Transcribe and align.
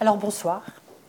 Alors 0.00 0.16
bonsoir. 0.16 0.62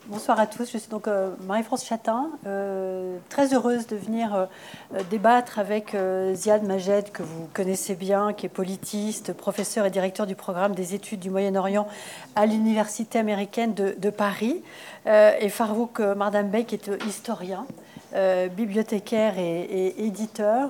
Bonsoir 0.05 0.39
à 0.39 0.45
tous. 0.45 0.71
Je 0.71 0.77
suis 0.77 0.89
donc 0.89 1.07
euh, 1.07 1.31
Marie-France 1.47 1.83
Chatin, 1.83 2.29
euh, 2.45 3.17
très 3.29 3.55
heureuse 3.55 3.87
de 3.87 3.95
venir 3.95 4.35
euh, 4.35 5.01
débattre 5.09 5.57
avec 5.57 5.97
Ziad 6.35 6.63
Majed, 6.63 7.11
que 7.11 7.23
vous 7.23 7.49
connaissez 7.51 7.95
bien, 7.95 8.31
qui 8.31 8.45
est 8.45 8.49
politiste, 8.49 9.33
professeur 9.33 9.87
et 9.87 9.89
directeur 9.89 10.27
du 10.27 10.35
programme 10.35 10.75
des 10.75 10.93
études 10.93 11.19
du 11.19 11.31
Moyen-Orient 11.31 11.87
à 12.35 12.45
l'Université 12.45 13.17
américaine 13.17 13.73
de, 13.73 14.09
Paris, 14.11 14.61
et 15.07 15.49
Farouk 15.49 15.99
Mardambey, 15.99 16.65
qui 16.65 16.75
est 16.75 16.89
historien, 17.07 17.65
bibliothécaire 18.55 19.39
et, 19.39 20.05
éditeur. 20.05 20.69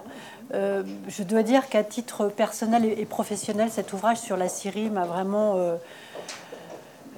je 0.54 1.24
dois 1.24 1.44
dire 1.44 1.68
qu'à 1.68 1.84
titre 1.84 2.30
personnel 2.30 2.86
et, 2.86 3.06
professionnel, 3.06 3.70
cet 3.70 3.92
ouvrage 3.92 4.18
sur 4.18 4.38
la 4.38 4.48
Syrie 4.48 4.90
m'a 4.90 5.06
vraiment... 5.06 5.78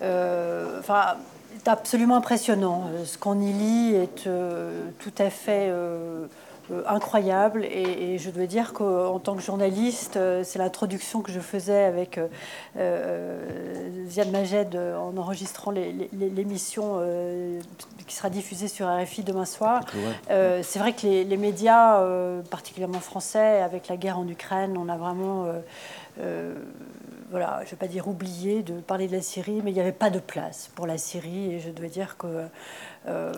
enfin, 0.01 1.17
c'est 1.67 1.73
absolument 1.73 2.15
impressionnant. 2.15 2.89
Euh, 2.93 3.05
ce 3.05 3.17
qu'on 3.17 3.41
y 3.41 3.51
lit 3.51 3.93
est 3.93 4.27
euh, 4.27 4.89
tout 4.99 5.11
à 5.17 5.29
fait 5.29 5.67
euh, 5.69 6.27
incroyable. 6.85 7.65
Et, 7.65 8.17
je 8.17 8.29
dois 8.29 8.45
dire 8.45 8.73
qu'en 8.73 9.19
tant 9.19 9.35
que 9.35 9.41
journaliste, 9.41 10.17
c'est 10.43 10.59
l'introduction 10.59 11.21
que 11.21 11.31
je 11.31 11.39
faisais 11.39 11.83
avec 11.83 12.19
Ziad 14.09 14.31
Majed 14.31 14.75
en 14.75 15.15
enregistrant 15.17 15.71
l'émission 15.71 16.99
qui 18.05 18.15
sera 18.15 18.29
diffusée 18.29 18.67
sur 18.67 18.87
RFI 18.87 19.23
demain 19.23 19.45
soir. 19.45 19.81
c'est 20.27 20.79
vrai 20.79 20.93
que 20.93 21.03
les, 21.03 21.23
les 21.23 21.37
médias, 21.37 22.03
particulièrement 22.49 22.99
français, 22.99 23.61
avec 23.61 23.87
la 23.87 23.95
guerre 23.95 24.19
en 24.19 24.27
Ukraine, 24.27 24.77
on 24.77 24.89
a 24.89 24.97
vraiment 24.97 25.45
voilà, 27.29 27.59
je 27.61 27.65
ne 27.65 27.71
vais 27.71 27.77
pas 27.77 27.87
dire 27.87 28.07
oublié 28.07 28.63
de 28.63 28.79
parler 28.79 29.07
de 29.07 29.13
la 29.13 29.21
Syrie, 29.21 29.61
mais 29.63 29.71
il 29.71 29.73
n'y 29.73 29.81
avait 29.81 29.91
pas 29.91 30.09
de 30.09 30.19
place 30.19 30.69
pour 30.75 30.87
la 30.87 30.97
Syrie. 30.97 31.53
Et 31.53 31.59
je 31.59 31.69
dois 31.69 31.87
dire 31.87 32.17
que 32.17 32.47
euh, 33.07 33.33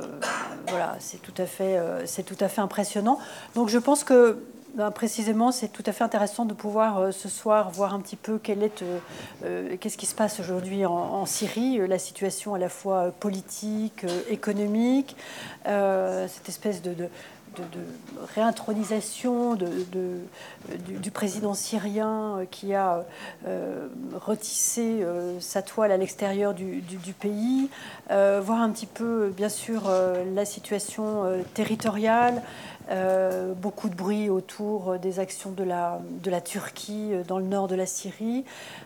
voilà, 0.68 0.96
c'est 1.00 1.22
tout, 1.22 1.34
à 1.38 1.46
fait, 1.46 1.78
euh, 1.78 2.06
tout 2.26 2.38
à 2.40 2.48
fait 2.48 2.62
impressionnant. 2.62 3.18
Donc 3.56 3.70
je 3.70 3.80
pense 3.80 4.04
que 4.04 4.44
ben, 4.76 4.92
précisément, 4.92 5.52
c'est 5.52 5.70
tout 5.70 5.82
à 5.88 5.92
fait 5.92 6.04
intéressant 6.04 6.46
de 6.46 6.54
pouvoir 6.54 7.00
euh, 7.00 7.12
ce 7.12 7.28
soir 7.30 7.72
voir 7.72 7.96
un 7.96 8.00
petit 8.00 8.16
peu 8.16 8.38
quel 8.38 8.62
est, 8.62 8.84
qu'est-ce 9.80 9.98
qui 9.98 10.06
se 10.06 10.14
passe 10.14 10.40
aujourd'hui 10.40 10.86
en, 10.86 11.26
Syrie, 11.26 11.80
la 11.88 11.98
situation 11.98 12.54
à 12.54 12.60
la 12.60 12.70
fois 12.70 13.12
politique, 13.20 14.06
économique, 14.30 15.16
cette 15.66 16.48
espèce 16.48 16.84
de, 16.84 17.10
réintronisation 18.36 19.56
de, 19.56 19.68
du, 20.88 21.12
président 21.12 21.54
syrien 21.54 22.38
euh, 22.38 22.46
qui 22.50 22.74
a 22.74 23.06
euh, 23.48 23.88
retissé 24.14 25.02
euh, 25.02 25.40
sa 25.40 25.62
toile 25.62 25.92
à 25.92 25.98
l'extérieur 25.98 26.54
du, 26.54 26.82
pays, 27.20 27.70
voir 28.10 28.62
un 28.62 28.70
petit 28.70 28.86
peu, 28.86 29.32
bien 29.36 29.50
sûr, 29.50 29.90
la 30.34 30.46
situation 30.46 31.24
territoriale, 31.54 32.42
euh, 32.92 33.54
beaucoup 33.54 33.88
de 33.88 33.96
bruit 33.96 34.30
autour 34.30 34.98
des 34.98 35.20
actions 35.20 35.52
de 35.52 35.64
la, 35.64 36.00
de 36.24 36.32
la 36.32 36.42
Turquie 36.42 37.10
euh, 37.12 37.24
dans 37.24 37.38
le 37.38 37.46
nord 37.46 37.68
de 37.68 37.76
la 37.76 37.86
Syrie, 37.86 38.46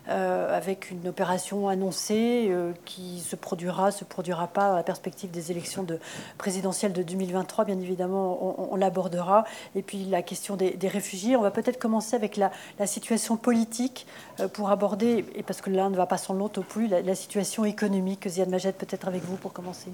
euh, 0.09 0.55
avec 0.55 0.91
une 0.91 1.07
opération 1.07 1.69
annoncée 1.69 2.51
qui 2.85 3.19
se 3.19 3.35
produira, 3.35 3.91
se 3.91 4.03
produira 4.03 4.47
pas 4.47 4.73
à 4.73 4.75
la 4.75 4.83
perspective 4.83 5.31
des 5.31 5.51
élections 5.51 5.83
de, 5.83 5.99
présidentielles 6.37 6.91
de 6.91 7.03
2023. 7.03 7.65
Bien 7.65 7.79
évidemment, 7.79 8.71
on, 8.71 8.75
l'abordera. 8.75 9.45
Et 9.75 9.81
puis 9.81 10.05
la 10.05 10.21
question 10.21 10.55
des, 10.55 10.77
réfugiés. 10.83 11.35
On 11.35 11.41
va 11.41 11.51
peut-être 11.51 11.79
commencer 11.79 12.15
avec 12.15 12.35
la, 12.37 12.51
la 12.79 12.87
situation 12.87 13.37
politique 13.37 14.05
pour 14.53 14.69
aborder, 14.69 15.25
et 15.35 15.43
parce 15.43 15.61
que 15.61 15.69
l'un 15.69 15.89
ne 15.89 15.95
va 15.95 16.05
pas 16.05 16.17
sans 16.17 16.33
l'autre 16.33 16.59
au 16.59 16.63
plus, 16.63 16.87
la, 16.87 17.15
situation 17.15 17.65
économique. 17.65 18.27
Ziad 18.27 18.49
Majed, 18.49 18.75
peut-être 18.75 19.07
avec 19.07 19.23
vous 19.23 19.37
pour 19.37 19.53
commencer. 19.53 19.89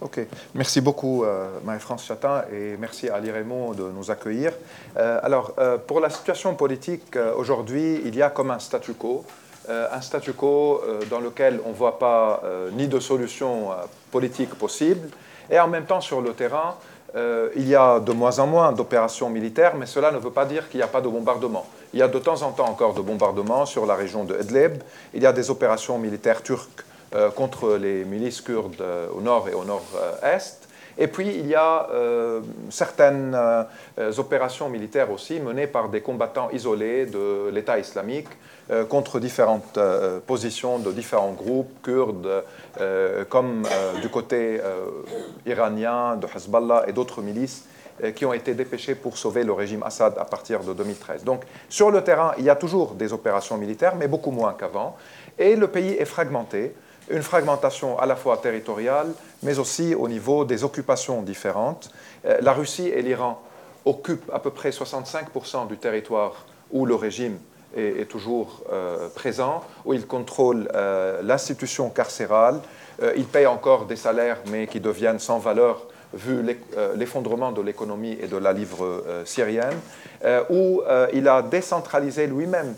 Ok. 0.00 0.20
Merci 0.54 0.80
beaucoup, 0.80 1.24
Marie-France 1.64 2.04
Chatin, 2.04 2.44
et 2.52 2.76
merci 2.78 3.08
à 3.08 3.20
de 3.48 3.90
nous 3.90 4.10
accueillir. 4.10 4.52
Euh, 4.96 5.20
alors, 5.22 5.54
euh, 5.58 5.78
pour 5.78 6.00
la 6.00 6.10
situation 6.10 6.54
politique, 6.54 7.16
euh, 7.16 7.32
aujourd'hui, 7.34 8.00
il 8.04 8.14
y 8.14 8.22
a 8.22 8.30
comme 8.30 8.50
un 8.50 8.58
statu 8.58 8.92
quo. 8.94 9.24
un 9.68 10.00
statu 10.00 10.32
quo 10.32 10.80
dans 11.10 11.20
lequel 11.20 11.60
on 11.66 11.72
ne 11.72 11.74
voit 11.74 11.98
pas 11.98 12.40
ni 12.72 12.88
de 12.88 12.98
solution 13.00 13.68
politique 14.10 14.54
possible. 14.54 15.10
Et 15.50 15.60
en 15.60 15.68
même 15.68 15.84
temps, 15.84 16.00
sur 16.00 16.22
le 16.22 16.32
terrain, 16.32 16.76
il 17.54 17.68
y 17.68 17.74
a 17.74 18.00
de 18.00 18.12
moins 18.12 18.38
en 18.38 18.46
moins 18.46 18.72
d'opérations 18.72 19.28
militaires, 19.28 19.74
mais 19.76 19.84
cela 19.84 20.10
ne 20.10 20.16
veut 20.16 20.30
pas 20.30 20.46
dire 20.46 20.70
qu'il 20.70 20.78
n'y 20.78 20.84
a 20.84 20.94
pas 20.96 21.02
de 21.02 21.08
bombardement. 21.08 21.66
Il 21.92 22.00
y 22.00 22.02
a 22.02 22.08
de 22.08 22.18
temps 22.18 22.40
en 22.40 22.52
temps 22.52 22.70
encore 22.70 22.94
de 22.94 23.02
bombardements 23.02 23.66
sur 23.66 23.84
la 23.84 23.94
région 23.94 24.24
de 24.24 24.40
Idlib. 24.40 24.82
Il 25.12 25.22
y 25.22 25.26
a 25.26 25.34
des 25.34 25.50
opérations 25.50 25.98
militaires 25.98 26.42
turques 26.42 26.86
contre 27.36 27.76
les 27.76 28.06
milices 28.06 28.40
kurdes 28.40 28.82
au 29.14 29.20
nord 29.20 29.50
et 29.50 29.54
au 29.54 29.64
nord-est. 29.66 30.67
Et 31.00 31.06
puis, 31.06 31.28
il 31.28 31.46
y 31.46 31.54
a 31.54 31.88
euh, 31.92 32.40
certaines 32.70 33.32
euh, 33.34 34.12
opérations 34.18 34.68
militaires 34.68 35.12
aussi 35.12 35.38
menées 35.38 35.68
par 35.68 35.88
des 35.88 36.00
combattants 36.00 36.50
isolés 36.50 37.06
de 37.06 37.50
l'État 37.50 37.78
islamique 37.78 38.28
euh, 38.70 38.84
contre 38.84 39.20
différentes 39.20 39.78
positions 40.26 40.80
de 40.80 40.90
différents 40.90 41.32
groupes 41.32 41.70
kurdes, 41.82 42.44
comme 43.28 43.62
du 44.02 44.08
côté 44.08 44.60
iranien, 45.46 46.16
de 46.16 46.26
Hezbollah 46.26 46.84
et 46.88 46.92
d'autres 46.92 47.22
milices 47.22 47.64
qui 48.14 48.24
ont 48.24 48.32
été 48.32 48.54
dépêchés 48.54 48.94
pour 48.94 49.16
sauver 49.16 49.42
le 49.42 49.52
régime 49.52 49.82
Assad 49.82 50.14
à 50.18 50.24
partir 50.24 50.60
de 50.60 50.72
2013. 50.72 51.24
Donc 51.24 51.42
sur 51.68 51.90
le 51.90 52.02
terrain, 52.02 52.32
il 52.38 52.44
y 52.44 52.50
a 52.50 52.56
toujours 52.56 52.94
des 52.94 53.12
opérations 53.12 53.56
militaires, 53.56 53.96
mais 53.96 54.06
beaucoup 54.06 54.30
moins 54.30 54.52
qu'avant. 54.52 54.96
Et 55.38 55.56
le 55.56 55.68
pays 55.68 55.94
est 55.94 56.04
fragmenté 56.04 56.74
une 57.10 57.22
fragmentation 57.22 57.98
à 57.98 58.06
la 58.06 58.16
fois 58.16 58.36
territoriale, 58.38 59.12
mais 59.42 59.58
aussi 59.58 59.94
au 59.94 60.08
niveau 60.08 60.44
des 60.44 60.64
occupations 60.64 61.22
différentes. 61.22 61.90
Euh, 62.26 62.38
la 62.40 62.52
Russie 62.52 62.88
et 62.88 63.02
l'Iran 63.02 63.42
occupent 63.84 64.30
à 64.32 64.38
peu 64.38 64.50
près 64.50 64.70
65% 64.70 65.68
du 65.68 65.76
territoire 65.78 66.44
où 66.70 66.84
le 66.84 66.94
régime 66.94 67.38
est, 67.76 68.08
toujours 68.08 68.62
euh, 68.72 69.08
présent, 69.14 69.62
où 69.84 69.92
ils 69.94 70.06
contrôlent 70.06 70.68
euh, 70.74 71.20
l'institution 71.22 71.90
carcérale. 71.90 72.60
ils 73.16 73.26
payent 73.26 73.46
encore 73.46 73.86
des 73.86 73.96
salaires, 73.96 74.38
mais 74.50 74.66
qui 74.66 74.80
deviennent 74.80 75.20
sans 75.20 75.38
valeur 75.38 75.86
vu 76.14 76.42
l'effondrement 76.96 77.52
de 77.52 77.60
l'économie 77.60 78.16
et 78.20 78.26
de 78.26 78.36
la 78.38 78.54
livre 78.54 79.02
syrienne, 79.26 79.78
où 80.48 80.82
il 81.12 81.28
a 81.28 81.42
décentralisé 81.42 82.26
lui-même 82.26 82.74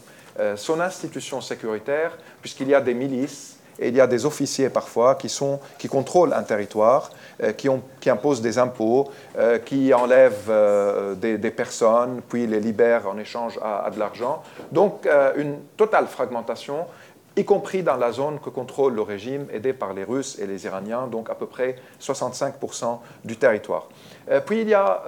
son 0.57 0.81
institution 0.81 1.41
sécuritaire, 1.41 2.19
puisqu'il 2.43 2.69
y 2.69 2.75
a 2.75 2.81
des 2.81 2.93
milices 2.93 3.60
et 3.81 3.89
il 3.89 3.97
y 3.97 4.01
a 4.01 4.07
des 4.07 4.27
officiers 4.27 4.69
parfois 4.69 5.15
qui, 5.15 5.29
sont, 5.29 5.59
qui 5.79 5.89
contrôlent 5.89 6.35
un 6.35 6.43
territoire, 6.43 7.11
euh, 7.43 7.53
qui, 7.53 8.11
imposent 8.11 8.43
des 8.43 8.59
impôts, 8.59 9.11
euh, 9.39 9.59
qui 9.59 9.93
enlèvent 9.95 10.51
euh, 10.51 11.15
des, 11.15 11.51
personnes, 11.51 12.21
puis 12.29 12.47
les 12.47 12.61
libèrent 12.61 13.09
en 13.09 13.19
échange 13.19 13.59
à, 13.63 13.91
de 13.91 13.99
l'argent. 13.99 14.43
Donc 14.71 15.09
une 15.37 15.59
totale 15.77 16.07
fragmentation 16.07 16.87
y 17.37 17.45
compris 17.45 17.83
dans 17.83 17.97
la 17.97 18.13
zone 18.13 18.39
que 18.41 18.51
contrôle 18.51 18.95
le 18.95 19.03
régime 19.03 19.47
aidé 19.53 19.73
par 19.73 19.95
les 19.95 20.05
Russes 20.05 20.39
et 20.39 20.47
les 20.47 20.67
Iraniens, 20.67 21.07
donc 21.07 21.31
à 21.31 21.35
peu 21.35 21.47
près 21.47 21.77
65% 22.01 22.99
du 23.25 23.37
territoire. 23.37 23.89
puis 24.47 24.63
il 24.63 24.69
y 24.69 24.75
a 24.75 25.03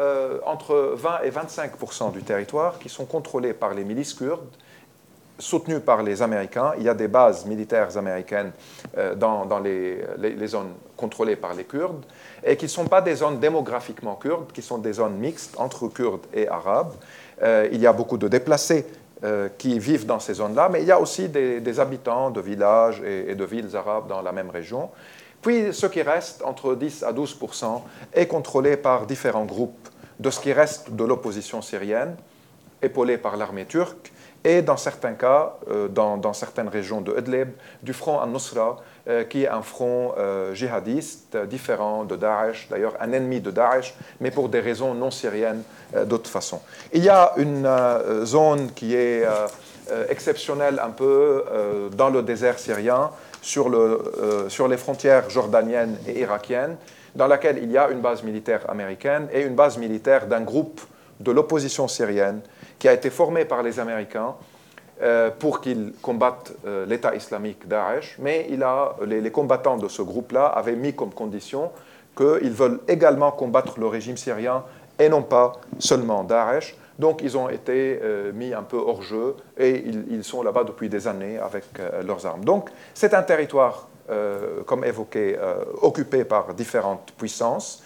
entre 0.47 0.95
20 0.95 1.23
et 1.25 1.31
25% 1.31 2.13
du 2.13 2.23
territoire 2.23 2.79
qui 2.79 2.89
sont 2.89 3.05
contrôlés 3.05 3.53
par 3.53 3.75
les 3.75 3.85
milices 3.85 4.15
kurdes, 4.15 4.49
soutenu 5.39 5.81
par 5.81 6.03
les 6.03 6.23
Américains. 6.23 6.73
Il 6.79 6.85
y 6.85 6.89
a 6.89 6.95
des 6.95 7.09
bases 7.09 7.47
militaires 7.47 7.97
américaines 7.97 8.53
euh, 8.97 9.15
dans, 9.15 9.59
les, 9.61 10.47
zones 10.47 10.73
contrôlées 10.97 11.37
par 11.37 11.55
les 11.55 11.65
Kurdes 11.65 12.05
et 12.45 12.57
qui 12.57 12.67
ne 12.67 12.71
sont 12.71 12.87
pas 12.87 13.01
des 13.01 13.17
zones 13.17 13.39
démographiquement 13.39 14.17
kurdes, 14.17 14.53
qui 14.53 14.63
sont 14.63 14.79
des 14.79 14.95
zones 14.95 15.17
mixtes 15.17 15.55
entre 15.59 15.89
Kurdes 15.89 16.27
et 16.33 16.49
Arabes. 16.49 16.93
Euh, 17.43 17.69
il 17.73 17.81
y 17.81 17.87
a 17.87 17.93
beaucoup 17.93 18.19
de 18.19 18.29
déplacés 18.29 18.87
euh, 19.25 19.49
qui 19.57 19.79
vivent 19.79 20.07
dans 20.07 20.19
ces 20.19 20.35
zones-là, 20.35 20.69
mais 20.69 20.83
il 20.83 20.89
y 20.89 20.93
a 20.93 21.01
aussi 21.01 21.29
des, 21.29 21.81
habitants 21.81 22.31
de 22.31 22.41
villages 22.41 23.01
et, 23.03 23.35
de 23.35 23.45
villes 23.45 23.77
arabes 23.77 24.09
dans 24.09 24.21
la 24.21 24.33
même 24.33 24.51
région. 24.51 24.91
Puis 25.41 25.73
ce 25.73 25.87
qui 25.87 26.03
reste, 26.03 26.43
entre 26.45 26.75
10 26.75 27.05
à 27.05 27.13
12 27.13 27.39
est 28.13 28.27
contrôlé 28.27 28.77
par 28.77 29.07
différents 29.07 29.45
groupes 29.45 29.89
de 30.19 30.31
ce 30.31 30.41
qui 30.41 30.53
reste 30.53 30.93
de 30.93 31.05
l'opposition 31.05 31.63
syrienne, 31.63 32.17
épaulée 32.81 33.19
par 33.19 33.37
l'armée 33.37 33.65
turque, 33.65 34.12
et 34.45 34.63
dans 34.63 34.77
certains 34.77 35.13
cas, 35.13 35.55
euh, 35.71 35.89
dans, 35.89 36.33
certaines 36.33 36.69
régions 36.69 37.01
de 37.01 37.17
Idlib, 37.17 37.51
du 37.83 37.93
front 37.93 38.21
al-Nusra, 38.21 38.79
euh, 39.09 39.25
qui 39.25 39.45
est 39.45 39.49
un 39.49 39.63
front 39.63 40.15
euh, 40.19 40.55
djihadiste 40.55 41.37
différent 41.49 42.05
de 42.05 42.17
Daesh, 42.17 42.69
d'ailleurs 42.71 42.95
un 43.01 43.13
ennemi 43.13 43.41
de 43.41 43.51
Daesh, 43.51 43.95
mais 44.21 44.31
pour 44.31 44.49
des 44.49 44.61
raisons 44.61 44.95
non 44.95 45.11
syriennes 45.11 45.63
d'autre 46.07 46.31
façon. 46.31 46.61
Il 46.93 47.05
y 47.05 47.09
a 47.09 47.35
une 47.37 47.69
zone 48.25 48.73
qui 48.73 48.95
est 48.95 49.25
exceptionnelle 50.09 50.81
un 50.83 50.89
peu 50.89 51.45
dans 51.95 52.09
le 52.09 52.23
désert 52.23 52.59
syrien, 52.59 53.11
sur 53.43 53.69
les 53.69 54.77
frontières 54.79 55.29
jordaniennes 55.29 55.99
et 56.07 56.21
irakiennes, 56.21 56.77
dans 57.15 57.27
laquelle 57.27 57.59
il 57.63 57.71
y 57.71 57.77
a 57.77 57.91
une 57.91 58.01
base 58.01 58.23
militaire 58.23 58.71
américaine 58.71 59.29
et 59.35 59.43
une 59.43 59.55
base 59.55 59.77
militaire 59.77 60.27
d'un 60.27 60.41
groupe 60.41 60.81
de 61.21 61.31
l'opposition 61.31 61.89
syrienne 61.89 62.41
qui 62.83 62.89
a 62.89 62.93
été 62.93 63.11
formé 63.11 63.45
par 63.45 63.63
les 63.63 63.79
Américains 63.79 64.35
pour 65.39 65.61
qu'ils 65.61 65.93
combattent 66.03 66.53
l'État 66.89 67.15
islamique 67.15 67.69
Daesh, 67.69 68.17
mais 68.19 68.49
il 68.51 68.65
a, 68.65 68.97
les, 69.07 69.31
combattants 69.31 69.77
de 69.77 69.87
ce 69.87 70.03
groupe-là 70.03 70.47
avaient 70.47 70.75
mis 70.75 70.93
comme 70.93 71.15
condition 71.15 71.71
qu'ils 72.17 72.51
veulent 72.51 72.81
également 72.89 73.31
combattre 73.31 73.79
le 73.79 73.87
régime 73.87 74.17
syrien 74.17 74.65
et 74.99 75.09
non 75.09 75.23
pas 75.23 75.53
seulement 75.79 76.25
Daesh. 76.25 76.77
Donc 76.99 77.21
ils 77.23 77.37
ont 77.37 77.49
été 77.49 78.01
mis 78.35 78.53
un 78.53 78.65
peu 78.65 78.79
hors 78.79 79.03
jeu 79.03 79.37
et 79.57 79.85
ils, 80.11 80.25
sont 80.25 80.43
là-bas 80.43 80.65
depuis 80.65 80.89
des 80.89 81.07
années 81.07 81.39
avec 81.39 81.67
leurs 82.05 82.27
armes. 82.27 82.45
Donc 82.45 82.69
c'est 82.95 83.15
un 83.15 83.23
territoire, 83.23 83.87
comme 84.67 84.85
évoqué, 84.85 85.39
occupé 85.81 86.25
par 86.25 86.53
différentes 86.53 87.13
puissances. 87.17 87.85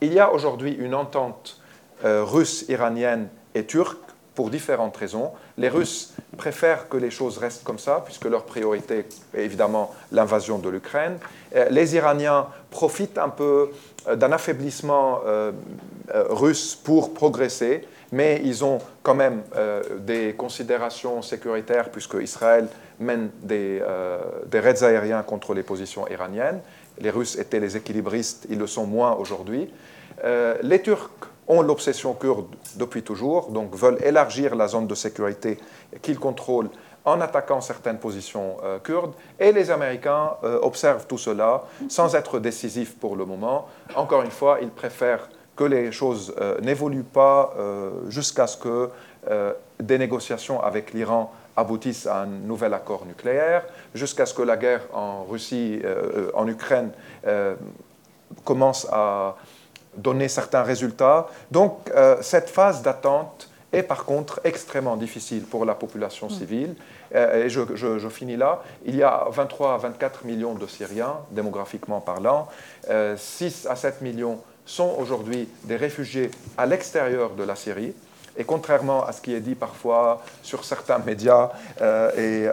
Il 0.00 0.14
y 0.14 0.18
a 0.18 0.32
aujourd'hui 0.32 0.72
une 0.72 0.94
entente 0.94 1.60
euh, 2.02 2.24
russe, 2.24 2.64
iranienne 2.70 3.28
et 3.54 3.66
turque 3.66 3.98
pour 4.34 4.50
différentes 4.50 4.96
raisons. 4.96 5.32
Les 5.58 5.68
Russes 5.68 6.14
préfèrent 6.36 6.88
que 6.88 6.96
les 6.96 7.10
choses 7.10 7.38
restent 7.38 7.64
comme 7.64 7.78
ça, 7.78 8.02
puisque 8.04 8.24
leur 8.24 8.44
priorité 8.44 9.06
est 9.34 9.38
évidemment 9.38 9.94
l'invasion 10.12 10.58
de 10.58 10.68
l'Ukraine. 10.68 11.18
Euh, 11.54 11.68
les 11.70 11.94
Iraniens 11.94 12.46
profitent 12.70 13.18
un 13.18 13.28
peu 13.28 13.70
euh, 14.08 14.16
d'un 14.16 14.32
affaiblissement 14.32 15.20
russe 16.30 16.74
pour 16.74 17.14
progresser, 17.14 17.86
mais 18.12 18.40
ils 18.44 18.64
ont 18.64 18.78
quand 19.02 19.14
même 19.14 19.42
des 19.98 20.34
considérations 20.34 21.22
sécuritaires, 21.22 21.90
puisque 21.90 22.16
Israël 22.20 22.66
mène 22.98 23.30
des, 23.42 23.80
des 24.46 24.60
raids 24.60 24.82
aériens 24.82 25.22
contre 25.22 25.54
les 25.54 25.62
positions 25.62 26.08
iraniennes. 26.08 26.60
Les 27.00 27.10
Russes 27.10 27.36
étaient 27.38 27.60
les 27.60 27.76
équilibristes, 27.76 28.46
ils 28.50 28.58
le 28.58 28.66
sont 28.66 28.86
moins 28.86 29.14
aujourd'hui. 29.14 29.70
Euh, 30.24 30.56
les 30.62 30.82
Turcs 30.82 31.29
ont 31.50 31.62
l'obsession 31.62 32.14
kurde 32.14 32.46
depuis 32.76 33.02
toujours, 33.02 33.50
donc 33.50 33.74
veulent 33.74 33.98
élargir 34.02 34.54
la 34.54 34.68
zone 34.68 34.86
de 34.86 34.94
sécurité 34.94 35.58
qu'ils 36.00 36.18
contrôlent 36.18 36.70
en 37.04 37.20
attaquant 37.20 37.60
certaines 37.60 37.98
positions 37.98 38.58
euh, 38.62 38.78
kurdes. 38.78 39.14
Et 39.38 39.50
les 39.50 39.70
Américains 39.70 40.34
euh, 40.44 40.60
observent 40.62 41.06
tout 41.06 41.18
cela 41.18 41.64
sans 41.88 42.14
être 42.14 42.38
décisifs 42.38 42.96
pour 42.96 43.16
le 43.16 43.24
moment. 43.24 43.66
Encore 43.96 44.22
une 44.22 44.30
fois, 44.30 44.58
ils 44.62 44.70
préfèrent 44.70 45.28
que 45.56 45.64
les 45.64 45.92
choses 45.92 46.34
n'évoluent 46.62 47.02
pas 47.02 47.52
jusqu'à 48.08 48.46
ce 48.46 48.56
que 48.56 48.88
des 49.78 49.98
négociations 49.98 50.62
avec 50.62 50.94
l'Iran 50.94 51.34
aboutissent 51.54 52.06
à 52.06 52.22
un 52.22 52.26
nouvel 52.26 52.72
accord 52.72 53.04
nucléaire, 53.04 53.66
jusqu'à 53.94 54.24
ce 54.24 54.32
que 54.32 54.40
la 54.40 54.56
guerre 54.56 54.86
en 54.94 55.24
Russie, 55.24 55.82
en 56.32 56.48
Ukraine, 56.48 56.92
commence 58.46 58.86
à 58.90 59.36
donner 59.96 60.28
certains 60.28 60.62
résultats. 60.62 61.28
Donc 61.50 61.90
euh, 61.94 62.16
cette 62.20 62.50
phase 62.50 62.82
d'attente 62.82 63.48
est 63.72 63.82
par 63.82 64.04
contre 64.04 64.40
extrêmement 64.44 64.96
difficile 64.96 65.42
pour 65.42 65.64
la 65.64 65.74
population 65.74 66.26
mm. 66.26 66.30
civile. 66.30 66.74
Euh, 67.14 67.44
et 67.44 67.48
je, 67.48 68.08
finis 68.08 68.36
là. 68.36 68.62
Il 68.84 68.96
y 68.96 69.02
a 69.02 69.26
23 69.30 69.74
à 69.74 69.76
24 69.78 70.24
millions 70.24 70.54
de 70.54 70.66
Syriens, 70.66 71.18
démographiquement 71.30 72.00
parlant. 72.00 72.48
6 72.84 72.88
euh, 72.90 73.16
à 73.70 73.76
7 73.76 74.00
millions 74.00 74.40
sont 74.66 74.94
aujourd'hui 74.98 75.48
des 75.64 75.76
réfugiés 75.76 76.30
à 76.56 76.66
l'extérieur 76.66 77.30
de 77.30 77.42
la 77.42 77.56
Syrie. 77.56 77.94
Et 78.36 78.44
contrairement 78.44 79.04
à 79.04 79.12
ce 79.12 79.20
qui 79.20 79.34
est 79.34 79.40
dit 79.40 79.56
parfois 79.56 80.22
sur 80.42 80.64
certains 80.64 80.98
médias 80.98 81.50
et 82.16 82.46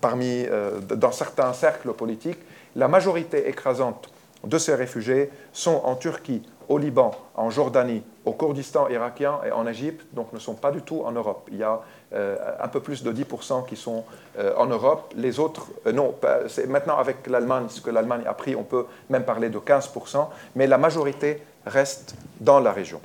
parmi, 0.00 0.44
dans 0.90 1.12
certains 1.12 1.52
cercles 1.52 1.92
politiques, 1.92 2.40
la 2.74 2.88
majorité 2.88 3.48
écrasante 3.48 4.11
de 4.44 4.58
ces 4.58 4.74
réfugiés 4.74 5.30
sont 5.52 5.80
en 5.84 5.94
Turquie, 5.94 6.42
au 6.68 6.78
Liban, 6.78 7.12
en 7.34 7.50
Jordanie, 7.50 8.02
au 8.24 8.32
Kurdistan 8.32 8.88
irakien 8.88 9.40
et 9.46 9.52
en 9.52 9.66
Égypte, 9.66 10.06
donc 10.12 10.32
ne 10.32 10.38
sont 10.38 10.54
pas 10.54 10.70
du 10.70 10.80
tout 10.82 11.02
en 11.04 11.12
Europe. 11.12 11.48
Il 11.50 11.58
y 11.58 11.62
a 11.62 11.80
euh, 12.14 12.36
un 12.60 12.68
peu 12.68 12.80
plus 12.80 13.02
de 13.02 13.12
10% 13.12 13.66
qui 13.66 13.76
sont 13.76 14.04
euh, 14.38 14.54
en 14.56 14.66
Europe. 14.66 15.12
Les 15.16 15.38
autres, 15.38 15.68
euh, 15.86 15.92
non, 15.92 16.14
c'est 16.48 16.66
maintenant 16.66 16.98
avec 16.98 17.26
l'Allemagne, 17.26 17.66
ce 17.68 17.80
que 17.80 17.90
l'Allemagne 17.90 18.22
a 18.26 18.34
pris, 18.34 18.56
on 18.56 18.64
peut 18.64 18.86
même 19.10 19.24
parler 19.24 19.48
de 19.48 19.58
15%, 19.58 20.26
mais 20.56 20.66
la 20.66 20.78
majorité 20.78 21.42
reste 21.66 22.14
dans 22.40 22.58
la 22.58 22.72
région. 22.72 23.00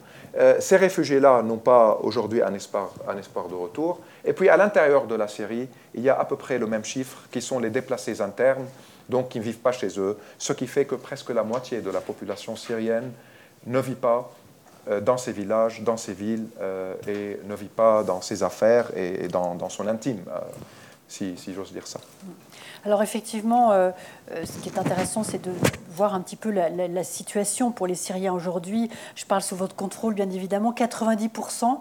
ces 0.60 0.78
réfugiés-là 0.78 1.44
n'ont 1.44 1.57
pas 1.57 2.00
aujourd'hui 2.01 2.42
un 2.42 2.54
espoir, 2.56 2.90
un 3.07 3.18
espoir 3.18 3.48
de 3.48 3.54
retour. 3.54 4.00
Et 4.25 4.33
puis 4.33 4.50
à 4.50 4.57
l'intérieur 4.57 5.06
de 5.06 5.13
la 5.13 5.28
Syrie, 5.28 5.69
il 5.94 6.01
y 6.01 6.10
a 6.10 6.19
à 6.19 6.25
peu 6.25 6.36
près 6.38 6.57
le 6.57 6.66
même 6.66 6.83
chiffre 6.83 7.28
qui 7.31 7.42
sont 7.42 7.60
les 7.60 7.69
déplacés 7.69 8.19
internes 8.19 8.66
donc 9.09 9.30
qui 9.30 9.39
ne 9.39 9.44
vivent 9.44 9.59
pas 9.59 9.71
chez 9.71 10.00
eux, 10.00 10.18
ce 10.38 10.54
qui 10.54 10.68
fait 10.68 10.86
que 10.86 10.95
presque 10.95 11.30
la 11.30 11.44
moitié 11.44 11.81
de 11.81 11.89
la 11.89 12.01
population 12.01 12.56
syrienne 12.56 13.12
ne 13.65 13.80
vit 13.80 13.95
pas 13.95 14.31
euh, 14.89 15.01
dans 15.01 15.18
ces 15.18 15.31
villages, 15.31 15.81
dans 15.81 15.98
ces 15.98 16.13
villes, 16.13 16.48
euh, 16.62 16.94
et 17.07 17.39
ne 17.45 17.56
vit 17.56 17.68
pas 17.68 18.04
dans 18.04 18.21
ses 18.21 18.44
affaires 18.44 18.89
et 18.95 19.27
dans, 19.27 19.69
son 19.69 19.88
intime, 19.88 20.21
euh, 20.30 20.39
si, 21.07 21.36
j'ose 21.54 21.74
dire 21.74 21.88
ça. 21.88 22.00
Alors 22.86 23.04
effectivement, 23.04 23.71
ce 24.30 24.59
qui 24.62 24.69
est 24.69 24.77
intéressant, 24.77 25.24
c'est 25.24 25.42
de 25.42 25.51
voir 25.89 26.13
un 26.13 26.21
petit 26.21 26.36
peu 26.38 26.51
la, 26.51 27.04
situation 27.04 27.71
pour 27.71 27.88
les 27.88 27.95
Syriens 27.95 28.33
aujourd'hui. 28.33 28.89
Je 29.15 29.25
parle 29.25 29.42
sous 29.42 29.56
votre 29.56 29.75
contrôle, 29.75 30.13
bien 30.13 30.30
évidemment, 30.30 30.74
90% 30.74 31.80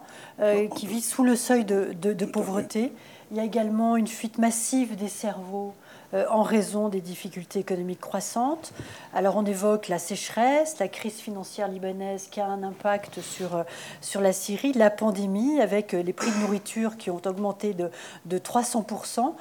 qui 0.75 0.87
vivent 0.87 1.05
sous 1.05 1.23
le 1.23 1.37
seuil 1.37 1.65
de 1.65 2.25
pauvreté. 2.25 2.93
Il 3.31 3.37
y 3.37 3.41
a 3.41 3.45
également 3.45 3.97
une 3.97 4.09
fuite 4.09 4.39
massive 4.39 4.97
des 4.97 5.09
cerveaux 5.09 5.75
en 6.13 6.43
raison 6.43 6.89
des 6.89 7.01
difficultés 7.01 7.59
économiques 7.59 8.01
croissantes. 8.01 8.73
Alors 9.15 9.37
on 9.37 9.45
évoque 9.45 9.89
la 9.89 9.99
sécheresse, 9.99 10.79
la 10.79 10.89
crise 10.89 11.15
financière 11.15 11.69
libanaise 11.69 12.29
qui 12.31 12.41
a 12.41 12.47
un 12.47 12.63
impact 12.63 13.21
sur, 13.21 13.57
euh, 13.57 13.63
sur 14.01 14.21
la 14.21 14.33
Syrie, 14.33 14.73
la 14.73 14.91
pandémie 14.91 15.61
avec 15.61 15.95
euh, 15.95 16.03
les 16.03 16.13
prix 16.13 16.31
de 16.31 16.37
nourriture 16.39 16.97
qui 16.97 17.11
ont 17.11 17.21
augmenté 17.25 17.75
de, 17.75 17.91
de 18.27 18.39
300%, 18.39 19.35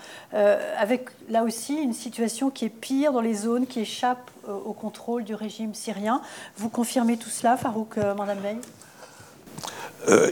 avec 0.78 1.10
là 1.30 1.44
aussi 1.44 1.76
une 1.76 1.94
situation 1.94 2.50
qui 2.50 2.66
est 2.66 2.70
pire 2.70 3.12
dans 3.14 3.22
les 3.22 3.34
zones 3.34 3.68
qui 3.68 3.80
échappent 3.80 4.32
au 4.48 4.74
contrôle 4.74 5.24
du 5.24 5.34
régime 5.36 5.74
syrien. 5.74 6.22
Vous 6.58 6.70
confirmez 6.70 7.18
tout 7.18 7.30
cela, 7.30 7.58
Farouk 7.58 7.98
Madame 7.98 8.40
Veil 8.40 8.58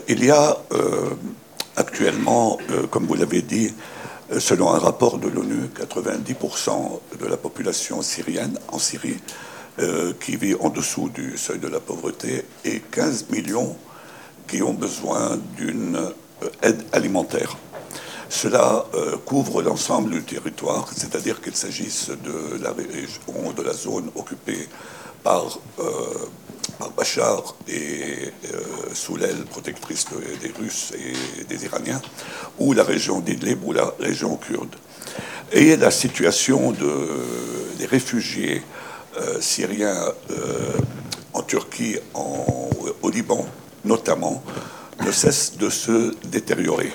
Il 0.08 0.24
y 0.24 0.32
a 0.32 0.58
actuellement, 1.78 2.58
comme 2.92 3.06
vous 3.06 3.16
l'avez 3.16 3.42
dit, 3.42 3.70
euh, 3.70 4.03
selon 4.40 4.74
un 4.74 4.80
rapport 4.80 5.18
de 5.18 5.28
l'ONU, 5.28 5.70
90% 5.76 7.00
de 7.20 7.26
la 7.26 7.38
population 7.38 8.02
syrienne 8.02 8.58
en 8.70 8.80
Syrie 8.80 9.20
euh, 9.80 10.14
qui 10.20 10.36
vit 10.36 10.56
en 10.56 10.70
dessous 10.70 11.10
du 11.10 11.38
seuil 11.38 11.60
de 11.60 11.68
la 11.68 11.80
pauvreté 11.80 12.46
et 12.64 12.80
15 12.80 13.30
millions 13.30 13.76
qui 14.48 14.62
ont 14.62 14.74
besoin 14.74 15.38
d'une 15.58 15.96
euh, 15.96 16.50
aide 16.62 16.84
alimentaire. 16.92 17.58
Cela 18.30 18.86
couvre 19.26 19.62
l'ensemble 19.62 20.10
du 20.10 20.24
territoire, 20.24 20.90
c'est-à-dire 20.92 21.40
qu'il 21.40 21.56
s'agisse 21.56 22.10
de 22.10 22.64
la 22.64 22.72
région, 22.72 23.52
de 23.56 23.62
la 23.62 23.74
zone 23.74 24.10
occupée 24.16 24.68
par 25.24 25.60
par 26.78 26.92
Bachar 26.92 27.56
et 27.68 28.32
euh, 28.54 28.62
sous 28.94 29.16
l'aile 29.16 29.44
protectrice 29.50 30.06
des 30.42 30.52
Russes 30.60 30.94
et 30.94 31.44
des 31.44 31.66
Iraniens, 31.66 32.02
ou 32.60 32.74
la 32.74 32.84
région 32.84 33.20
d'Idlib 33.20 33.64
ou 33.64 33.74
la 33.74 33.94
région 34.00 34.36
kurde. 34.38 34.76
Et 35.52 35.78
la 35.78 35.92
situation 35.92 36.74
des 37.78 37.86
réfugiés 37.86 38.64
euh, 39.20 39.40
syriens 39.40 40.12
euh, 40.32 40.72
en 41.34 41.44
Turquie, 41.44 41.98
au 42.14 43.10
Liban 43.10 43.46
notamment, 43.86 44.44
ne 45.06 45.12
cesse 45.12 45.58
de 45.58 45.70
se 45.70 46.16
détériorer. 46.28 46.92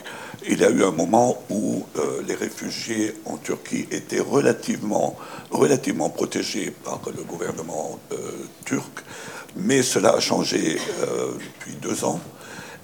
Il 0.49 0.61
y 0.61 0.65
a 0.65 0.71
eu 0.71 0.83
un 0.85 0.93
moment 0.93 1.43
où 1.51 1.85
les 2.27 2.35
réfugiés 2.35 3.15
en 3.25 3.37
Turquie 3.37 3.87
étaient 3.91 4.21
relativement, 4.21 5.17
relativement 5.51 6.09
protégés 6.09 6.73
par 6.85 7.01
le 7.15 7.23
gouvernement 7.25 7.99
turc, 8.65 9.05
mais 9.57 9.83
cela 9.83 10.15
a 10.15 10.21
changé 10.21 10.79
euh, 11.03 11.33
depuis 11.39 11.75
deux 11.77 12.05
ans 12.05 12.21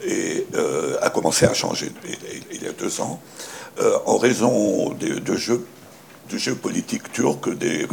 et 0.05 0.47
euh, 0.55 0.97
a 1.01 1.11
commencé 1.11 1.47
à 1.47 1.55
changer 1.55 1.91
il 2.53 2.63
y 2.63 2.67
a 2.67 2.73
deux 2.73 3.01
ans 3.01 3.21
euh, 3.81 3.99
en 4.07 4.19
raison 4.19 4.91
de, 4.91 5.37
jeux 5.37 5.67
du 6.29 6.39
jeu 6.39 6.55
politique 6.55 7.13
turc, 7.13 7.51
de 7.51 7.87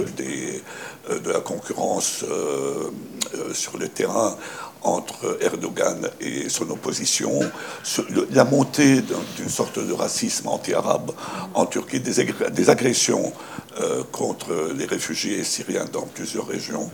la 1.30 1.42
concurrence 1.42 2.24
sur 3.54 3.78
le 3.78 3.90
terrain 3.90 4.38
entre 4.84 5.38
Erdogan 5.42 6.10
et 6.22 6.48
son 6.48 6.70
opposition, 6.72 7.42
la 8.32 8.46
montée 8.46 9.02
d'une 9.36 9.50
sorte 9.50 9.86
de 9.86 9.92
racisme 9.92 10.48
anti-arabe 10.48 11.12
en 11.54 11.66
Turquie, 11.66 12.00
des, 12.00 12.70
agressions 12.70 13.34
contre 14.14 14.72
les 14.78 14.86
réfugiés 14.86 15.44
syriens 15.44 15.86
dans 15.92 16.04
plusieurs 16.04 16.48
régions. 16.48 16.90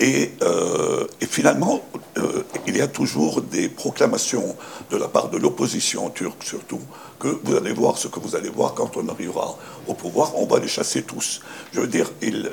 Euh, 0.00 1.06
et, 1.20 1.26
finalement, 1.26 1.80
euh, 2.18 2.42
il 2.66 2.76
y 2.76 2.80
a 2.80 2.86
toujours 2.86 3.40
des 3.40 3.68
proclamations 3.68 4.56
de 4.90 4.96
la 4.96 5.08
part 5.08 5.28
de 5.30 5.38
l'opposition 5.38 6.10
turque, 6.10 6.42
surtout, 6.42 6.80
que 7.18 7.28
vous 7.44 7.56
allez 7.56 7.72
voir 7.72 7.96
ce 7.96 8.08
que 8.08 8.20
vous 8.20 8.36
allez 8.36 8.50
voir 8.50 8.74
quand 8.74 8.96
on 8.96 9.08
arrivera 9.08 9.56
au 9.86 9.94
pouvoir, 9.94 10.36
on 10.36 10.46
va 10.46 10.58
les 10.58 10.68
chasser 10.68 11.02
tous. 11.02 11.40
Je 11.72 11.80
veux 11.80 11.86
dire, 11.86 12.10
euh, 12.22 12.50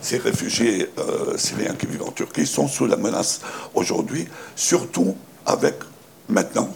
ces, 0.00 0.18
réfugiés 0.18 0.88
syriens 1.36 1.74
qui 1.74 1.86
vivent 1.86 2.04
en 2.04 2.12
Turquie 2.12 2.46
sont 2.46 2.68
sous 2.68 2.86
la 2.86 2.96
menace 2.96 3.40
aujourd'hui, 3.74 4.28
surtout 4.54 5.16
avec 5.44 5.74
maintenant 6.28 6.72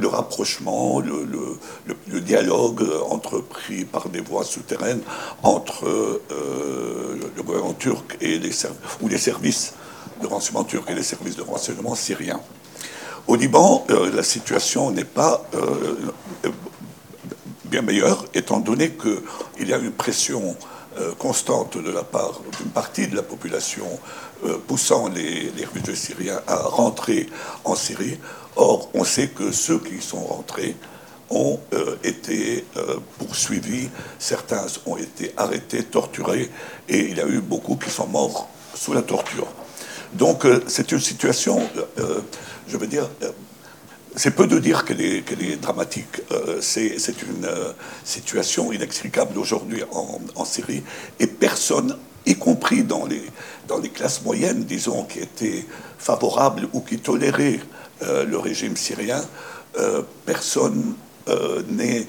le 0.00 0.08
rapprochement, 0.08 1.00
le, 1.00 2.20
dialogue 2.20 2.84
entrepris 3.08 3.84
par 3.84 4.08
des 4.08 4.20
voies 4.20 4.44
souterraines 4.44 5.00
entre 5.42 5.86
le 6.30 7.42
gouvernement 7.42 7.74
turc 7.74 8.16
et 8.20 8.38
les, 8.38 8.50
ou 9.00 9.08
les 9.08 9.18
services 9.18 9.74
de 10.22 10.26
renseignement 10.26 10.64
turc 10.64 10.88
et 10.90 10.94
les 10.94 11.02
services 11.02 11.36
de 11.36 11.42
renseignement 11.42 11.94
syriens. 11.94 12.40
Au 13.26 13.36
Liban, 13.36 13.86
la 14.14 14.22
situation 14.22 14.90
n'est 14.90 15.04
pas 15.04 15.42
bien 17.70 17.82
meilleure, 17.82 18.26
étant 18.34 18.60
donné 18.60 18.90
qu'il 18.90 19.68
y 19.68 19.72
a 19.72 19.78
une 19.78 19.92
pression 19.92 20.56
euh, 20.98 21.12
constante 21.16 21.78
de 21.78 21.90
la 21.90 22.02
part 22.02 22.40
d'une 22.58 22.70
partie 22.70 23.06
de 23.06 23.14
la 23.14 23.22
population 23.22 23.86
euh, 24.44 24.58
poussant 24.66 25.08
les, 25.08 25.52
réfugiés 25.56 25.94
syriens 25.94 26.40
à 26.48 26.56
rentrer 26.56 27.28
en 27.64 27.76
Syrie. 27.76 28.18
Or, 28.56 28.90
on 28.94 29.04
sait 29.04 29.28
que 29.28 29.52
ceux 29.52 29.78
qui 29.78 30.00
sont 30.00 30.24
rentrés 30.24 30.76
ont 31.30 31.60
euh, 31.74 31.96
été 32.02 32.64
poursuivis, 33.18 33.88
certains 34.18 34.66
ont 34.86 34.96
été 34.96 35.32
arrêtés, 35.36 35.84
torturés, 35.84 36.50
et 36.88 36.98
il 36.98 37.16
y 37.16 37.20
a 37.20 37.26
eu 37.26 37.40
beaucoup 37.40 37.76
qui 37.76 37.90
sont 37.90 38.08
morts 38.08 38.48
sous 38.74 38.92
la 38.92 39.02
torture. 39.02 39.46
Donc 40.14 40.44
c'est 40.66 40.90
une 40.90 41.00
situation, 41.00 41.60
je 42.66 42.76
veux 42.76 42.88
dire, 42.88 43.08
c'est 44.16 44.32
peu 44.32 44.46
de 44.46 44.58
dire 44.58 44.84
qu'elle 44.84 45.00
est, 45.00 45.56
dramatique. 45.60 46.20
Euh, 46.32 46.58
c'est 46.60 46.96
une 47.22 47.44
euh, 47.44 47.72
situation 48.04 48.72
inextricable 48.72 49.38
aujourd'hui 49.38 49.82
en, 49.92 50.44
Syrie. 50.44 50.82
Et 51.18 51.26
personne, 51.26 51.96
y 52.26 52.34
compris 52.34 52.82
dans 52.82 53.06
les, 53.06 53.22
dans 53.68 53.78
les 53.78 53.88
classes 53.88 54.22
moyennes, 54.22 54.64
disons, 54.64 55.04
qui 55.04 55.20
étaient 55.20 55.64
favorables 55.98 56.68
ou 56.72 56.80
qui 56.80 56.98
toléraient 56.98 57.60
euh, 57.60 57.79
le 58.00 58.38
régime 58.38 58.76
syrien, 58.76 59.22
personne 60.26 60.94
n'est, 61.68 62.06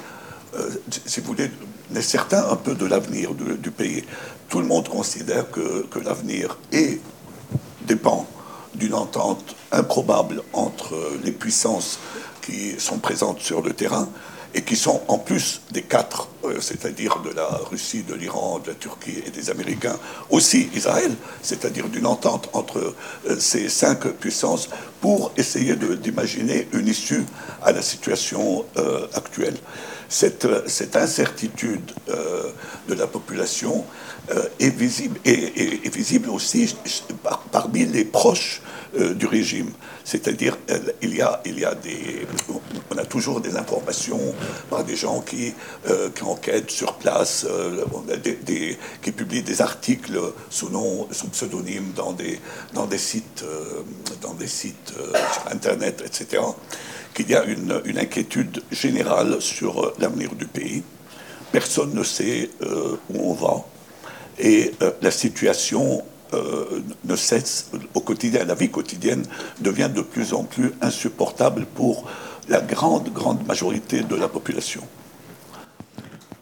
si 1.05 1.19
vous 1.19 1.27
voulez, 1.27 1.51
n'est 1.91 2.01
certain 2.01 2.49
un 2.49 2.55
peu 2.55 2.75
de 2.75 2.85
l'avenir 2.85 3.33
du, 3.33 3.71
pays. 3.71 4.03
Tout 4.49 4.59
le 4.59 4.65
monde 4.67 4.87
considère 4.87 5.49
que, 5.51 5.85
que 5.87 5.99
l'avenir 5.99 6.57
dépend 7.85 8.27
d'une 8.75 8.93
entente 8.93 9.55
improbable 9.71 10.41
entre 10.53 10.95
les 11.23 11.31
puissances 11.31 11.99
qui 12.41 12.79
sont 12.79 12.99
présentes 12.99 13.41
sur 13.41 13.61
le 13.61 13.73
terrain 13.73 14.07
et 14.53 14.61
qui 14.61 14.75
sont 14.75 15.01
en 15.07 15.17
plus 15.17 15.61
des 15.71 15.81
quatre, 15.81 16.27
euh, 16.43 16.59
c'est-à-dire 16.59 17.19
de 17.21 17.29
la 17.31 17.47
Russie, 17.69 18.03
de 18.03 18.13
l'Iran, 18.13 18.59
de 18.59 18.69
la 18.69 18.75
Turquie 18.75 19.23
et 19.25 19.29
des 19.29 19.49
Américains, 19.49 19.97
aussi 20.29 20.69
Israël, 20.75 21.11
c'est-à-dire 21.41 21.87
d'une 21.87 22.05
entente 22.05 22.49
entre 22.53 22.93
euh, 23.27 23.39
ces 23.39 23.69
cinq 23.69 24.07
puissances 24.07 24.69
pour 24.99 25.31
essayer 25.37 25.75
d'imaginer 25.75 26.67
une 26.73 26.87
issue 26.87 27.23
à 27.63 27.71
la 27.71 27.81
situation 27.81 28.65
euh, 28.77 29.07
actuelle. 29.13 29.55
Cette, 30.09 30.45
incertitude 30.95 31.93
de 32.89 32.93
la 32.93 33.07
population 33.07 33.85
est 34.59 34.75
visible, 34.75 35.17
et, 35.23 35.89
visible 35.89 36.29
aussi 36.29 36.75
parmi 37.49 37.85
les 37.85 38.03
proches 38.03 38.61
du 38.93 39.25
régime. 39.25 39.71
C'est-à-dire, 40.03 40.57
il 41.01 41.15
y 41.15 41.21
a, 41.21 41.41
il 41.45 41.59
y 41.59 41.65
a 41.65 41.75
des, 41.75 42.27
on 42.89 42.97
a 42.97 43.05
toujours 43.05 43.41
des 43.41 43.55
informations 43.55 44.33
par 44.69 44.83
des 44.83 44.95
gens 44.95 45.21
qui, 45.21 45.53
euh, 45.87 46.09
qui 46.09 46.23
enquêtent 46.23 46.71
sur 46.71 46.95
place, 46.95 47.45
euh, 47.49 47.85
des, 48.45 48.77
qui 49.01 49.11
publient 49.11 49.43
des 49.43 49.61
articles 49.61 50.19
sous 50.49 50.69
nom, 50.69 51.07
sous 51.11 51.27
pseudonyme 51.27 51.91
dans 51.95 52.13
des, 52.13 52.39
dans 52.73 52.85
des 52.85 52.97
sites, 52.97 53.43
dans 54.21 54.33
des 54.33 54.47
sites 54.47 54.93
sur 55.33 55.51
Internet, 55.51 56.03
etc. 56.05 56.43
Qu'il 57.13 57.29
y 57.29 57.35
a 57.35 57.43
une, 57.43 57.81
une 57.85 57.97
inquiétude 57.97 58.63
générale 58.71 59.41
sur 59.41 59.93
l'avenir 59.99 60.33
du 60.35 60.45
pays. 60.45 60.83
Personne 61.51 61.93
ne 61.93 62.03
sait 62.03 62.49
où 63.09 63.31
on 63.31 63.33
va. 63.33 63.65
Et 64.39 64.73
la 65.01 65.11
situation 65.11 66.03
euh, 66.33 66.81
ne 67.03 67.15
cesse 67.15 67.71
au 67.93 67.99
quotidien, 67.99 68.45
la 68.45 68.55
vie 68.55 68.69
quotidienne 68.69 69.23
devient 69.59 69.89
de 69.93 70.01
plus 70.01 70.33
en 70.33 70.43
plus 70.43 70.73
insupportable 70.81 71.65
pour 71.65 72.07
la 72.47 72.61
grande, 72.61 73.09
grande 73.09 73.45
majorité 73.45 74.01
de 74.01 74.15
la 74.15 74.27
population. 74.27 74.81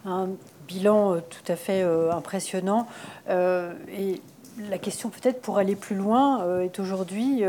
Un 0.06 0.30
bilan 0.68 1.16
euh, 1.16 1.20
tout 1.22 1.52
à 1.52 1.56
fait 1.56 1.82
euh, 1.82 2.12
impressionnant. 2.12 2.88
et 3.30 4.22
la 4.70 4.78
question 4.78 5.10
peut-être 5.10 5.42
pour 5.42 5.58
aller 5.58 5.76
plus 5.76 5.96
loin 5.96 6.60
est 6.60 6.80
aujourd'hui, 6.80 7.44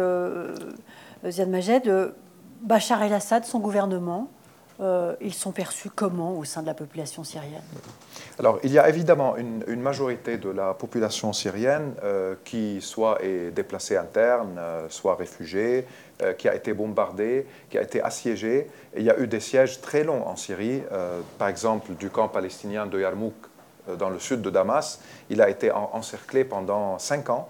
Ziad 1.29 1.49
Majed, 1.49 2.13
Bachar 2.63 3.03
el-Assad, 3.03 3.45
son 3.45 3.59
gouvernement, 3.59 4.31
ils 5.21 5.35
sont 5.35 5.53
perçus 5.53 5.91
comment 5.95 6.39
au 6.39 6.45
sein 6.45 6.63
de 6.63 6.67
la 6.67 6.75
population 6.75 7.23
syrienne? 7.25 7.63
Alors, 8.41 8.59
il 8.63 8.73
y 8.73 8.79
a 8.79 8.89
évidemment 8.89 9.37
une, 9.37 9.81
majorité 9.83 10.39
de 10.39 10.49
la 10.49 10.73
population 10.73 11.35
syrienne 11.35 11.93
euh, 12.03 12.37
qui 12.43 12.81
soit 12.81 13.23
est 13.23 13.51
déplacée 13.51 13.99
interne, 13.99 14.57
euh, 14.59 14.87
soit 14.89 15.15
réfugiée, 15.15 15.87
euh, 16.23 16.33
qui 16.33 16.49
a 16.49 16.55
été 16.55 16.73
bombardée, 16.73 17.47
qui 17.69 17.77
a 17.77 17.83
été 17.83 18.03
assiégée. 18.03 18.71
il 18.97 19.03
y 19.03 19.11
a 19.11 19.19
eu 19.19 19.27
des 19.27 19.41
sièges 19.41 19.83
très 19.83 20.05
longs 20.05 20.27
en 20.27 20.37
Syrie, 20.37 20.83
par 21.37 21.49
exemple 21.49 21.93
du 21.93 22.09
camp 22.09 22.29
palestinien 22.29 22.87
de 22.87 22.99
Yarmouk 22.99 23.35
dans 23.99 24.09
le 24.09 24.19
sud 24.19 24.41
de 24.41 24.49
Damas. 24.49 25.01
Il 25.29 25.43
a 25.43 25.51
été 25.51 25.71
encerclé 25.71 26.45
pendant 26.45 26.99
cinq 26.99 27.29
ans. 27.29 27.49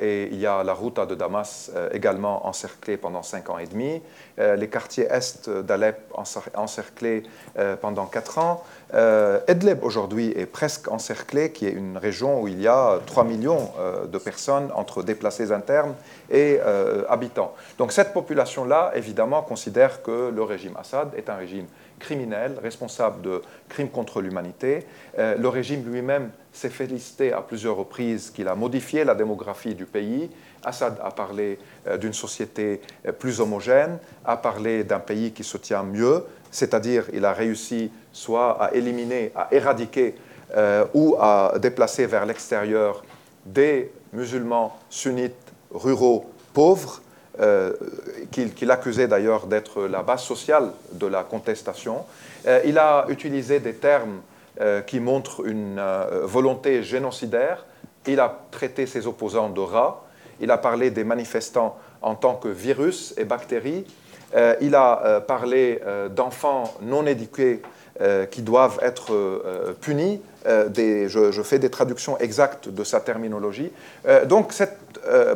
Et 0.00 0.28
il 0.30 0.38
y 0.38 0.46
a 0.46 0.62
la 0.62 0.72
route 0.72 1.00
de 1.08 1.14
Damas 1.14 1.70
également 1.92 2.46
encerclée 2.46 2.96
pendant 2.96 3.22
cinq 3.22 3.50
ans 3.50 3.58
et 3.58 3.66
demi. 3.66 4.02
les 4.38 4.68
quartiers 4.68 5.06
est 5.10 5.48
d'Alep 5.48 6.12
encerclés 6.54 7.22
pendant 7.80 8.06
quatre 8.06 8.38
ans. 8.38 8.62
Euh, 8.94 9.40
Edleb 9.48 9.82
aujourd'hui 9.82 10.32
est 10.36 10.46
presque 10.46 10.88
encerclé, 10.88 11.50
qui 11.50 11.66
est 11.66 11.72
une 11.72 11.98
région 11.98 12.40
où 12.40 12.48
il 12.48 12.60
y 12.60 12.68
a 12.68 13.00
3 13.04 13.24
millions 13.24 13.72
euh, 13.78 14.06
de 14.06 14.18
personnes 14.18 14.70
entre 14.74 15.02
déplacés 15.02 15.50
internes 15.50 15.94
et 16.30 16.58
euh, 16.60 17.04
habitants. 17.08 17.54
Donc 17.78 17.92
cette 17.92 18.12
population-là, 18.12 18.92
évidemment, 18.94 19.42
considère 19.42 20.02
que 20.02 20.30
le 20.34 20.42
régime 20.42 20.76
Assad 20.76 21.10
est 21.16 21.28
un 21.28 21.34
régime 21.34 21.66
criminel, 21.98 22.58
responsable 22.62 23.22
de 23.22 23.42
crimes 23.68 23.88
contre 23.88 24.20
l'humanité. 24.20 24.86
le 25.16 25.48
régime 25.48 25.84
lui-même 25.90 26.30
s'est 26.52 26.70
félicité 26.70 27.32
à 27.32 27.40
plusieurs 27.40 27.76
reprises 27.76 28.30
qu'il 28.30 28.48
a 28.48 28.54
modifié 28.54 29.04
la 29.04 29.14
démographie 29.14 29.74
du 29.74 29.86
pays. 29.86 30.30
Assad 30.64 30.98
a 31.02 31.10
parlé 31.10 31.58
d'une 32.00 32.12
société 32.12 32.80
plus 33.18 33.40
homogène, 33.40 33.98
a 34.24 34.36
parlé 34.36 34.84
d'un 34.84 34.98
pays 34.98 35.32
qui 35.32 35.44
se 35.44 35.56
tient 35.56 35.82
mieux, 35.82 36.24
c'est-à-dire 36.50 37.04
il 37.12 37.24
a 37.24 37.32
réussi 37.32 37.90
soit 38.12 38.62
à 38.62 38.74
éliminer, 38.74 39.32
à 39.34 39.48
éradiquer 39.52 40.14
euh, 40.56 40.86
ou 40.94 41.16
à 41.18 41.54
déplacer 41.58 42.06
vers 42.06 42.24
l'extérieur 42.24 43.04
des 43.44 43.90
musulmans 44.12 44.76
sunnites 44.88 45.34
ruraux 45.72 46.30
pauvres, 46.54 47.02
euh, 47.40 47.72
qu'il 48.30 48.70
accusait 48.70 49.08
d'ailleurs 49.08 49.46
d'être 49.46 49.84
la 49.84 50.02
base 50.02 50.22
sociale 50.22 50.70
de 50.92 51.06
la 51.06 51.22
contestation. 51.22 52.04
Euh, 52.46 52.60
il 52.64 52.78
a 52.78 53.06
utilisé 53.08 53.60
des 53.60 53.74
termes 53.74 54.20
qui 54.86 55.00
montrent 55.00 55.46
une 55.46 55.82
volonté 56.22 56.82
génocidaire. 56.82 57.66
Il 58.06 58.18
a 58.20 58.40
traité 58.50 58.86
ses 58.86 59.06
opposants 59.06 59.50
de 59.50 59.60
rats. 59.60 60.06
Il 60.40 60.50
a 60.50 60.56
parlé 60.56 60.90
des 60.90 61.04
manifestants 61.04 61.76
en 62.00 62.14
tant 62.14 62.36
que 62.36 62.48
virus 62.48 63.12
et 63.18 63.24
bactéries. 63.24 63.84
il 64.62 64.74
a 64.74 65.20
parlé 65.20 65.82
d'enfants 66.08 66.72
non 66.80 67.04
éduqués 67.04 67.60
euh, 68.02 68.26
qui 68.26 68.42
doivent 68.42 68.78
être 68.82 69.14
euh, 69.14 69.72
punis. 69.80 70.20
Euh, 70.46 70.68
des, 70.68 71.08
je, 71.08 71.42
fais 71.42 71.58
des 71.58 71.70
traductions 71.70 72.18
exactes 72.18 72.68
de 72.68 72.84
sa 72.84 73.00
terminologie. 73.00 73.72
donc 74.26 74.52
cette 74.52 74.76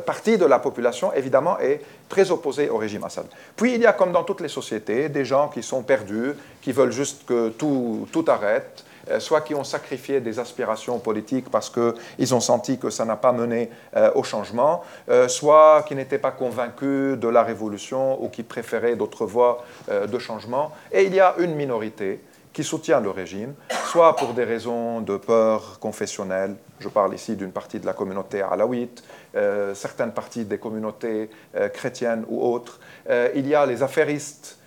partie 0.05 0.39
de 0.39 0.45
la 0.45 0.59
population, 0.59 1.12
évidemment, 1.12 1.59
est 1.59 1.81
très 2.09 2.31
opposée 2.31 2.69
au 2.69 2.77
régime 2.77 3.05
Assad. 3.05 3.27
Puis 3.57 3.75
il 3.75 3.81
y 3.81 3.87
a, 3.87 3.93
comme 3.93 4.12
dans 4.12 4.25
toutes 4.25 4.41
les 4.41 4.49
sociétés, 4.49 5.09
des 5.09 5.25
gens 5.25 5.49
qui 5.49 5.62
sont 5.62 5.83
perdus, 5.83 6.33
qui 6.62 6.73
veulent 6.73 6.93
juste 6.93 7.25
que 7.27 7.50
tout, 7.50 8.07
tout 8.12 8.25
arrête 8.29 8.85
soit 9.19 9.41
qui 9.41 9.55
ont 9.55 9.65
sacrifié 9.65 10.21
des 10.21 10.39
aspirations 10.39 10.99
politiques 10.99 11.50
parce 11.50 11.71
qu'ils 11.71 12.35
ont 12.35 12.41
senti 12.41 12.79
que 12.79 12.91
ça 12.91 13.05
n'a 13.05 13.17
pas 13.17 13.33
mené 13.33 13.71
au 14.15 14.23
changement, 14.23 14.83
soit 15.27 15.85
qui 15.89 15.95
n'étaient 15.95 16.19
pas 16.19 16.31
convaincus 16.31 17.19
de 17.19 17.29
la 17.29 17.43
révolution 17.43 18.23
ou 18.23 18.29
qui 18.29 18.43
préféraient 18.43 18.97
d'autres 18.97 19.27
voies 19.27 19.65
de 19.91 20.19
changement. 20.19 20.73
Et 20.93 21.05
il 21.05 21.15
y 21.15 21.21
a 21.21 21.35
une 21.39 21.55
minorité 21.55 22.21
qui 22.53 22.65
soutient 22.65 23.00
le 23.00 23.11
régime, 23.11 23.55
soit 23.90 24.14
pour 24.14 24.35
des 24.35 24.44
raisons 24.44 25.00
de 25.00 25.16
peur 25.16 25.80
confessionnelle, 25.80 26.54
je 26.78 26.88
parle 26.88 27.12
ici 27.12 27.35
d'une 27.35 27.50
partie 27.50 27.80
de 27.80 27.87
la 27.87 27.92
communauté 27.92 28.40
alawite, 28.40 29.02
euh, 29.35 29.75
certaines 29.75 30.12
parties 30.12 30.44
des 30.44 30.59
communautés 30.59 31.28
euh, 31.56 31.68
chrétiennes 31.68 32.25
ou 32.28 32.40
autres. 32.40 32.78
Euh, 33.09 33.30
il 33.35 33.49
y 33.49 33.54
a 33.56 33.66
les 33.66 33.82
affairistes 33.82 34.59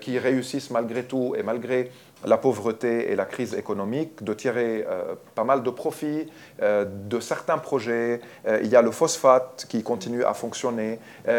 qui 0.00 0.18
réussissent 0.18 0.70
malgré 0.70 1.04
tout 1.04 1.34
et 1.38 1.44
malgré 1.44 1.92
la 2.24 2.36
pauvreté 2.36 3.10
et 3.10 3.16
la 3.16 3.24
crise 3.24 3.54
économique, 3.54 4.22
de 4.22 4.34
tirer 4.34 4.84
euh, 4.88 5.14
pas 5.34 5.44
mal 5.44 5.62
de 5.62 5.70
profits 5.70 6.26
euh, 6.60 6.84
de 6.84 7.20
certains 7.20 7.58
projets. 7.58 8.20
Euh, 8.46 8.60
il 8.62 8.68
y 8.68 8.76
a 8.76 8.82
le 8.82 8.90
phosphate 8.90 9.66
qui 9.68 9.82
continue 9.82 10.24
à 10.24 10.34
fonctionner. 10.34 10.98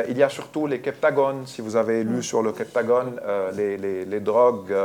il 0.10 0.18
y 0.18 0.24
a 0.24 0.30
surtout 0.30 0.68
les 0.68 0.80
keptagones, 0.80 1.46
si 1.46 1.62
vous 1.62 1.76
avez 1.76 2.04
lu 2.04 2.24
sur 2.24 2.42
le 2.42 2.52
keptagone, 2.52 3.20
les, 3.56 4.20
drogues 4.20 4.76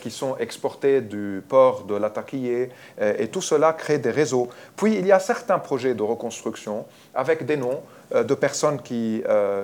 qui 0.00 0.10
sont 0.10 0.36
exportées 0.38 1.00
du 1.00 1.42
port 1.48 1.84
de 1.84 1.94
Latakia. 1.94 2.66
et 2.98 3.28
tout 3.28 3.42
cela 3.42 3.72
crée 3.72 3.98
des 3.98 4.10
réseaux. 4.10 4.48
Puis 4.76 4.94
il 4.96 5.06
y 5.06 5.12
a 5.12 5.18
certains 5.18 5.58
projets 5.58 5.94
de 5.94 6.02
reconstruction 6.02 6.86
avec 7.14 7.44
des 7.44 7.56
noms 7.56 7.82
de 8.14 8.34
personnes 8.34 8.80
qui 8.80 9.22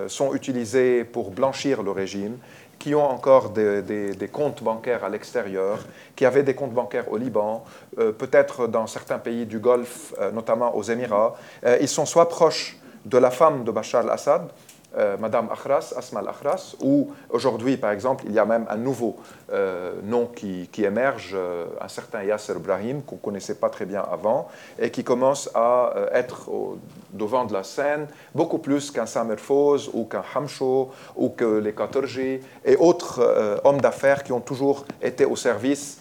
sont 0.08 0.34
utilisées 0.34 1.04
pour 1.04 1.30
blanchir 1.30 1.82
le 1.82 1.90
régime 1.90 2.36
qui 2.78 2.94
ont 2.94 3.08
encore 3.08 3.50
des, 3.50 4.30
comptes 4.32 4.62
bancaires 4.62 5.04
à 5.04 5.08
l'extérieur, 5.08 5.78
qui 6.14 6.24
avaient 6.24 6.42
des 6.42 6.54
comptes 6.54 6.72
bancaires 6.72 7.10
au 7.10 7.16
Liban, 7.16 7.64
euh, 7.98 8.12
peut-être 8.12 8.66
dans 8.66 8.86
certains 8.86 9.18
pays 9.18 9.46
du 9.46 9.58
Golfe, 9.58 10.14
euh, 10.20 10.30
notamment 10.30 10.74
aux 10.76 10.82
Émirats. 10.82 11.36
Euh, 11.64 11.78
ils 11.80 11.88
sont 11.88 12.06
soit 12.06 12.28
proches 12.28 12.76
de 13.04 13.18
la 13.18 13.30
femme 13.30 13.64
de 13.64 13.70
Bachar 13.70 14.02
al-Assad, 14.02 14.48
euh, 14.96 15.16
Madame 15.18 15.48
Akhras, 15.50 15.92
Asma 15.96 16.20
al-Akhras, 16.20 16.76
où 16.80 17.12
aujourd'hui, 17.30 17.76
par 17.76 17.90
exemple, 17.90 18.24
il 18.26 18.32
y 18.32 18.38
a 18.38 18.44
même 18.44 18.66
un 18.70 18.76
nouveau 18.76 19.16
euh, 19.52 19.94
nom 20.02 20.26
qui, 20.26 20.68
émerge, 20.78 21.32
euh, 21.34 21.66
un 21.80 21.88
certain 21.88 22.22
Yasser 22.22 22.54
Ibrahim, 22.54 23.02
qu'on 23.02 23.16
ne 23.16 23.20
connaissait 23.20 23.56
pas 23.56 23.68
très 23.68 23.84
bien 23.84 24.02
avant, 24.10 24.48
et 24.78 24.90
qui 24.90 25.04
commence 25.04 25.50
à 25.54 25.92
être 26.12 26.48
au 26.48 26.78
devant 27.12 27.44
de 27.44 27.52
la 27.52 27.62
scène, 27.62 28.06
beaucoup 28.34 28.58
plus 28.58 28.90
qu'un 28.90 29.06
Samer 29.06 29.36
Foz 29.36 29.90
ou 29.92 30.04
qu'un 30.04 30.24
Hamcho 30.34 30.90
ou 31.14 31.28
que 31.30 31.58
les 31.58 31.74
Katorji 31.74 32.40
et 32.64 32.76
autres 32.76 33.60
hommes 33.64 33.80
d'affaires 33.80 34.22
qui 34.22 34.32
ont 34.32 34.40
toujours 34.40 34.84
été 35.00 35.24
au 35.24 35.36
service 35.36 36.00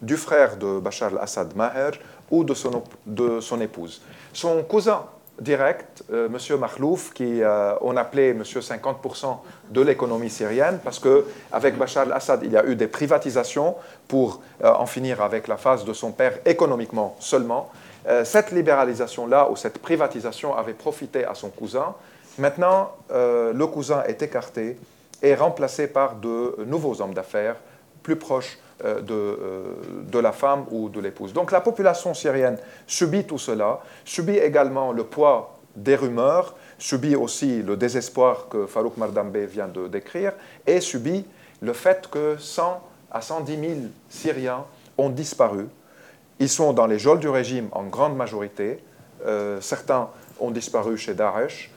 du 0.00 0.16
frère 0.16 0.56
de 0.56 0.78
Bachar 0.78 1.12
al-Assad, 1.12 1.54
Maher, 1.56 1.92
ou 2.30 2.44
de 2.44 2.54
son, 2.54 2.82
de 3.06 3.40
son 3.40 3.60
épouse. 3.60 4.02
Son 4.32 4.62
cousin, 4.62 5.04
direct, 5.40 6.04
euh, 6.12 6.28
M. 6.28 6.58
Makhlouf, 6.58 7.12
qui 7.12 7.42
euh, 7.42 7.74
on 7.80 7.96
appelait 7.96 8.30
M. 8.30 8.42
50% 8.42 9.38
de 9.70 9.80
l'économie 9.80 10.30
syrienne, 10.30 10.78
parce 10.82 10.98
qu'avec 10.98 11.76
Bachar 11.76 12.04
al-Assad, 12.04 12.40
il 12.42 12.52
y 12.52 12.56
a 12.56 12.64
eu 12.64 12.76
des 12.76 12.86
privatisations 12.86 13.74
pour 14.08 14.40
euh, 14.64 14.72
en 14.72 14.86
finir 14.86 15.20
avec 15.22 15.48
la 15.48 15.56
phase 15.56 15.84
de 15.84 15.92
son 15.92 16.12
père 16.12 16.38
économiquement 16.44 17.16
seulement. 17.20 17.70
cette 18.24 18.52
libéralisation-là, 18.52 19.50
ou 19.50 19.56
cette 19.56 19.78
privatisation, 19.78 20.54
avait 20.54 20.74
profité 20.74 21.24
à 21.24 21.34
son 21.34 21.50
cousin. 21.50 21.92
Maintenant, 22.38 22.92
le 23.10 23.66
cousin 23.66 24.04
est 24.06 24.22
écarté 24.22 24.78
et 25.22 25.34
remplacé 25.34 25.88
par 25.88 26.14
de 26.14 26.54
nouveaux 26.66 27.00
hommes 27.00 27.14
d'affaires 27.14 27.56
plus 28.04 28.14
proches 28.14 28.58
euh, 28.58 28.65
de, 28.84 29.14
euh, 29.14 29.62
de, 30.02 30.18
la 30.18 30.32
femme 30.32 30.66
ou 30.70 30.90
de 30.90 31.00
l'épouse. 31.00 31.32
Donc 31.32 31.50
la 31.50 31.62
population 31.62 32.12
syrienne 32.12 32.58
subit 32.86 33.24
tout 33.24 33.38
cela, 33.38 33.80
subit 34.04 34.36
également 34.36 34.92
le 34.92 35.04
poids 35.04 35.56
des 35.76 35.96
rumeurs, 35.96 36.54
subit 36.78 37.16
aussi 37.16 37.62
le 37.62 37.78
désespoir 37.78 38.48
que 38.50 38.66
Farouk 38.66 38.98
Mardambe 38.98 39.38
vient 39.38 39.68
de 39.68 39.88
décrire, 39.88 40.32
et 40.66 40.82
subit 40.82 41.24
le 41.62 41.72
fait 41.72 42.08
que 42.10 42.36
100 42.38 42.82
à 43.10 43.22
110 43.22 43.58
000 43.58 43.72
Syriens 44.10 44.64
ont 44.98 45.08
disparu. 45.08 45.68
Ils 46.38 46.50
sont 46.50 46.74
dans 46.74 46.86
les 46.86 46.98
geôles 46.98 47.20
du 47.20 47.30
régime 47.30 47.68
en 47.72 47.84
grande 47.84 48.14
majorité. 48.14 48.84
Euh, 49.24 49.58
certains 49.62 50.10
ont 50.38 50.50
disparu 50.50 50.98
chez 50.98 51.14
Daesh 51.14 51.70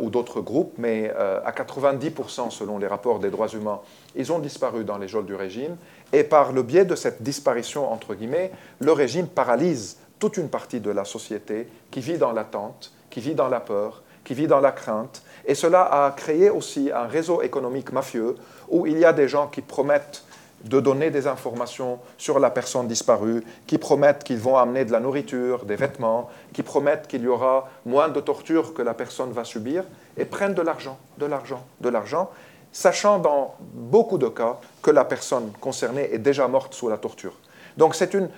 ou 0.00 0.08
d'autres 0.10 0.40
groupes, 0.40 0.72
mais 0.78 1.10
à 1.10 1.52
90% 1.52 2.50
selon 2.50 2.78
les 2.78 2.88
rapports 2.88 3.20
des 3.20 3.30
droits 3.30 3.46
humains, 3.46 3.78
ils 4.16 4.32
ont 4.32 4.40
disparu 4.40 4.82
dans 4.82 4.98
les 4.98 5.06
geôles 5.06 5.26
du 5.26 5.34
régime. 5.34 5.76
Et 6.12 6.24
par 6.24 6.52
le 6.52 6.62
biais 6.62 6.84
de 6.84 6.94
cette 6.94 7.22
disparition, 7.22 7.92
entre 7.92 8.14
guillemets, 8.14 8.52
le 8.80 8.92
régime 8.92 9.26
paralyse 9.26 9.98
toute 10.18 10.36
une 10.36 10.48
partie 10.48 10.80
de 10.80 10.90
la 10.90 11.04
société 11.04 11.68
qui 11.90 12.00
vit 12.00 12.18
dans 12.18 12.32
l'attente, 12.32 12.92
qui 13.10 13.20
vit 13.20 13.34
dans 13.34 13.48
la 13.48 13.60
peur, 13.60 14.02
qui 14.24 14.34
vit 14.34 14.46
dans 14.46 14.60
la 14.60 14.72
crainte. 14.72 15.22
Et 15.46 15.54
cela 15.54 15.82
a 15.82 16.10
créé 16.10 16.50
aussi 16.50 16.90
un 16.92 17.06
réseau 17.06 17.42
économique 17.42 17.92
mafieux 17.92 18.36
où 18.68 18.86
il 18.86 18.98
y 18.98 19.04
a 19.04 19.12
des 19.12 19.28
gens 19.28 19.46
qui 19.46 19.62
promettent 19.62 20.24
de 20.64 20.80
donner 20.80 21.10
des 21.10 21.26
informations 21.26 22.00
sur 22.18 22.38
la 22.38 22.50
personne 22.50 22.88
disparue, 22.88 23.44
qui 23.66 23.78
promettent 23.78 24.24
qu'ils 24.24 24.38
vont 24.38 24.56
amener 24.56 24.84
de 24.84 24.90
la 24.90 25.00
nourriture, 25.00 25.64
des 25.64 25.76
vêtements, 25.76 26.28
qui 26.52 26.62
promettent 26.62 27.06
qu'il 27.06 27.22
y 27.22 27.28
aura 27.28 27.68
moins 27.84 28.08
de 28.08 28.20
torture 28.20 28.74
que 28.74 28.82
la 28.82 28.94
personne 28.94 29.30
va 29.32 29.44
subir, 29.44 29.84
et 30.16 30.24
prennent 30.24 30.54
de 30.54 30.62
l'argent, 30.62 30.98
de 31.18 31.26
l'argent, 31.26 31.64
de 31.80 31.88
l'argent, 31.88 32.30
sachant 32.76 33.18
dans 33.18 33.54
beaucoup 33.58 34.18
de 34.18 34.28
cas 34.28 34.58
que 34.82 34.90
la 34.90 35.06
personne 35.06 35.50
concernée 35.62 36.10
est 36.12 36.18
déjà 36.18 36.46
morte 36.46 36.74
sous 36.74 36.90
la 36.90 36.98
torture. 36.98 37.32
Donc 37.78 37.94
c'est 37.94 38.12
une, 38.12 38.28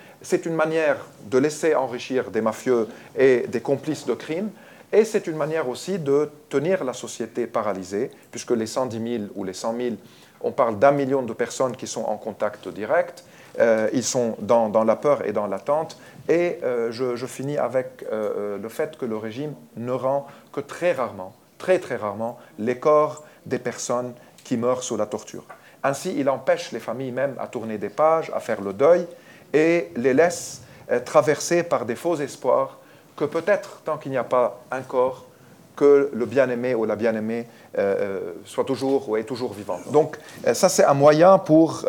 une, 0.45 0.55
manière 0.55 0.95
de 1.25 1.37
laisser 1.37 1.75
enrichir 1.75 2.31
des 2.31 2.39
mafieux 2.39 2.87
et 3.17 3.47
des 3.49 3.59
complices 3.59 4.05
de 4.05 4.13
crimes, 4.13 4.49
et 4.93 5.03
c'est 5.03 5.27
une 5.27 5.35
manière 5.35 5.67
aussi 5.67 5.99
de 5.99 6.29
tenir 6.47 6.85
la 6.85 6.93
société 6.93 7.47
paralysée, 7.47 8.11
puisque 8.31 8.51
les 8.51 8.65
110 8.65 9.19
000 9.19 9.23
ou 9.35 9.43
les 9.43 9.51
100 9.51 9.75
000, 9.75 9.95
on 10.39 10.53
parle 10.53 10.79
d'un 10.79 10.91
million 10.91 11.21
de 11.21 11.33
personnes 11.33 11.75
qui 11.75 11.85
sont 11.85 12.05
en 12.05 12.15
contact 12.15 12.69
direct, 12.69 13.25
euh, 13.59 13.89
ils 13.91 14.05
sont 14.05 14.37
dans, 14.39 14.69
la 14.85 14.95
peur 14.95 15.27
et 15.27 15.33
dans 15.33 15.47
l'attente, 15.47 15.97
et 16.29 16.59
euh, 16.63 16.93
je, 16.93 17.25
finis 17.25 17.57
avec 17.57 18.05
euh, 18.09 18.57
le 18.57 18.69
fait 18.69 18.97
que 18.97 19.05
le 19.05 19.17
régime 19.17 19.53
ne 19.75 19.91
rend 19.91 20.27
que 20.53 20.61
très 20.61 20.93
rarement, 20.93 21.33
très 21.57 21.79
très 21.79 21.97
rarement, 21.97 22.39
les 22.57 22.79
corps 22.79 23.25
des 23.45 23.59
personnes 23.59 24.13
qui 24.49 24.57
meurent 24.57 24.81
sous 24.81 24.97
la 24.97 25.05
torture. 25.05 25.43
Ainsi, 25.83 26.15
il 26.17 26.27
empêche 26.27 26.71
les 26.71 26.79
familles 26.79 27.11
même 27.11 27.35
à 27.39 27.45
tourner 27.45 27.77
des 27.77 27.89
pages, 27.89 28.31
à 28.33 28.39
faire 28.39 28.61
le 28.61 28.73
deuil, 28.73 29.05
et 29.53 29.91
les 29.95 30.15
laisse 30.15 30.61
euh, 30.89 30.99
traverser 30.99 31.61
par 31.61 31.85
des 31.85 31.95
faux 31.95 32.15
espoirs 32.15 32.79
que 33.15 33.25
peut-être, 33.25 33.81
tant 33.85 33.99
qu'il 33.99 34.09
n'y 34.09 34.17
a 34.17 34.23
pas 34.23 34.59
un 34.71 34.81
corps, 34.81 35.27
que 35.75 36.09
le 36.11 36.25
bien-aimé 36.25 36.73
ou 36.73 36.85
la 36.85 36.95
bien-aimée 36.95 37.45
euh, 37.77 37.81
euh, 37.81 38.33
soit 38.43 38.65
toujours 38.65 39.07
ou 39.07 39.17
est 39.17 39.23
toujours 39.23 39.53
vivant. 39.53 39.79
Donc 39.91 40.17
ça, 40.53 40.67
c'est 40.67 40.83
un 40.83 40.95
moyen 40.95 41.37
pour 41.37 41.85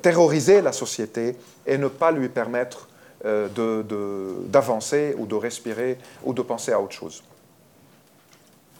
terroriser 0.00 0.62
la 0.62 0.72
société 0.72 1.36
et 1.66 1.76
ne 1.76 1.88
pas 1.88 2.12
lui 2.12 2.28
permettre 2.28 2.88
d'avancer 3.24 5.16
ou 5.18 5.26
de 5.26 5.34
respirer 5.34 5.98
ou 6.22 6.32
de 6.32 6.42
penser 6.42 6.70
à 6.70 6.80
autre 6.80 6.94
chose. 6.94 7.24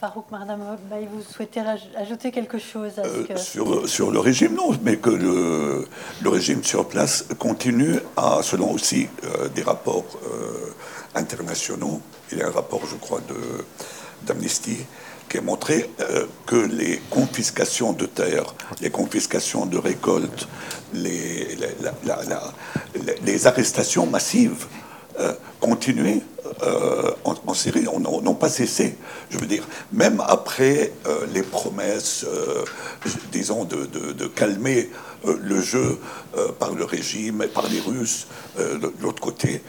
Farouk 0.00 0.26
vous 0.30 1.22
souhaitez 1.22 1.60
ajouter 1.96 2.30
quelque 2.30 2.58
chose 2.58 2.92
euh, 2.98 3.36
sur, 3.36 3.88
sur, 3.88 4.10
le 4.12 4.20
régime, 4.20 4.54
non, 4.54 4.70
mais 4.82 4.96
que 4.96 5.10
le, 5.10 5.88
le, 6.22 6.28
régime 6.28 6.62
sur 6.62 6.86
place 6.86 7.24
continue 7.38 7.96
à, 8.16 8.38
selon 8.42 8.70
aussi 8.70 9.08
euh, 9.24 9.48
des 9.48 9.62
rapports 9.62 10.04
euh, 10.24 10.72
internationaux, 11.16 12.00
il 12.30 12.38
y 12.38 12.42
a 12.42 12.46
un 12.46 12.52
rapport, 12.52 12.82
je 12.86 12.94
crois, 12.96 13.20
d'Amnesty 14.22 14.78
qui 15.28 15.38
a 15.38 15.42
montré 15.42 15.90
que 16.46 16.56
les 16.56 17.02
confiscations 17.10 17.92
de 17.92 18.06
terres, 18.06 18.54
les 18.80 18.88
confiscations 18.88 19.66
de 19.66 19.76
récoltes, 19.76 20.48
les, 20.94 21.48
les 23.22 23.46
arrestations 23.46 24.06
massives 24.06 24.66
continuaient 25.60 26.22
euh, 26.62 27.10
en, 27.24 27.54
Syrie 27.54 27.84
n'ont 27.84 28.34
pas 28.34 28.48
cessé. 28.48 28.96
Je 29.30 29.38
veux 29.38 29.46
dire, 29.46 29.66
même 29.92 30.22
après 30.26 30.92
euh, 31.06 31.26
les 31.32 31.42
promesses, 31.42 32.24
euh, 32.28 32.64
disons, 33.32 33.64
de, 33.64 34.26
calmer 34.34 34.90
le 35.24 35.60
jeu 35.60 35.98
par 36.60 36.72
le 36.74 36.84
régime 36.84 37.42
et 37.42 37.48
par 37.48 37.68
les 37.68 37.80
Russes 37.80 38.28
de, 38.56 38.92
l'autre 39.00 39.20
côté, 39.20 39.62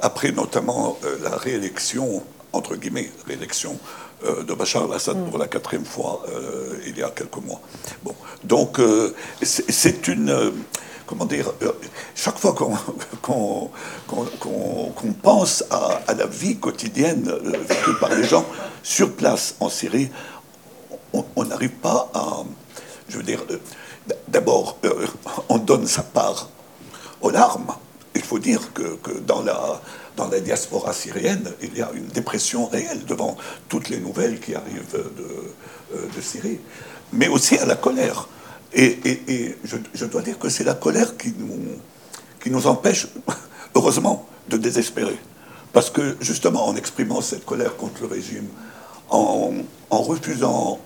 après 0.00 0.32
notamment 0.32 0.98
la 1.22 1.36
réélection, 1.36 2.22
entre 2.52 2.76
guillemets, 2.76 3.10
réélection 3.26 3.78
de 4.24 4.54
Bachar 4.54 4.84
al-Assad 4.84 5.28
pour 5.28 5.38
la 5.38 5.48
quatrième 5.48 5.84
fois 5.84 6.24
il 6.86 6.96
y 6.96 7.02
a 7.02 7.10
quelques 7.10 7.44
mois. 7.44 7.60
Bon, 8.04 8.14
donc 8.44 8.80
c'est 9.42 10.08
une 10.08 10.52
comment 11.06 11.24
dire, 11.24 11.52
euh, 11.62 11.72
chaque 12.14 12.38
fois 12.38 12.54
qu'on 13.22 13.70
pense 15.22 15.64
à, 15.70 16.00
la 16.14 16.26
vie 16.26 16.58
quotidienne 16.58 17.28
euh, 17.28 17.58
vécue 17.66 17.94
par 18.00 18.14
les 18.14 18.24
gens 18.24 18.44
sur 18.82 19.12
place 19.12 19.54
en 19.60 19.68
Syrie, 19.68 20.10
on 21.12 21.44
n'arrive 21.44 21.70
pas 21.70 22.10
à, 22.12 22.42
je 23.08 23.16
veux 23.16 23.22
dire, 23.22 23.42
euh, 23.50 23.58
d'abord, 24.28 24.78
on 25.48 25.58
donne 25.58 25.86
sa 25.86 26.02
part 26.02 26.50
aux 27.20 27.30
larmes. 27.30 27.72
Il 28.14 28.22
faut 28.22 28.38
dire 28.38 28.72
que, 28.72 28.98
dans, 29.26 29.42
la, 29.42 30.40
diaspora 30.40 30.92
syrienne, 30.92 31.52
il 31.62 31.76
y 31.76 31.82
a 31.82 31.90
une 31.94 32.06
dépression 32.06 32.66
réelle 32.66 33.04
devant 33.04 33.36
toutes 33.68 33.88
les 33.90 33.98
nouvelles 33.98 34.40
qui 34.40 34.54
arrivent 34.54 34.96
de 35.92 36.20
Syrie, 36.20 36.58
mais 37.12 37.28
aussi 37.28 37.58
à 37.58 37.66
la 37.66 37.76
colère. 37.76 38.26
Et, 38.78 39.56
je, 39.64 40.04
dois 40.04 40.20
dire 40.20 40.38
que 40.38 40.50
c'est 40.50 40.64
la 40.64 40.74
colère 40.74 41.16
qui 41.16 41.34
nous, 42.50 42.66
empêche, 42.66 43.08
heureusement, 43.74 44.28
de 44.48 44.58
désespérer. 44.58 45.18
Parce 45.72 45.88
que 45.88 46.16
justement, 46.20 46.68
en 46.68 46.76
exprimant 46.76 47.22
cette 47.22 47.44
colère 47.46 47.76
contre 47.76 48.02
le 48.02 48.08
régime, 48.08 48.46
en, 49.08 49.52
refusant, 49.90 50.78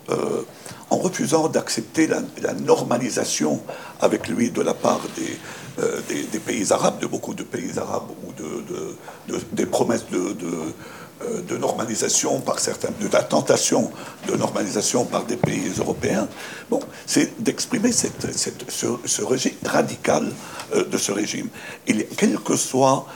en 0.91 0.97
refusant 0.97 1.49
d'accepter 1.49 2.07
la, 2.07 2.55
normalisation 2.55 3.61
avec 4.01 4.29
lui 4.29 4.51
de 4.51 4.63
la 4.63 4.75
part 4.75 5.01
des, 5.17 6.25
des, 6.31 6.39
pays 6.39 6.73
arabes, 6.73 7.01
de 7.01 7.07
beaucoup 7.07 7.35
de 7.35 7.43
pays 7.43 7.77
arabes, 7.77 8.11
ou 8.25 8.33
de, 8.41 9.37
des 9.53 9.67
promesses 9.67 10.07
de 10.11 10.19
euh, 10.19 10.73
de 11.21 11.57
normalisation 11.57 12.41
par 12.41 12.59
certains, 12.59 12.89
de 13.01 13.09
la 13.13 13.23
tentation 13.23 13.91
de 14.27 14.37
normalisation 14.37 15.05
par 15.05 15.25
des 15.25 15.37
pays 15.37 15.71
européens, 15.79 16.29
bon, 16.71 16.81
c'est 17.07 17.43
d'exprimer 17.43 17.93
ce, 17.93 19.23
régime 19.23 19.53
radical 19.65 20.33
euh, 20.75 20.85
de 20.85 20.97
ce 20.97 21.13
régime. 21.13 21.49
Il, 21.87 22.07
quel 22.17 22.39
que 22.39 22.57
soit 22.57 23.07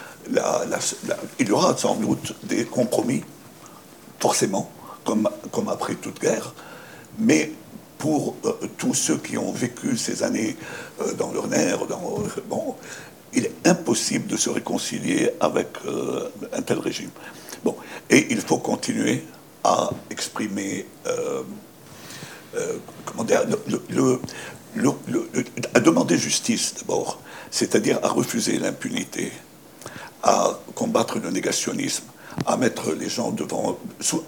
il 1.38 1.48
y 1.48 1.52
aura 1.52 1.76
sans 1.76 1.96
doute 1.96 2.34
des 2.44 2.64
compromis, 2.64 3.22
forcément, 4.18 4.70
comme, 5.04 5.28
comme 5.50 5.68
après 5.68 5.94
toute 5.94 6.20
guerre, 6.20 6.54
mais 7.18 7.52
pour 7.98 8.34
euh, 8.44 8.52
tous 8.78 8.94
ceux 8.94 9.18
qui 9.18 9.38
ont 9.38 9.52
vécu 9.52 9.96
ces 9.96 10.22
années 10.22 10.56
dans 11.18 11.32
leur 11.32 11.46
nerf, 11.46 11.86
dans, 11.86 12.22
bon, 12.48 12.74
il 13.32 13.46
est 13.46 13.66
impossible 13.66 14.26
de 14.28 14.36
se 14.36 14.48
réconcilier 14.48 15.30
avec 15.40 15.68
un 16.52 16.62
tel 16.62 16.78
régime. 16.78 17.10
Bon, 17.64 17.76
et 18.10 18.26
il 18.30 18.40
faut 18.42 18.58
continuer 18.58 19.24
à 19.64 19.90
exprimer, 20.10 20.86
euh, 21.06 21.42
euh, 22.56 22.76
comment 23.06 23.24
dire, 23.24 23.42
le, 23.88 24.20
à 25.72 25.80
demander 25.80 26.18
justice 26.18 26.74
d'abord, 26.78 27.20
c'est-à-dire 27.50 27.98
à 28.02 28.08
refuser 28.08 28.58
l'impunité, 28.58 29.32
à 30.22 30.58
combattre 30.74 31.18
le 31.18 31.30
négationnisme, 31.30 32.04
à 32.44 32.58
mettre 32.58 32.92
les 32.92 33.08
gens 33.08 33.30
devant, 33.30 33.78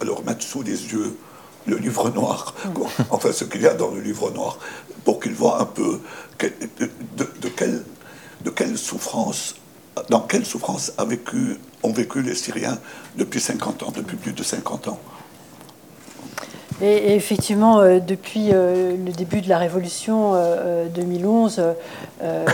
à 0.00 0.04
leur 0.04 0.24
mettre 0.24 0.42
sous 0.42 0.62
les 0.62 0.92
yeux 0.92 1.18
le 1.66 1.76
livre 1.76 2.08
noir, 2.10 2.54
enfin 3.10 3.32
ce 3.32 3.44
qu'il 3.44 3.60
y 3.60 3.66
a 3.66 3.74
dans 3.74 3.90
le 3.90 4.00
livre 4.00 4.30
noir, 4.30 4.58
pour 5.04 5.20
qu'ils 5.20 5.34
voient 5.34 5.60
un 5.60 5.66
peu 5.66 6.00
de, 6.38 6.88
de, 7.18 7.48
quelle, 7.48 7.84
de 8.44 8.50
quelle 8.50 8.78
souffrance 8.78 9.56
dans 10.08 10.20
quelle 10.20 10.44
souffrance 10.44 10.92
a 10.98 11.04
vécu, 11.04 11.58
ont 11.86 11.92
vécu 11.92 12.22
les 12.22 12.34
Syriens 12.34 12.78
depuis 13.16 13.40
50 13.40 13.82
ans, 13.84 13.92
depuis 13.94 14.16
plus 14.16 14.32
de 14.32 14.42
50 14.42 14.88
ans. 14.88 14.98
Et, 16.82 17.14
effectivement, 17.14 17.80
euh, 17.80 18.00
depuis 18.00 18.50
euh, 18.52 18.96
le 19.02 19.12
début 19.12 19.40
de 19.40 19.48
la 19.48 19.56
révolution 19.56 20.34
2011, 20.94 21.62
euh, 22.22 22.44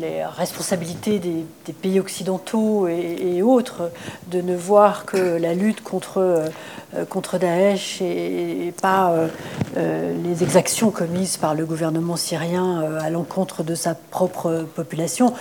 les 0.00 0.24
responsabilités 0.24 1.18
des, 1.18 1.44
pays 1.72 1.98
occidentaux 1.98 2.86
et, 2.88 3.42
autres 3.42 3.90
de 4.28 4.40
ne 4.40 4.56
voir 4.56 5.04
que 5.06 5.16
la 5.16 5.54
lutte 5.54 5.82
contre, 5.82 6.44
contre 7.08 7.38
Daesh 7.38 8.00
et, 8.00 8.72
pas 8.80 9.14
les 9.76 10.42
exactions 10.42 10.90
commises 10.90 11.36
par 11.36 11.54
le 11.54 11.64
gouvernement 11.64 12.16
syrien 12.16 12.98
à 13.00 13.10
l'encontre 13.10 13.62
de 13.62 13.74
sa 13.74 13.94
propre 13.94 14.66
population. 14.74 15.34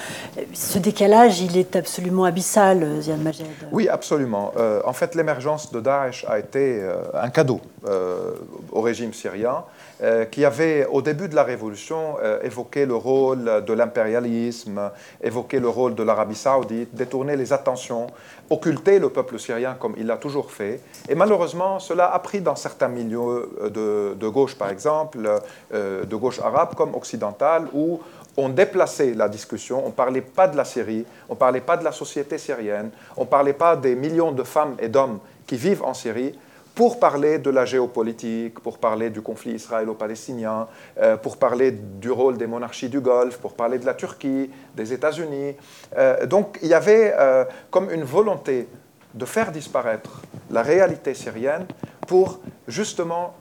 Ce 0.54 0.78
décalage, 0.80 1.42
il 1.42 1.58
est 1.58 1.76
absolument 1.76 2.26
abyssal, 2.26 3.02
Ziad 3.02 3.22
Majed. 3.22 3.46
Oui, 3.72 3.88
absolument. 3.88 4.52
en 4.86 4.94
fait, 4.94 5.16
l'émergence 5.16 5.72
de 5.72 5.80
Daesh 5.80 6.26
a 6.28 6.40
été 6.40 6.82
un 7.14 7.30
cadeau 7.30 7.62
euh, 7.88 8.32
au 8.72 8.82
régime 8.82 9.14
syrien, 9.14 9.64
euh, 10.02 10.26
qui 10.26 10.46
avait, 10.46 10.86
au 10.86 11.02
début 11.02 11.28
de 11.28 11.36
la 11.36 11.44
révolution, 11.44 12.18
euh, 12.22 12.40
évoqué 12.44 12.86
le 12.86 12.96
rôle 12.96 13.64
de 13.66 13.74
l'impérialisme, 13.74 14.92
évoqué 15.22 15.60
le 15.60 15.70
rôle 15.70 15.96
de 15.96 16.04
l'Arabie 16.04 16.36
saoudite, 16.36 16.94
détourné 16.94 17.36
les 17.36 17.54
attentions, 17.54 18.08
occulté 18.50 19.00
le 19.00 19.10
peuple 19.10 19.40
syrien 19.40 19.76
comme 19.80 19.96
il 19.98 20.08
l'a 20.08 20.18
toujours 20.18 20.52
fait. 20.52 20.82
Et 21.10 21.16
malheureusement, 21.16 21.80
cela 21.80 22.14
a 22.14 22.20
pris 22.20 22.42
dans 22.42 22.56
certains 22.56 22.90
milieux 22.90 23.50
de, 23.74 24.28
gauche, 24.28 24.56
par 24.56 24.70
exemple, 24.70 25.28
de 25.74 26.16
gauche 26.16 26.40
arabe 26.40 26.76
comme 26.76 26.96
occidentale, 26.96 27.68
où 27.74 28.00
on 28.38 28.50
déplaçait 28.50 29.16
la 29.16 29.28
discussion, 29.28 29.84
on 29.84 29.88
ne 29.88 29.94
parlait 29.94 30.22
pas 30.22 30.48
de 30.48 30.56
la 30.56 30.64
Syrie, 30.64 31.06
on 31.28 31.34
ne 31.34 31.40
parlait 31.40 31.62
pas 31.62 31.76
de 31.76 31.84
la 31.84 31.92
société 31.92 32.38
syrienne, 32.38 32.92
on 33.18 33.22
ne 33.22 33.28
parlait 33.28 33.54
pas 33.54 33.76
des 33.76 33.96
millions 33.96 34.32
de 34.32 34.44
femmes 34.44 34.76
et 34.80 34.88
d'hommes 34.88 35.20
qui 35.48 35.58
vivent 35.58 35.84
en 35.84 35.96
Syrie, 35.96 36.38
pour 36.78 37.00
parler 37.00 37.40
de 37.40 37.50
la 37.50 37.66
géopolitique, 37.66 38.60
pour 38.60 38.78
parler 38.78 39.10
du 39.10 39.24
conflit 39.24 39.54
israélo-palestinien, 39.54 40.68
euh, 41.02 41.18
pour 41.18 41.38
parler 41.38 41.72
du 41.72 42.12
rôle 42.12 42.38
des 42.38 42.46
monarchies 42.46 42.88
du 42.88 43.00
Golfe, 43.00 43.40
pour 43.40 43.54
parler 43.54 43.80
de 43.80 43.86
la 43.88 43.96
Turquie, 43.96 44.52
des 44.76 44.94
États-Unis. 44.94 45.56
Euh, 45.98 46.28
donc 46.28 46.60
il 46.62 46.68
y 46.68 46.76
avait 46.76 47.16
euh, 47.18 47.46
comme 47.72 47.90
une 47.90 48.04
volonté 48.04 48.68
de 49.16 49.26
faire 49.26 49.52
disparaître 49.52 50.22
la 50.52 50.62
réalité 50.62 51.16
syrienne 51.16 51.66
pour 52.08 52.42
justement 52.68 53.34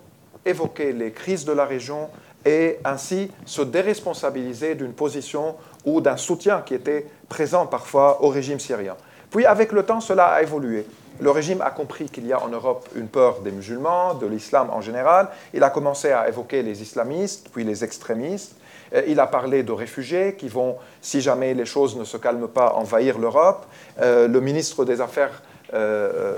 évoquer 0.46 0.94
les 0.94 1.12
crises 1.12 1.44
de 1.44 1.52
la 1.52 1.66
région 1.66 2.08
et 2.42 2.78
ainsi 2.86 3.30
se 3.44 3.60
déresponsabiliser 3.60 4.76
d'une 4.76 4.94
position 4.94 5.56
ou 5.84 6.00
d'un 6.00 6.16
soutien 6.16 6.62
qui 6.64 6.72
était 6.72 7.04
présent 7.28 7.66
parfois 7.66 8.22
au 8.22 8.28
régime 8.28 8.60
syrien. 8.60 8.96
Puis 9.30 9.44
avec 9.44 9.72
le 9.72 9.82
temps, 9.82 10.00
cela 10.00 10.28
a 10.28 10.42
évolué. 10.42 10.86
Le 11.20 11.30
régime 11.30 11.62
a 11.62 11.70
compris 11.70 12.08
qu'il 12.10 12.26
y 12.26 12.32
a 12.32 12.42
en 12.42 12.48
Europe 12.48 12.88
une 12.94 13.08
peur 13.08 13.40
des 13.40 13.50
musulmans, 13.50 14.14
de 14.14 14.26
l'islam 14.26 14.68
en 14.70 14.80
général. 14.80 15.28
Il 15.54 15.62
a 15.62 15.70
commencé 15.70 16.12
à 16.12 16.28
évoquer 16.28 16.62
les 16.62 16.82
islamistes, 16.82 17.48
puis 17.52 17.64
les 17.64 17.84
extrémistes. 17.84 18.56
Euh, 18.94 19.02
il 19.06 19.18
a 19.20 19.26
parlé 19.26 19.62
de 19.62 19.72
réfugiés 19.72 20.34
qui 20.38 20.48
vont, 20.48 20.76
si 21.00 21.20
jamais 21.20 21.54
les 21.54 21.64
choses 21.64 21.96
ne 21.96 22.04
se 22.04 22.16
calment 22.16 22.48
pas, 22.48 22.74
envahir 22.74 23.18
l'Europe. 23.18 23.66
Euh, 24.00 24.28
le 24.28 24.40
ministre 24.40 24.84
des 24.84 25.00
Affaires, 25.00 25.42
euh, 25.72 26.36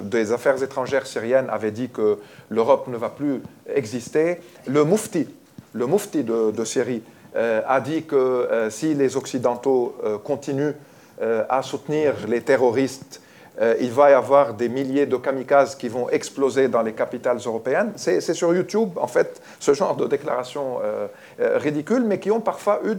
des 0.00 0.32
Affaires 0.32 0.62
étrangères 0.62 1.06
syriennes 1.06 1.48
avait 1.50 1.72
dit 1.72 1.88
que 1.88 2.18
l'Europe 2.50 2.86
ne 2.88 2.96
va 2.96 3.08
plus 3.08 3.42
exister. 3.74 4.40
Le 4.66 4.84
mufti, 4.84 5.28
le 5.72 5.86
mufti 5.86 6.24
de, 6.24 6.50
de 6.50 6.64
Syrie, 6.64 7.02
a 7.32 7.80
dit 7.80 8.02
que 8.02 8.66
si 8.70 8.92
les 8.92 9.16
Occidentaux 9.16 9.94
continuent 10.24 10.74
à 11.20 11.62
soutenir 11.62 12.14
les 12.26 12.40
terroristes 12.40 13.20
euh, 13.60 13.74
il 13.80 13.90
va 13.90 14.10
y 14.10 14.14
avoir 14.14 14.54
des 14.54 14.68
milliers 14.68 15.06
de 15.06 15.16
kamikazes 15.16 15.74
qui 15.74 15.88
vont 15.88 16.08
exploser 16.08 16.68
dans 16.68 16.82
les 16.82 16.94
capitales 16.94 17.38
européennes. 17.44 17.92
C'est 17.96 18.20
sur 18.20 18.54
YouTube, 18.54 18.90
en 18.96 19.06
fait, 19.06 19.42
ce 19.58 19.74
genre 19.74 19.96
de 19.96 20.06
déclarations 20.06 20.78
euh, 20.82 21.06
euh, 21.40 21.58
ridicules, 21.58 22.04
mais 22.04 22.18
qui 22.18 22.30
ont 22.30 22.40
parfois 22.40 22.80
eu 22.84 22.96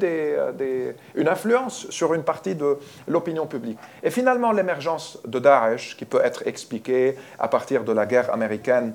une 1.15 1.27
influence 1.27 1.87
sur 1.89 2.13
une 2.13 2.23
partie 2.23 2.55
de 2.55 2.77
l'opinion 3.07 3.47
publique. 3.47 3.79
Et 4.03 4.11
finalement, 4.11 4.51
l'émergence 4.51 5.19
de 5.25 5.39
Daesh, 5.39 5.97
qui 5.97 6.05
peut 6.05 6.21
être 6.23 6.45
expliquée 6.45 7.15
à 7.39 7.47
partir 7.47 7.83
de 7.83 7.91
la 7.91 8.05
guerre 8.05 8.31
américaine 8.33 8.93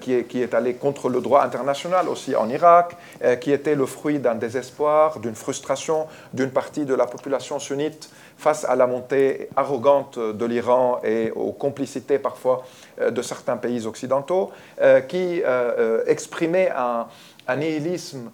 qui, 0.00 0.14
est, 0.14 0.24
qui, 0.24 0.40
est, 0.40 0.54
allée 0.54 0.74
contre 0.74 1.10
le 1.10 1.20
droit 1.20 1.42
international 1.42 2.08
aussi 2.08 2.34
en 2.34 2.48
Irak, 2.48 2.96
qui 3.40 3.52
était 3.52 3.74
le 3.74 3.84
fruit 3.84 4.18
d'un 4.18 4.34
désespoir, 4.34 5.20
d'une 5.20 5.34
frustration 5.34 6.06
d'une 6.32 6.50
partie 6.50 6.86
de 6.86 6.94
la 6.94 7.06
population 7.06 7.58
sunnite 7.58 8.08
face 8.42 8.64
à 8.64 8.74
la 8.74 8.88
montée 8.88 9.48
arrogante 9.54 10.18
de 10.18 10.44
l'Iran 10.44 10.98
et 11.04 11.30
aux 11.30 11.52
complicités 11.52 12.18
parfois 12.18 12.64
euh, 13.00 13.10
de 13.10 13.22
certains 13.22 13.56
pays 13.56 13.86
occidentaux, 13.86 14.50
euh, 14.80 15.00
qui 15.00 15.42
euh, 15.44 16.02
exprimaient 16.06 16.72
un, 16.76 17.06
nihilisme 17.56 18.30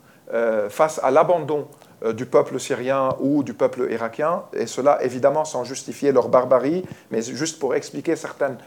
face 0.68 1.00
à 1.02 1.10
l'abandon 1.10 1.66
du 2.12 2.26
peuple 2.26 2.60
syrien 2.60 3.16
ou 3.18 3.42
du 3.42 3.54
peuple 3.54 3.90
irakien, 3.90 4.42
et 4.52 4.66
cela 4.66 5.02
évidemment 5.02 5.46
sans 5.46 5.64
justifier 5.64 6.12
leur 6.12 6.28
barbarie, 6.28 6.84
mais 7.10 7.22
juste 7.22 7.58
pour 7.58 7.74
expliquer 7.74 8.14
certaines 8.14 8.58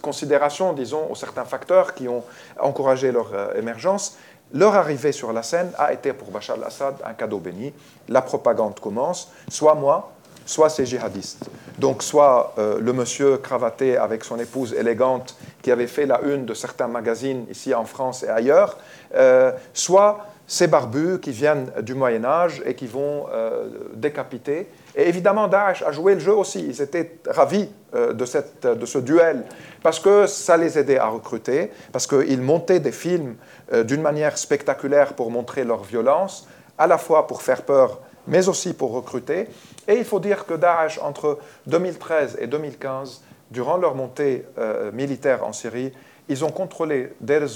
considérations, 0.00 0.72
disons, 0.72 1.06
ou 1.10 1.14
certains 1.14 1.44
facteurs 1.44 1.94
qui 1.94 2.08
ont 2.08 2.24
encouragé 2.58 3.12
leur 3.12 3.54
émergence. 3.54 4.16
Leur 4.52 4.74
arrivée 4.74 5.12
sur 5.12 5.32
la 5.32 5.42
scène 5.42 5.70
a 5.78 5.92
été 5.92 6.12
pour 6.12 6.30
Bachar 6.30 6.56
al-Assad 6.56 6.96
un 7.04 7.12
cadeau 7.14 7.38
béni. 7.38 7.72
La 8.08 8.22
propagande 8.22 8.80
commence, 8.80 9.30
soit 9.48 9.74
moi, 9.74 10.12
soit 10.44 10.68
ces 10.68 10.86
djihadistes. 10.86 11.48
Donc 11.78 12.02
soit 12.02 12.52
euh, 12.58 12.80
le 12.80 12.92
monsieur 12.92 13.36
cravaté 13.38 13.96
avec 13.96 14.24
son 14.24 14.38
épouse 14.38 14.74
élégante 14.74 15.36
qui 15.62 15.70
avait 15.70 15.86
fait 15.86 16.06
la 16.06 16.20
une 16.22 16.46
de 16.46 16.54
certains 16.54 16.88
magazines 16.88 17.46
ici 17.50 17.72
en 17.74 17.84
France 17.84 18.24
et 18.24 18.28
ailleurs, 18.28 18.76
euh, 19.14 19.52
soit 19.72 20.26
ces 20.48 20.66
barbus 20.66 21.20
qui 21.20 21.30
viennent 21.30 21.70
du 21.82 21.94
Moyen 21.94 22.24
Âge 22.24 22.60
et 22.66 22.74
qui 22.74 22.88
vont 22.88 23.26
euh, 23.32 23.68
décapiter. 23.94 24.68
Et 25.00 25.08
évidemment, 25.08 25.48
Daesh 25.48 25.82
a 25.82 25.92
joué 25.92 26.12
le 26.12 26.20
jeu 26.20 26.34
aussi. 26.34 26.62
Ils 26.62 26.82
étaient 26.82 27.16
ravis 27.26 27.70
de, 27.94 28.24
cette, 28.26 28.66
de 28.66 28.84
ce 28.84 28.98
duel 28.98 29.44
parce 29.82 29.98
que 29.98 30.26
ça 30.26 30.58
les 30.58 30.78
aidait 30.78 30.98
à 30.98 31.06
recruter, 31.06 31.70
parce 31.90 32.06
qu'ils 32.06 32.42
montaient 32.42 32.80
des 32.80 32.92
films 32.92 33.36
euh, 33.72 33.82
d'une 33.82 34.02
manière 34.02 34.36
spectaculaire 34.36 35.14
pour 35.14 35.30
montrer 35.30 35.64
leur 35.64 35.84
violence, 35.84 36.46
à 36.76 36.86
la 36.86 36.98
fois 36.98 37.26
pour 37.26 37.40
faire 37.40 37.62
peur, 37.62 37.98
mais 38.26 38.46
aussi 38.50 38.74
pour 38.74 38.92
recruter. 38.92 39.48
Et 39.88 39.94
il 39.94 40.04
faut 40.04 40.20
dire 40.20 40.44
que 40.44 40.52
Daesh, 40.52 40.98
entre 40.98 41.38
2013 41.66 42.36
et 42.38 42.46
2015, 42.46 43.22
durant 43.50 43.78
leur 43.78 43.94
montée 43.94 44.44
euh, 44.58 44.92
militaire 44.92 45.46
en 45.46 45.54
Syrie, 45.54 45.94
ils 46.28 46.44
ont 46.44 46.50
contrôlé 46.50 47.14
Deir 47.22 47.46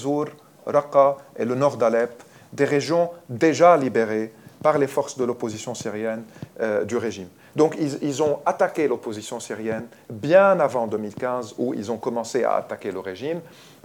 Raqqa 0.65 1.17
et 1.37 1.45
le 1.45 1.53
nord 1.53 1.77
d'Alep, 1.77 2.23
des 2.53 2.65
régions 2.65 3.11
déjà 3.29 3.77
libérées 3.77 4.33
par 4.65 4.79
les 4.79 4.87
forces 4.87 5.15
de 5.15 5.23
l'opposition 5.23 5.75
syrienne 5.75 6.23
du 6.87 6.97
régime. 6.97 7.27
Donc 7.55 7.77
ils, 7.79 8.23
ont 8.23 8.39
attaqué 8.47 8.87
l'opposition 8.87 9.39
syrienne 9.39 9.85
bien 10.09 10.59
avant 10.59 10.87
2015, 10.87 11.53
où 11.59 11.75
ils 11.75 11.91
ont 11.91 11.97
commencé 11.97 12.43
à 12.43 12.55
attaquer 12.55 12.91
le 12.91 12.97
régime 12.99 13.41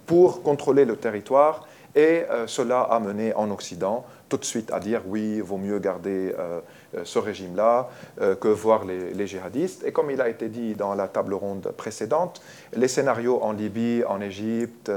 pour 0.06 0.42
contrôler 0.42 0.86
le 0.86 0.96
territoire. 0.96 1.66
Et 1.94 2.24
cela 2.46 2.80
a 2.80 2.98
mené 2.98 3.34
en 3.34 3.50
Occident 3.50 4.06
tout 4.30 4.38
de 4.38 4.44
suite 4.44 4.72
à 4.72 4.78
dire 4.78 5.02
oui, 5.06 5.34
il 5.36 5.42
vaut 5.42 5.58
mieux 5.58 5.78
garder 5.78 6.34
euh, 6.38 6.60
euh, 6.94 7.00
ce 7.04 7.18
régime-là 7.18 7.90
euh, 8.20 8.34
que 8.36 8.48
voir 8.48 8.84
les, 8.84 9.12
les, 9.12 9.26
djihadistes. 9.26 9.84
Et 9.84 9.92
comme 9.92 10.10
il 10.10 10.20
a 10.22 10.28
été 10.28 10.48
dit 10.48 10.74
dans 10.74 10.94
la 10.94 11.08
table 11.08 11.34
ronde 11.34 11.72
précédente, 11.76 12.40
les 12.72 12.88
scénarios 12.88 13.42
en 13.42 13.52
Libye, 13.52 14.02
en 14.08 14.20
Égypte, 14.20 14.90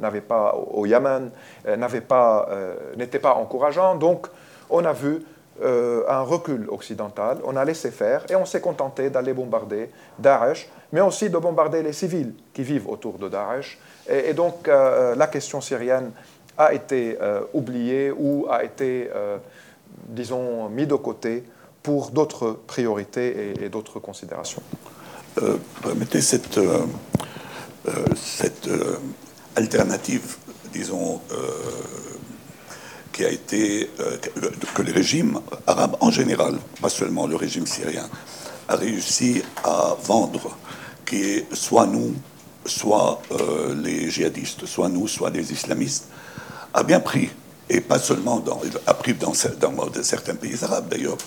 n'avaient 0.00 0.22
pas, 0.22 0.56
au 0.72 0.86
Yémen, 0.86 1.30
n'étaient 1.66 2.00
pas, 2.00 2.48
pas 3.22 3.34
encourageants. 3.34 3.94
Donc, 3.94 4.26
on 4.70 4.84
a 4.84 4.92
vu 4.92 5.22
un 5.60 6.20
recul 6.20 6.68
occidental, 6.70 7.38
on 7.44 7.56
a 7.56 7.64
laissé 7.64 7.90
faire 7.90 8.24
et 8.30 8.36
on 8.36 8.46
s'est 8.46 8.60
contenté 8.60 9.10
d'aller 9.10 9.32
bombarder 9.32 9.90
Daesh, 10.16 10.68
mais 10.92 11.00
aussi 11.00 11.30
de 11.30 11.36
bombarder 11.36 11.82
les 11.82 11.92
civils 11.92 12.32
qui 12.54 12.62
vivent 12.62 12.88
autour 12.88 13.18
de 13.18 13.28
Daesh. 13.28 13.76
Et, 14.08 14.30
et 14.30 14.34
donc, 14.34 14.68
la 14.68 15.26
question 15.26 15.60
syrienne 15.60 16.12
a 16.58 16.74
été 16.74 17.16
euh, 17.22 17.42
oublié 17.54 18.10
ou 18.10 18.46
a 18.50 18.64
été, 18.64 19.08
euh, 19.14 19.38
disons, 20.08 20.68
mis 20.68 20.86
de 20.86 20.96
côté 20.96 21.44
pour 21.82 22.10
d'autres 22.10 22.58
priorités 22.66 23.54
et, 23.62 23.68
d'autres 23.68 24.00
considérations. 24.00 24.62
Euh, 25.40 25.56
permettez 25.80 26.20
cette, 26.20 26.58
cette 28.16 28.68
alternative, 29.54 30.36
disons, 30.72 31.20
a 33.24 33.30
été 33.30 33.90
que 34.74 34.82
le 34.82 34.92
régime 34.92 35.40
arabe 35.66 35.96
en 36.00 36.10
général, 36.10 36.58
pas 36.80 36.88
seulement 36.88 37.26
le 37.26 37.36
régime 37.36 37.66
syrien, 37.66 38.08
a 38.68 38.76
réussi 38.76 39.42
à 39.64 39.96
vendre, 40.04 40.56
qui 41.06 41.22
est 41.22 41.54
soit 41.54 41.86
nous, 41.86 42.14
soit 42.66 43.22
les 43.82 44.10
djihadistes, 44.10 44.66
soit 44.66 44.88
nous, 44.88 45.08
soit 45.08 45.30
les 45.30 45.52
islamistes, 45.52 46.08
a 46.74 46.82
bien 46.82 47.00
pris, 47.00 47.30
et 47.70 47.80
pas 47.80 47.98
seulement 47.98 48.40
dans, 48.40 48.60
a 48.86 48.94
pris 48.94 49.14
dans, 49.14 49.34
certains 49.34 50.34
pays 50.34 50.56
arabes 50.62 50.88
d'ailleurs. 50.88 51.18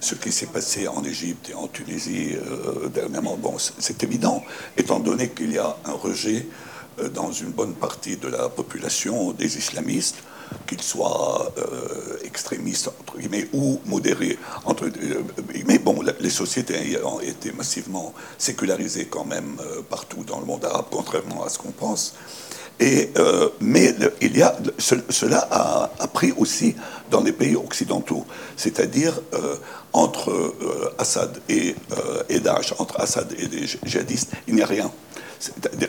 Ce 0.00 0.14
qui 0.14 0.30
s'est 0.30 0.46
passé 0.46 0.86
en 0.86 1.02
Égypte 1.04 1.50
et 1.50 1.54
en 1.54 1.66
Tunisie 1.66 2.36
euh, 2.36 2.88
dernièrement, 2.88 3.36
bon, 3.36 3.56
c'est 3.58 4.02
évident, 4.02 4.44
étant 4.76 5.00
donné 5.00 5.30
qu'il 5.30 5.52
y 5.52 5.58
a 5.58 5.76
un 5.84 5.92
rejet 5.92 6.46
euh, 7.00 7.08
dans 7.08 7.32
une 7.32 7.50
bonne 7.50 7.74
partie 7.74 8.16
de 8.16 8.28
la 8.28 8.48
population 8.48 9.32
des 9.32 9.58
islamistes, 9.58 10.16
qu'ils 10.66 10.82
soient 10.82 11.52
euh, 11.58 12.18
extrémistes 12.24 12.88
entre 13.00 13.18
guillemets 13.18 13.48
ou 13.52 13.80
modérés 13.86 14.38
entre 14.64 14.88
mais 15.66 15.78
bon 15.78 16.00
les 16.20 16.30
sociétés 16.30 16.98
ont 17.02 17.20
été 17.20 17.52
massivement 17.52 18.14
sécularisées 18.36 19.06
quand 19.06 19.24
même 19.24 19.56
partout 19.88 20.24
dans 20.24 20.40
le 20.40 20.46
monde 20.46 20.64
arabe 20.64 20.86
contrairement 20.90 21.44
à 21.44 21.48
ce 21.48 21.58
qu'on 21.58 21.72
pense 21.72 22.14
et, 22.80 23.10
euh, 23.18 23.48
mais 23.60 23.94
il 24.20 24.36
y 24.36 24.42
a, 24.42 24.56
cela 24.78 25.48
a, 25.50 26.06
pris 26.08 26.32
aussi 26.36 26.76
dans 27.10 27.22
les 27.22 27.32
pays 27.32 27.56
occidentaux, 27.56 28.24
c'est-à-dire 28.56 29.20
euh, 29.34 29.56
entre 29.92 30.30
euh, 30.30 30.94
Assad 30.98 31.40
et, 31.48 31.74
et, 32.28 32.40
Daesh, 32.40 32.74
entre 32.78 33.00
Assad 33.00 33.32
et 33.36 33.46
les 33.48 33.66
djihadistes, 33.66 34.32
il 34.46 34.54
n'y 34.54 34.62
a 34.62 34.66
rien. 34.66 34.90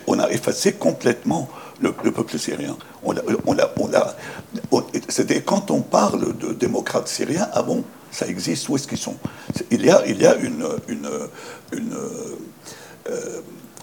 On 0.07 0.19
a 0.19 0.29
effacé 0.29 0.73
complètement 0.73 1.49
le, 1.81 1.91
peuple 1.91 2.37
syrien. 2.37 2.77
On 3.03 3.13
on 3.45 3.55
on 3.79 4.81
c'est-à-dire 5.07 5.43
quand 5.45 5.71
on 5.71 5.81
parle 5.81 6.37
de 6.37 6.53
démocrates 6.53 7.07
syriens, 7.07 7.47
ah 7.53 7.63
bon, 7.63 7.83
ça 8.11 8.27
existe, 8.27 8.69
où 8.69 8.75
est-ce 8.75 8.87
qu'ils 8.87 8.97
sont? 8.97 9.17
Il 9.71 9.85
y, 9.85 9.89
a, 9.89 10.05
il 10.05 10.21
y 10.21 10.25
a 10.25 10.35
une, 10.35 10.65
une, 10.87 11.09
une 11.71 11.95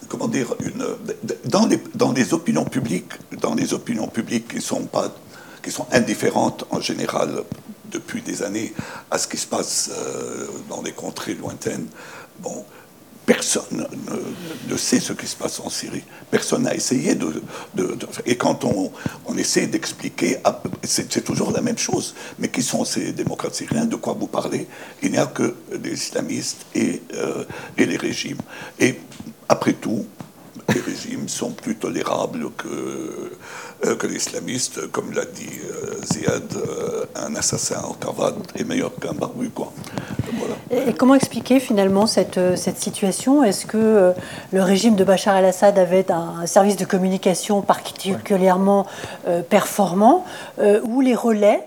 comment 0.09 0.29
dire, 0.29 0.55
une, 0.61 0.85
dans, 1.44 1.66
les, 1.66 1.81
dans 1.94 2.12
les 2.12 2.35
opinions 2.35 2.64
publiques, 2.64 3.12
dans 3.40 3.55
les 3.55 3.74
opinions 3.74 4.09
publiques 4.09 4.48
qui 4.48 4.61
sont 4.61 4.85
pas, 4.85 5.14
qui 5.62 5.70
sont 5.70 5.87
indifférentes 5.92 6.64
en 6.70 6.81
général 6.81 7.42
depuis 7.90 8.22
des 8.22 8.42
années 8.42 8.74
à 9.11 9.18
ce 9.18 9.29
qui 9.29 9.37
se 9.37 9.46
passe 9.46 9.90
euh, 9.92 10.46
dans 10.68 10.83
les 10.83 10.92
contrées 10.92 11.35
lointaines. 11.35 11.87
Bon, 12.40 12.64
personne 13.27 13.87
ne, 14.69 14.77
sait 14.77 15.01
ce 15.01 15.12
qui 15.12 15.27
se 15.27 15.37
passe 15.37 15.59
en 15.61 15.69
Syrie. 15.69 16.05
Personne 16.31 16.62
n'a 16.62 16.75
essayé 16.75 17.17
de, 17.17 17.43
Et 18.25 18.37
quand 18.37 18.65
on, 18.65 18.93
on 19.27 19.37
essaie 19.37 19.67
d'expliquer, 19.67 20.39
ah, 20.45 20.62
c'est 20.85 21.25
toujours 21.25 21.51
la 21.51 21.61
même 21.61 21.77
chose. 21.77 22.15
Mais 22.39 22.49
qui 22.49 22.62
sont 22.62 22.85
ces 22.85 23.12
démocrates 23.12 23.57
syriens? 23.57 23.85
De 23.85 23.97
quoi 23.97 24.17
vous 24.19 24.29
parlez? 24.29 24.69
Il 25.03 25.11
n'y 25.11 25.19
a 25.19 25.27
que 25.27 25.57
les 25.83 25.93
islamistes 25.93 26.67
et, 26.75 27.03
euh, 27.15 27.45
et 27.77 27.85
les 27.85 27.97
régimes. 27.97 28.39
Et 28.79 29.01
après 29.49 29.73
tout, 29.73 30.07
les 30.75 30.81
régimes 30.81 31.29
sont 31.29 31.51
plus 31.51 31.77
tolérables 31.77 32.51
que, 32.57 33.33
que 33.99 34.07
l'islamistes. 34.07 34.91
Comme 34.91 35.12
l'a 35.12 35.25
dit 35.25 35.61
euh, 35.71 35.95
Ziad, 36.12 36.43
euh, 36.57 37.05
un 37.15 37.35
assassin 37.37 37.83
en 37.85 37.93
cravate 37.93 38.37
est 38.59 38.65
meilleur 38.65 38.93
qu'un 38.95 39.12
barbu. 39.12 39.51
Quoi. 39.51 39.73
Et, 40.71 40.93
comment 40.95 41.15
expliquer 41.15 41.61
finalement 41.61 42.07
cette, 42.07 42.41
cette 42.57 42.79
situation? 42.79 43.45
Est-ce 43.45 43.67
que 43.67 44.12
le 44.53 44.62
régime 44.62 44.97
de 44.97 45.05
Bachar 45.05 45.37
el-Assad 45.37 45.79
avait 45.79 46.11
un, 46.11 46.47
service 46.47 46.77
de 46.77 46.85
communication 46.85 47.62
particulièrement 47.62 48.87
performant 49.49 50.25
ou 50.59 51.01
les 51.01 51.15
relais 51.15 51.62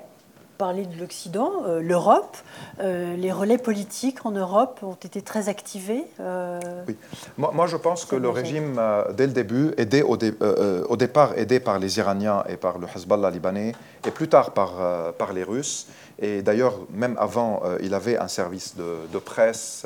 parler 0.60 0.86
de 0.86 1.00
l'Occident, 1.00 1.64
euh, 1.66 1.82
l'Europe. 1.82 2.36
Euh, 2.82 3.16
les 3.16 3.32
relais 3.32 3.58
politiques 3.58 4.26
en 4.26 4.32
Europe 4.32 4.82
ont 4.84 5.00
été 5.06 5.22
très 5.22 5.48
activés. 5.48 6.04
Euh, 6.20 6.60
oui. 6.86 6.98
Moi, 7.38 7.66
je 7.66 7.78
pense 7.78 8.04
que 8.04 8.18
le 8.18 8.30
régime, 8.30 8.80
dès 9.16 9.26
le 9.26 9.32
début, 9.32 9.72
aidé 9.78 10.02
au, 10.02 10.18
au, 10.18 10.98
départ 10.98 11.38
aidé 11.38 11.62
par 11.62 11.80
les 11.80 11.98
Iraniens 11.98 12.44
et 12.50 12.58
par 12.58 12.78
le 12.78 12.88
Hezbollah 12.94 13.32
libanais, 13.32 13.72
et 14.06 14.12
plus 14.12 14.28
tard 14.28 14.52
par, 14.52 14.74
par 15.14 15.32
les 15.32 15.44
Russes. 15.44 15.88
Et 16.20 16.42
d'ailleurs, 16.42 16.76
même 16.92 17.16
avant, 17.18 17.64
il 17.82 17.94
avait 17.94 18.18
un 18.18 18.28
service 18.28 18.76
de, 18.76 19.08
de 19.14 19.18
presse 19.18 19.86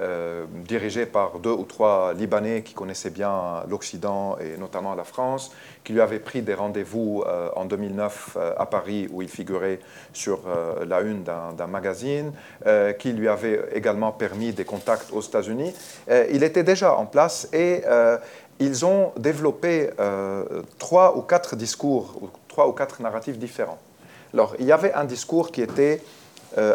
euh, 0.00 0.46
dirigé 0.66 1.04
par 1.04 1.40
deux 1.40 1.50
ou 1.50 1.64
trois 1.64 2.14
Libanais 2.14 2.62
qui 2.62 2.72
connaissaient 2.72 3.10
bien 3.10 3.64
l'Occident 3.68 4.38
et 4.38 4.56
notamment 4.56 4.94
la 4.94 5.04
France, 5.04 5.52
qui 5.84 5.92
lui 5.92 6.00
avaient 6.00 6.20
pris 6.20 6.40
des 6.40 6.54
rendez-vous 6.54 7.22
euh, 7.26 7.50
en 7.54 7.66
2009 7.66 8.36
euh, 8.36 8.54
à 8.56 8.64
Paris 8.64 9.08
où 9.10 9.20
il 9.20 9.28
figurait 9.28 9.78
sur 10.14 10.40
la 10.86 11.00
une 11.02 11.22
d'un 11.22 11.66
magazine, 11.66 12.32
qui 12.98 13.12
lui 13.12 13.28
avait 13.28 13.68
également 13.74 14.12
permis 14.12 14.52
des 14.52 14.64
contacts 14.64 15.12
aux 15.12 15.20
États-Unis. 15.20 15.74
il 16.08 16.42
était 16.42 16.62
déjà 16.62 16.94
en 16.96 17.06
place 17.06 17.48
et 17.52 17.82
ils 18.58 18.84
ont 18.84 19.12
développé 19.16 19.90
trois 20.78 21.16
ou 21.16 21.22
quatre 21.22 21.56
discours, 21.56 22.18
ou 22.20 22.28
trois 22.48 22.68
ou 22.68 22.72
quatre 22.72 23.00
narratifs 23.02 23.38
différents. 23.38 23.78
Alors, 24.32 24.54
il 24.58 24.66
y 24.66 24.72
avait 24.72 24.92
un 24.92 25.04
discours 25.04 25.50
qui 25.50 25.62
était 25.62 26.00
euh, 26.58 26.74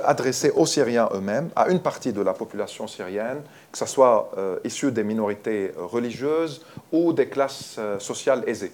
aux 0.55 0.65
Syriens 0.65 1.09
eux-mêmes, 1.13 1.49
à 1.55 1.67
une 1.67 1.79
partie 1.79 2.13
de 2.13 2.21
la 2.21 2.33
population 2.33 2.87
syrienne, 2.87 3.41
que 3.71 3.77
ce 3.77 3.85
soit 3.85 4.31
euh, 4.37 4.57
issue 4.63 4.91
des 4.91 5.03
minorités 5.03 5.71
religieuses 5.77 6.65
ou 6.91 7.13
des 7.13 7.27
classes 7.27 7.75
euh, 7.77 7.99
sociales 7.99 8.43
aisées, 8.47 8.71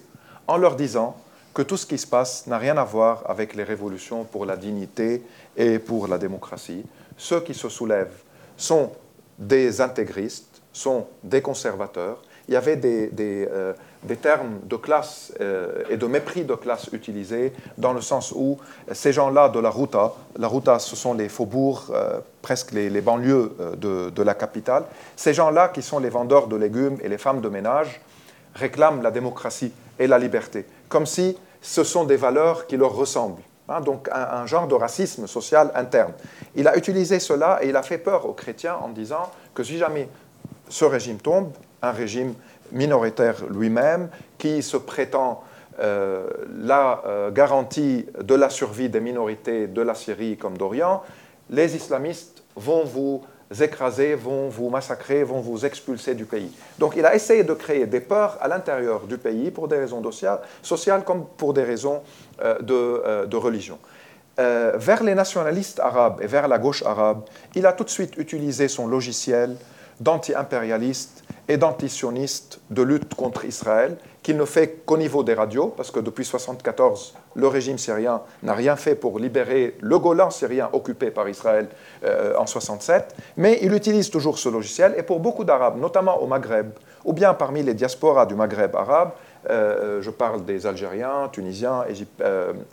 en 0.48 0.58
leur 0.58 0.76
disant 0.76 1.16
que 1.54 1.62
tout 1.62 1.78
ce 1.78 1.86
qui 1.86 1.98
se 1.98 2.08
passe 2.08 2.48
n'a 2.48 2.58
rien 2.58 2.78
à 2.78 2.84
voir 2.84 3.24
avec 3.28 3.56
les 3.56 3.64
révolutions 3.64 4.24
pour 4.24 4.46
la 4.46 4.56
dignité 4.56 5.24
et 5.58 5.80
pour 5.80 6.08
la 6.08 6.18
démocratie. 6.18 6.86
Ceux 7.18 7.42
qui 7.42 7.54
se 7.54 7.68
soulèvent 7.68 8.22
sont 8.56 8.92
des 9.38 9.82
intégristes, 9.82 10.62
sont 10.72 11.08
des 11.24 11.42
conservateurs. 11.42 12.22
Il 12.48 12.54
y 12.54 12.58
avait 12.58 12.78
des, 12.78 13.08
des 13.08 13.48
des 14.04 14.16
termes 14.16 14.60
de 14.64 14.76
classe 14.76 15.34
euh, 15.42 15.84
et 15.90 15.98
de 15.98 16.06
mépris 16.08 16.44
de 16.44 16.56
classe 16.56 16.90
utilisés 16.92 17.54
dans 17.78 17.94
le 17.94 18.02
sens 18.02 18.34
où 18.36 18.58
ces 18.92 19.14
gens-là 19.14 19.50
de 19.50 19.60
la 19.60 19.70
Ruta, 19.70 20.14
la 20.38 20.48
Ruta 20.48 20.80
ce 20.80 20.96
sont 20.96 21.14
les 21.14 21.30
faubourgs, 21.30 21.92
euh, 21.92 22.20
presque 22.42 22.72
les, 22.72 22.90
banlieues 23.02 23.54
euh, 23.60 24.10
de, 24.10 24.24
la 24.24 24.34
capitale, 24.34 24.86
ces 25.16 25.34
gens-là 25.34 25.70
qui 25.70 25.82
sont 25.82 26.00
les 26.00 26.10
vendeurs 26.10 26.48
de 26.48 26.56
légumes 26.56 26.98
et 27.04 27.10
les 27.10 27.20
femmes 27.20 27.42
de 27.42 27.50
ménage 27.50 28.02
réclament 28.56 29.02
la 29.02 29.12
démocratie 29.12 29.72
et 30.00 30.08
la 30.08 30.18
liberté, 30.18 30.66
comme 30.90 31.06
si 31.06 31.38
ce 31.62 31.84
sont 31.84 32.04
des 32.04 32.18
valeurs 32.18 32.66
qui 32.66 32.78
leur 32.78 32.94
ressemblent. 32.94 33.42
Hein, 33.70 33.82
donc 33.82 34.10
un, 34.12 34.42
un, 34.42 34.46
genre 34.48 34.68
de 34.68 34.74
racisme 34.74 35.28
social 35.28 35.72
interne. 35.76 36.14
Il 36.56 36.68
a 36.68 36.76
utilisé 36.76 37.20
cela 37.20 37.60
et 37.62 37.70
il 37.70 37.76
a 37.76 37.84
fait 37.84 38.00
peur 38.00 38.26
aux 38.26 38.34
chrétiens 38.34 38.76
en 38.82 38.90
disant 38.90 39.32
que 39.54 39.64
si 39.64 39.78
jamais 39.78 40.10
ce 40.68 40.86
régime 40.86 41.18
tombe, 41.18 41.52
un 41.82 41.92
régime 41.92 42.34
minoritaire 42.72 43.46
lui-même, 43.50 44.10
qui 44.38 44.62
se 44.64 44.78
prétend 44.78 45.44
euh, 45.80 46.28
la 46.60 47.02
euh, 47.06 47.32
garantie 47.32 48.06
de 48.22 48.36
la 48.36 48.50
survie 48.50 48.90
des 48.90 49.00
minorités 49.00 49.68
de 49.68 49.82
la 49.82 49.96
Syrie 49.96 50.38
comme 50.38 50.58
d'Orient, 50.58 51.02
les 51.50 51.76
islamistes 51.76 52.44
vont 52.56 52.84
vous 52.84 53.24
écraser, 53.60 54.16
vont 54.16 54.50
vous 54.50 54.70
massacrer, 54.70 55.24
vont 55.24 55.40
vous 55.40 55.66
expulser 55.66 56.14
du 56.14 56.26
pays. 56.26 56.52
Donc 56.78 56.96
il 56.98 57.06
a 57.06 57.16
essayé 57.16 57.44
de 57.44 57.54
créer 57.54 57.88
des 57.88 58.02
peurs 58.02 58.38
à 58.42 58.48
l'intérieur 58.48 59.08
du 59.08 59.18
pays 59.18 59.50
pour 59.50 59.68
des 59.68 59.78
raisons 59.78 60.04
sociales 60.62 61.04
comme 61.04 61.26
pour 61.38 61.54
des 61.54 61.64
raisons 61.64 62.02
euh, 62.42 62.60
de, 62.60 63.26
de, 63.26 63.38
religion. 63.38 63.80
vers 64.38 65.04
les 65.04 65.16
nationalistes 65.16 65.80
arabes 65.80 66.20
et 66.22 66.28
vers 66.28 66.48
la 66.48 66.58
gauche 66.58 66.84
arabe, 66.84 67.24
il 67.56 67.66
a 67.66 67.74
tout 67.74 67.86
de 67.86 67.90
suite 67.90 68.18
utilisé 68.18 68.68
son 68.68 68.88
logiciel 68.88 69.56
d'anti-impérialiste 70.02 71.24
et 71.48 71.58
d'anti-sioniste 71.58 72.60
de 72.70 72.82
lutte 72.82 73.14
contre 73.16 73.46
Israël, 73.46 73.98
qu'il 74.24 74.38
ne 74.38 74.46
fait 74.46 74.84
qu'au 74.86 74.98
niveau 74.98 75.24
des 75.24 75.34
radios, 75.34 75.68
parce 75.76 75.92
que 75.92 76.00
depuis 76.00 76.24
1974, 76.24 77.16
le 77.36 77.48
régime 77.48 77.78
syrien 77.78 78.22
n'a 78.44 78.54
rien 78.54 78.76
fait 78.76 78.96
pour 78.96 79.20
libérer 79.20 79.76
le 79.80 80.00
Golan 80.00 80.30
syrien 80.30 80.70
occupé 80.74 81.12
par 81.12 81.28
Israël 81.28 81.68
euh, 82.04 82.36
en 82.38 82.46
67, 82.46 83.16
mais 83.38 83.60
il 83.62 83.74
utilise 83.74 84.10
toujours 84.10 84.38
ce 84.38 84.50
logiciel, 84.50 84.94
et 84.98 85.04
pour 85.04 85.20
beaucoup 85.20 85.44
d'Arabes, 85.44 85.80
notamment 85.80 86.22
au 86.22 86.28
Maghreb, 86.28 86.72
ou 87.04 87.14
bien 87.14 87.34
parmi 87.34 87.64
les 87.64 87.74
diasporas 87.74 88.26
du 88.26 88.36
Maghreb 88.36 88.76
arabe, 88.76 89.12
euh, 89.50 90.02
je 90.02 90.10
parle 90.10 90.46
des 90.46 90.68
Algériens, 90.68 91.30
Tunisiens, 91.32 91.86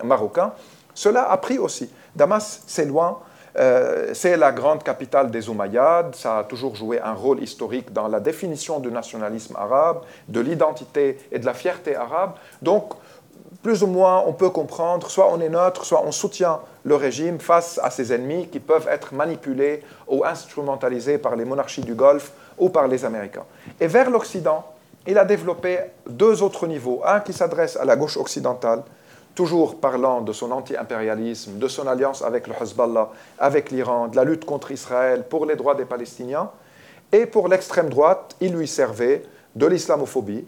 Marocains, 0.05 0.53
cela 0.95 1.31
a 1.31 1.37
pris 1.37 1.59
aussi. 1.59 1.91
Damas, 2.17 2.63
c'est 2.67 2.85
loin, 2.85 3.21
euh, 3.59 4.11
c'est 4.15 4.37
la 4.37 4.53
grande 4.53 4.83
capitale 4.83 5.31
des 5.31 5.49
Umayyads, 5.49 6.13
ça 6.13 6.39
a 6.39 6.45
toujours 6.45 6.77
joué 6.77 7.01
un 7.01 7.13
rôle 7.13 7.43
historique 7.43 7.93
dans 7.93 8.07
la 8.07 8.21
définition 8.21 8.79
du 8.79 8.91
nationalisme 8.91 9.57
arabe, 9.57 10.03
de 10.29 10.41
l'identité 10.41 11.19
et 11.33 11.39
de 11.39 11.47
la 11.47 11.55
fierté 11.55 11.97
arabe. 11.97 12.33
Donc, 12.63 12.93
plus 13.63 13.83
ou 13.83 13.89
moins, 13.89 14.23
on 14.27 14.33
peut 14.33 14.51
comprendre, 14.51 15.11
soit 15.11 15.33
on 15.33 15.41
est 15.41 15.49
neutre, 15.49 15.85
soit 15.85 16.03
on 16.05 16.13
soutient 16.13 16.61
le 16.85 16.95
régime 16.95 17.41
face 17.41 17.81
à 17.83 17.91
ses 17.91 18.13
ennemis 18.13 18.47
qui 18.47 18.61
peuvent 18.61 18.87
être 18.89 19.13
manipulés 19.13 19.83
ou 20.07 20.25
instrumentalisés 20.25 21.19
par 21.19 21.35
les 21.35 21.45
monarchies 21.45 21.83
du 21.83 21.95
Golfe 21.95 22.33
ou 22.59 22.69
par 22.69 22.87
les 22.87 23.05
Américains. 23.05 23.45
Et 23.81 23.89
vers 23.89 24.11
l'Occident, 24.11 24.65
il 25.07 25.19
a 25.19 25.25
développé 25.25 25.81
deux 26.09 26.43
autres 26.43 26.67
niveaux. 26.67 27.03
Un 27.05 27.21
qui 27.21 27.33
s'adresse 27.33 27.77
à 27.77 27.85
la 27.85 27.97
gauche 27.97 28.17
occidentale, 28.17 28.83
toujours 29.39 29.79
parlant 29.79 30.21
de 30.21 30.33
son 30.33 30.51
anti-impérialisme, 30.51 31.59
de 31.59 31.69
son 31.69 31.87
alliance 31.87 32.23
avec 32.23 32.49
le 32.49 32.55
Hezbollah, 32.61 33.11
avec 33.39 33.71
l'Iran, 33.71 34.09
de 34.09 34.17
la 34.17 34.25
lutte 34.25 34.45
contre 34.45 34.73
Israël 34.73 35.27
pour 35.31 35.47
les 35.47 35.55
droits 35.55 35.77
des 35.77 35.85
Palestiniens. 35.85 36.51
Et 37.13 37.25
pour 37.25 37.47
l'extrême 37.47 37.89
droite, 37.89 38.35
il 38.41 38.53
lui 38.53 38.67
servait 38.67 39.23
de 39.55 39.67
l'islamophobie, 39.67 40.45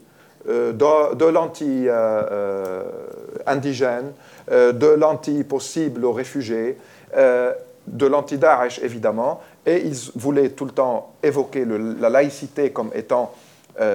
euh, 0.49 0.73
de, 0.73 1.25
l'anti-indigène, 1.25 4.13
euh, 4.51 4.73
de 4.73 4.89
l'anti-possible 4.89 6.05
aux 6.05 6.13
réfugiés, 6.13 6.77
euh, 7.17 7.53
de 7.87 8.07
l'anti-Daesh 8.07 8.81
évidemment, 8.81 9.41
et 9.67 9.87
il 9.87 9.95
voulait 10.17 10.49
tout 10.49 10.65
le 10.65 10.73
temps 10.73 11.13
évoquer 11.23 11.65
la 11.65 12.09
laïcité 12.09 12.73
comme 12.73 12.91
étant 12.93 13.33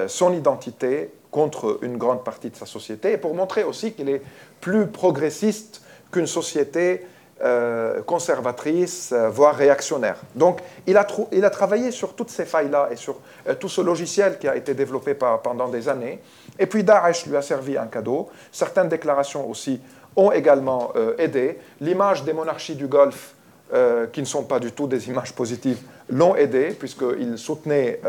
son 0.07 0.31
identité 0.33 1.11
contre 1.29 1.79
une 1.81 1.97
grande 1.97 2.23
partie 2.23 2.49
de 2.49 2.55
sa 2.55 2.65
société, 2.65 3.11
et 3.11 3.17
pour 3.17 3.35
montrer 3.35 3.65
aussi 3.65 3.91
qu'il 3.91 4.07
est 4.07 4.21
plus 4.65 4.87
progressiste 4.87 5.83
qu'une 6.11 6.25
société 6.25 7.05
euh, 7.43 8.01
conservatrice, 8.01 9.11
euh, 9.13 9.29
voire 9.29 9.55
réactionnaire. 9.55 10.15
Donc 10.33 10.59
il 10.87 10.97
a, 10.97 11.05
il 11.31 11.45
a, 11.45 11.51
travaillé 11.51 11.91
sur 11.91 12.15
toutes 12.15 12.31
ces 12.31 12.45
failles-là 12.45 12.89
et 12.91 12.95
sur 12.95 13.17
euh, 13.47 13.53
tout 13.53 13.69
ce 13.69 13.81
logiciel 13.81 14.39
qui 14.39 14.47
a 14.47 14.55
été 14.55 14.73
développé 14.73 15.13
pendant 15.13 15.67
des 15.67 15.87
années. 15.87 16.19
Et 16.57 16.65
puis 16.65 16.83
Daesh 16.83 17.27
lui 17.27 17.37
a 17.37 17.43
servi 17.43 17.77
un 17.77 17.85
cadeau. 17.85 18.27
Certaines 18.51 18.89
déclarations 18.89 19.47
aussi 19.47 19.79
ont 20.15 20.31
également 20.31 20.93
aidé. 21.19 21.59
L'image 21.81 22.23
des 22.23 22.33
monarchies 22.33 22.75
du 22.75 22.87
Golfe, 22.87 23.35
qui 24.13 24.21
ne 24.21 24.25
sont 24.25 24.43
pas 24.43 24.59
du 24.59 24.71
tout 24.71 24.87
des 24.87 25.09
images 25.09 25.33
positives, 25.33 25.79
l'ont 26.09 26.37
aidé, 26.37 26.69
puisqu'ils 26.69 27.37
soutenaient 27.37 27.99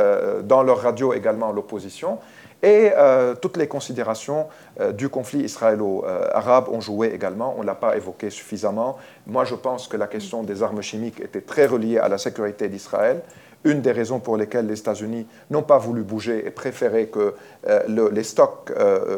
dans 0.44 0.62
leur 0.62 0.82
radio 0.82 1.12
également 1.12 1.50
l'opposition. 1.50 2.20
Et 2.62 2.90
euh, 2.96 3.34
toutes 3.34 3.56
les 3.56 3.68
considérations 3.68 4.46
euh, 4.80 4.92
du 4.92 5.08
conflit 5.08 5.40
israélo-arabe 5.40 6.68
ont 6.70 6.80
joué 6.80 7.08
également. 7.08 7.54
On 7.56 7.60
ne 7.60 7.66
l'a 7.66 7.74
pas 7.74 7.96
évoqué 7.96 8.30
suffisamment. 8.30 8.96
Moi, 9.26 9.44
je 9.44 9.54
pense 9.54 9.88
que 9.88 9.96
la 9.96 10.06
question 10.06 10.42
des 10.42 10.62
armes 10.62 10.82
chimiques 10.82 11.20
était 11.20 11.42
très 11.42 11.66
reliée 11.66 11.98
à 11.98 12.08
la 12.08 12.18
sécurité 12.18 12.68
d'Israël. 12.68 13.22
Une 13.64 13.82
des 13.82 13.92
raisons 13.92 14.20
pour 14.20 14.36
lesquelles 14.36 14.66
les 14.66 14.78
États-Unis 14.78 15.26
n'ont 15.50 15.62
pas 15.62 15.78
voulu 15.78 16.02
bouger 16.02 16.46
et 16.46 16.50
préféraient 16.50 17.06
que 17.06 17.34
euh, 17.66 18.10
les 18.12 18.22
stocks 18.22 18.72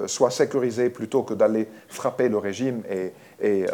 soient 0.07 0.31
sécurisés 0.31 0.89
plutôt 0.89 1.23
que 1.23 1.35
d'aller 1.35 1.69
frapper 1.89 2.29
le 2.29 2.39
régime 2.39 2.83
et 2.91 3.67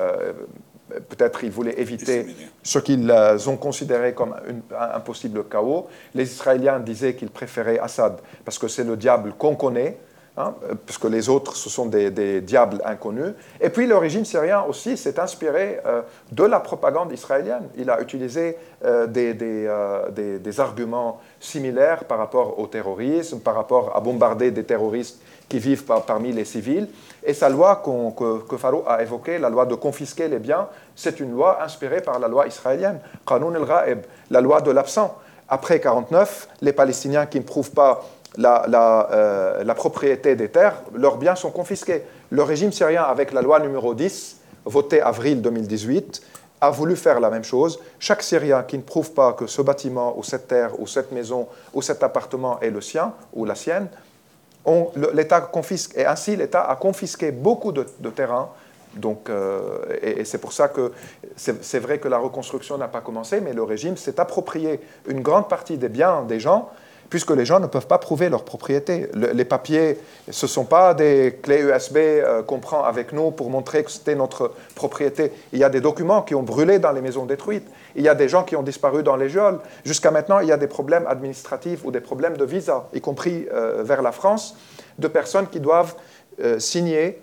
peut-être 1.00 1.44
ils 1.44 1.50
voulaient 1.50 1.78
éviter 1.80 2.26
ce 2.62 2.78
qu'ils 2.78 3.10
euh, 3.10 3.38
ont 3.46 3.56
considéré 3.56 4.14
comme 4.14 4.34
un, 4.78 5.00
possible 5.00 5.44
chaos. 5.44 5.88
Les 6.14 6.24
Israéliens 6.24 6.80
disaient 6.80 7.14
qu'ils 7.14 7.30
préféraient 7.30 7.78
Assad 7.78 8.18
parce 8.44 8.58
que 8.58 8.68
c'est 8.68 8.84
le 8.84 8.96
diable 8.96 9.34
qu'on 9.38 9.56
connaît, 9.56 9.98
hein, 10.36 10.54
puisque 10.86 11.04
les 11.04 11.28
autres, 11.28 11.56
ce 11.56 11.68
sont 11.68 11.86
des, 11.86 12.40
diables 12.40 12.80
inconnus. 12.84 13.32
Et 13.60 13.70
puis 13.70 13.86
le 13.86 13.96
régime 13.96 14.24
syrien 14.24 14.62
aussi 14.62 14.96
s'est 14.96 15.18
inspiré 15.18 15.80
euh, 15.86 16.02
de 16.32 16.44
la 16.44 16.60
propagande 16.60 17.12
israélienne. 17.12 17.68
Il 17.76 17.90
a 17.90 18.00
utilisé 18.00 18.56
euh, 18.84 19.06
des, 19.06 19.34
des, 19.34 20.60
arguments 20.60 21.20
similaires 21.40 22.04
par 22.04 22.18
rapport 22.18 22.58
au 22.58 22.66
terrorisme, 22.66 23.40
par 23.40 23.54
rapport 23.54 23.96
à 23.96 24.00
bombarder 24.00 24.50
des 24.50 24.64
terroristes 24.64 25.20
qui 25.48 25.58
vivent 25.58 25.84
parmi 25.84 26.32
les 26.32 26.44
civils. 26.44 26.88
Et 27.24 27.34
sa 27.34 27.48
loi 27.48 27.82
que, 27.84 28.40
que 28.42 28.88
a 28.88 29.02
évoquée, 29.02 29.38
la 29.38 29.50
loi 29.50 29.66
de 29.66 29.74
confisquer 29.74 30.28
les 30.28 30.38
biens, 30.38 30.68
c'est 30.94 31.20
une 31.20 31.32
loi 31.32 31.62
inspirée 31.62 32.00
par 32.00 32.18
la 32.18 32.28
loi 32.28 32.46
israélienne, 32.46 33.00
Qanun 33.26 33.54
el 33.54 33.98
la 34.30 34.40
loi 34.40 34.60
de 34.60 34.70
l'absent. 34.70 35.16
Après 35.48 35.74
1949, 35.74 36.48
les 36.62 36.72
Palestiniens 36.72 37.26
qui 37.26 37.38
ne 37.38 37.44
prouvent 37.44 37.72
pas 37.72 38.04
la, 38.36 39.08
euh, 39.12 39.64
la, 39.64 39.74
propriété 39.74 40.34
des 40.34 40.48
terres, 40.48 40.82
leurs 40.94 41.18
biens 41.18 41.36
sont 41.36 41.50
confisqués. 41.50 42.02
Le 42.30 42.42
régime 42.42 42.72
syrien, 42.72 43.02
avec 43.02 43.32
la 43.32 43.42
loi 43.42 43.60
numéro 43.60 43.94
10, 43.94 44.38
votée 44.64 45.00
avril 45.00 45.40
2018, 45.42 46.22
a 46.60 46.70
voulu 46.70 46.96
faire 46.96 47.20
la 47.20 47.30
même 47.30 47.44
chose. 47.44 47.78
Chaque 47.98 48.22
Syrien 48.22 48.62
qui 48.62 48.78
ne 48.78 48.82
prouve 48.82 49.12
pas 49.12 49.34
que 49.34 49.46
ce 49.46 49.62
bâtiment 49.62 50.16
ou 50.16 50.22
cette 50.22 50.48
terre 50.48 50.80
ou 50.80 50.86
cette 50.86 51.12
maison 51.12 51.46
ou 51.74 51.82
cet 51.82 52.02
appartement 52.02 52.58
est 52.60 52.70
le 52.70 52.80
sien 52.80 53.12
ou 53.34 53.44
la 53.44 53.54
sienne, 53.54 53.88
l'État 55.12 55.40
confisque. 55.40 55.96
Et 55.96 56.06
ainsi, 56.06 56.36
l'État 56.36 56.62
a 56.62 56.76
confisqué 56.76 57.30
beaucoup 57.32 57.72
de, 57.72 57.84
terrains 58.10 58.48
donc, 58.96 59.28
euh, 59.28 59.78
et, 60.02 60.24
c'est 60.24 60.38
pour 60.38 60.52
ça 60.52 60.68
que 60.68 60.92
c'est 61.36 61.80
vrai 61.80 61.98
que 61.98 62.06
la 62.06 62.18
reconstruction 62.18 62.78
n'a 62.78 62.86
pas 62.86 63.00
commencé, 63.00 63.40
mais 63.40 63.52
le 63.52 63.64
régime 63.64 63.96
s'est 63.96 64.20
approprié 64.20 64.80
une 65.08 65.20
grande 65.20 65.48
partie 65.48 65.78
des 65.78 65.88
biens 65.88 66.22
des 66.22 66.38
gens, 66.38 66.70
puisque 67.14 67.30
les 67.30 67.44
gens 67.44 67.60
ne 67.60 67.68
peuvent 67.68 67.86
pas 67.86 67.98
prouver 67.98 68.28
leur 68.28 68.44
propriété. 68.44 69.08
les 69.14 69.44
papiers, 69.44 70.00
ce 70.28 70.46
ne 70.46 70.48
sont 70.48 70.64
pas 70.64 70.94
des 70.94 71.38
clés 71.40 71.60
USB 71.60 71.96
euh, 71.96 72.42
qu'on 72.42 72.58
prend 72.58 72.82
avec 72.82 73.12
nous 73.12 73.30
pour 73.30 73.50
montrer 73.50 73.84
que 73.84 73.92
c'était 73.92 74.16
notre 74.16 74.50
propriété. 74.74 75.30
Il 75.52 75.60
y 75.60 75.62
a 75.62 75.68
des 75.68 75.80
documents 75.80 76.22
qui 76.22 76.34
ont 76.34 76.42
brûlé 76.42 76.80
dans 76.80 76.90
les 76.90 77.00
maisons 77.00 77.24
détruites. 77.24 77.68
Il 77.94 78.02
y 78.02 78.08
a 78.08 78.16
des 78.16 78.28
gens 78.28 78.42
qui 78.42 78.56
ont 78.56 78.64
disparu 78.64 79.04
dans 79.04 79.14
les 79.14 79.28
geôles. 79.28 79.60
Jusqu'à 79.84 80.10
maintenant, 80.10 80.40
il 80.40 80.48
y 80.48 80.50
a 80.50 80.56
des 80.56 80.66
problèmes 80.66 81.06
administratifs 81.06 81.84
ou 81.84 81.92
des 81.92 82.00
problèmes 82.00 82.36
de 82.36 82.44
visa, 82.44 82.88
y 82.92 83.00
compris 83.00 83.46
euh, 83.52 83.84
vers 83.84 84.02
la 84.02 84.10
France, 84.10 84.56
de 84.98 85.06
personnes 85.06 85.46
qui 85.46 85.60
doivent 85.60 85.94
signer 86.58 87.22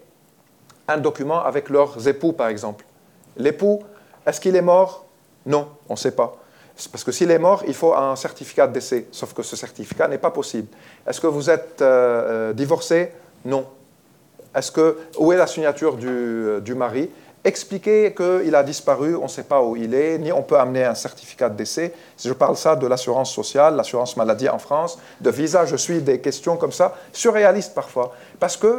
un 0.88 0.99
document 0.99 1.43
avec 1.43 1.69
leurs 1.69 2.08
époux, 2.08 2.32
par 2.32 2.47
exemple. 2.47 2.86
L'époux, 3.36 3.84
est-ce 4.25 4.39
qu'il 4.39 4.56
est 4.56 4.62
mort? 4.62 5.04
Non, 5.45 5.67
on 5.89 5.95
ne 5.95 5.99
sait 5.99 6.15
pas. 6.15 6.40
Parce 6.91 7.03
que 7.03 7.12
s'il 7.12 7.29
est 7.31 7.39
mort, 7.39 7.63
il 7.67 7.73
faut 7.73 7.93
un 7.93 8.15
certificat 8.15 8.67
de 8.67 8.73
décès, 8.73 9.07
sauf 9.12 9.34
que 9.34 9.43
ce 9.43 9.55
certificat 9.55 10.07
n'est 10.07 10.17
pas 10.17 10.31
possible. 10.31 10.67
Est-ce 11.07 11.19
que 11.19 11.27
vous 11.27 11.49
êtes 11.49 11.81
euh, 11.81 12.49
euh, 12.49 12.53
divorcé? 12.53 13.12
Non. 13.45 13.65
Est-ce 14.55 14.71
que, 14.71 14.97
où 15.17 15.31
est 15.31 15.38
la 15.38 15.47
signature 15.47 15.95
du, 15.95 16.07
euh, 16.07 16.75
mari? 16.75 17.10
Expliquer 17.43 18.13
qu'il 18.13 18.53
a 18.53 18.63
disparu, 18.63 19.15
on 19.15 19.23
ne 19.23 19.27
sait 19.27 19.43
pas 19.43 19.63
où 19.63 19.75
il 19.75 19.95
est, 19.95 20.19
ni 20.19 20.31
on 20.31 20.43
peut 20.43 20.60
amener 20.60 20.84
un 20.84 20.93
certificat 20.93 21.49
de 21.49 21.55
décès. 21.55 21.93
Je 22.23 22.34
parle 22.34 22.55
ça 22.55 22.75
de 22.75 22.86
l'assurance 22.86 23.34
sociale, 23.34 23.75
l'assurance 23.75 24.15
maladie 24.15 24.47
en 24.47 24.60
France, 24.60 24.99
de 25.19 25.29
visa, 25.31 25.65
je 25.65 25.75
suis 25.75 26.01
des 26.01 26.19
questions 26.19 26.55
comme 26.55 26.71
ça, 26.71 26.95
surréalistes 27.12 27.73
parfois, 27.73 28.13
parce 28.39 28.57
qu'il 28.57 28.69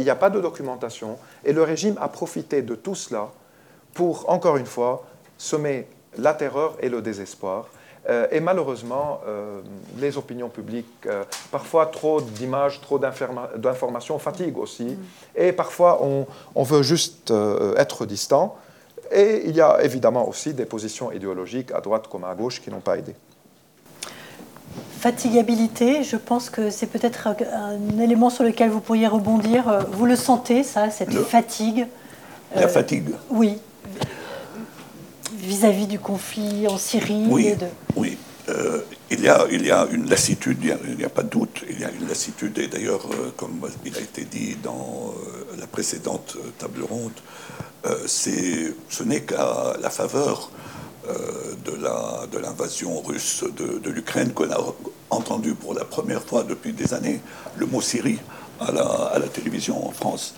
n'y 0.00 0.08
a 0.08 0.16
pas 0.16 0.30
de 0.30 0.40
documentation. 0.40 1.18
Et 1.44 1.52
le 1.52 1.62
régime 1.62 1.96
a 2.00 2.08
profité 2.08 2.62
de 2.62 2.74
tout 2.74 2.94
cela 2.94 3.28
pour, 3.92 4.24
encore 4.30 4.56
une 4.56 4.64
fois, 4.64 5.04
semer 5.36 5.86
la 6.16 6.34
terreur 6.34 6.76
et 6.80 6.88
le 6.88 7.02
désespoir. 7.02 7.68
Euh, 8.08 8.26
et 8.30 8.40
malheureusement, 8.40 9.20
euh, 9.26 9.60
les 9.98 10.16
opinions 10.16 10.48
publiques, 10.48 10.86
euh, 11.06 11.24
parfois 11.50 11.86
trop 11.86 12.20
d'images, 12.20 12.80
trop 12.80 12.98
d'informations 12.98 14.18
fatiguent 14.18 14.58
aussi. 14.58 14.84
Mm. 14.84 14.98
Et 15.36 15.52
parfois, 15.52 16.00
on, 16.02 16.62
veut 16.62 16.82
juste 16.82 17.32
être 17.76 18.06
distant. 18.06 18.56
Et 19.12 19.42
il 19.46 19.56
y 19.56 19.60
a 19.60 19.82
évidemment 19.82 20.28
aussi 20.28 20.52
des 20.52 20.66
positions 20.66 21.12
idéologiques 21.12 21.72
à 21.72 21.80
droite 21.80 22.08
comme 22.08 22.24
à 22.24 22.34
gauche 22.34 22.60
qui 22.60 22.70
n'ont 22.70 22.80
pas 22.80 22.98
aidé. 22.98 23.14
Fatigabilité, 24.98 26.02
je 26.02 26.16
pense 26.16 26.50
que 26.50 26.70
c'est 26.70 26.88
peut-être 26.88 27.28
un, 27.28 27.98
élément 28.00 28.30
sur 28.30 28.44
lequel 28.44 28.68
vous 28.70 28.80
pourriez 28.80 29.06
rebondir. 29.06 29.86
Vous 29.92 30.06
le 30.06 30.16
sentez, 30.16 30.62
ça, 30.62 30.90
cette 30.90 31.14
fatigue 31.14 31.86
La 32.54 32.68
fatigue 32.68 33.10
Oui 33.30 33.58
vis-à-vis 35.48 35.86
du 35.86 35.98
conflit 35.98 36.68
en 36.68 36.76
Syrie 36.76 37.24
Oui, 37.28 37.54
oui. 37.96 38.18
Euh, 38.50 38.80
il, 39.10 39.20
y 39.20 39.28
a, 39.28 39.46
il 39.50 39.66
y 39.66 39.70
a 39.70 39.86
une 39.90 40.08
lassitude, 40.08 40.58
il 40.62 40.96
n'y 40.96 41.04
a, 41.04 41.08
pas 41.08 41.22
de 41.22 41.28
doute, 41.28 41.64
il 41.68 41.80
y 41.80 41.84
a 41.84 41.90
une 41.90 42.06
lassitude, 42.06 42.58
et 42.58 42.66
d'ailleurs, 42.66 43.06
euh, 43.12 43.30
comme 43.36 43.60
il 43.84 43.94
a 43.96 44.00
été 44.00 44.24
dit 44.24 44.56
dans 44.62 45.14
euh, 45.14 45.56
la 45.58 45.66
précédente 45.66 46.36
table 46.58 46.82
ronde, 46.82 47.12
ce 48.06 49.02
n'est 49.04 49.22
qu'à 49.22 49.74
la 49.80 49.88
faveur 49.88 50.50
de 51.64 52.38
l'invasion 52.38 53.00
russe 53.00 53.44
de, 53.56 53.90
l'Ukraine 53.90 54.32
qu'on 54.32 54.50
a 54.50 54.58
entendu 55.08 55.54
pour 55.54 55.72
la 55.72 55.84
première 55.84 56.22
fois 56.22 56.42
depuis 56.42 56.72
des 56.72 56.92
années 56.92 57.20
le 57.56 57.66
mot 57.66 57.80
Syrie 57.80 58.18
à 58.60 58.72
la, 58.72 59.28
télévision 59.32 59.86
en 59.86 59.92
France. 59.92 60.34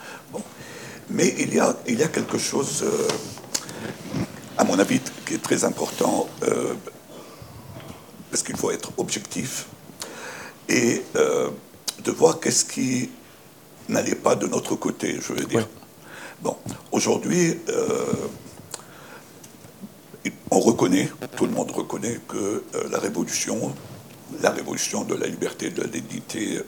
Mais 1.09 1.35
il 1.39 1.55
y, 1.55 1.59
a, 1.59 1.75
il 1.89 1.99
y 1.99 2.05
a 2.05 2.09
quelque 2.09 2.39
chose, 2.39 2.85
à 4.61 4.65
mon 4.65 4.79
avis, 4.79 5.01
qui 5.25 5.35
est 5.35 5.43
très 5.43 5.65
important, 5.65 6.29
parce 8.31 8.43
qu'il 8.43 8.57
faut 8.57 8.71
être 8.71 8.93
objectif 8.99 9.67
et 10.71 11.03
euh, 11.17 11.51
de 12.05 12.11
voir 12.13 12.41
qu'est-ce 12.41 12.65
qui 12.65 13.11
n'allait 13.89 14.15
pas 14.15 14.37
de 14.37 14.47
notre 14.47 14.77
côté, 14.77 15.19
je 15.21 15.33
veux 15.33 15.45
dire. 15.45 15.69
Bon, 16.43 16.57
aujourd'hui, 16.93 17.59
euh, 17.69 18.05
on 20.51 20.61
reconnaît, 20.61 21.11
tout 21.37 21.47
le 21.47 21.53
monde 21.53 21.71
reconnaît 21.73 22.21
que 22.29 22.37
euh, 22.37 22.89
la 22.91 22.99
révolution, 22.99 23.75
la 24.41 24.51
révolution 24.51 25.05
de 25.05 25.15
la 25.15 25.27
liberté 25.27 25.67
et 25.67 25.71
de 25.71 25.83
la 25.83 25.89
dignité 25.89 26.61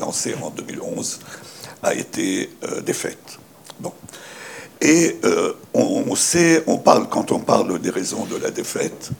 lancée 0.00 0.34
en 0.42 0.50
2011 0.50 1.20
a 1.82 1.94
été 1.94 2.50
défaite. 2.86 3.38
Bon. 3.80 3.92
Et 4.82 5.20
on, 5.74 6.14
sait, 6.16 6.64
on 6.66 6.76
parle, 6.76 7.08
quand 7.08 7.30
on 7.30 7.38
parle 7.38 7.78
des 7.78 7.90
raisons 7.90 8.24
de 8.24 8.36
la 8.36 8.50
défaite, 8.50 9.10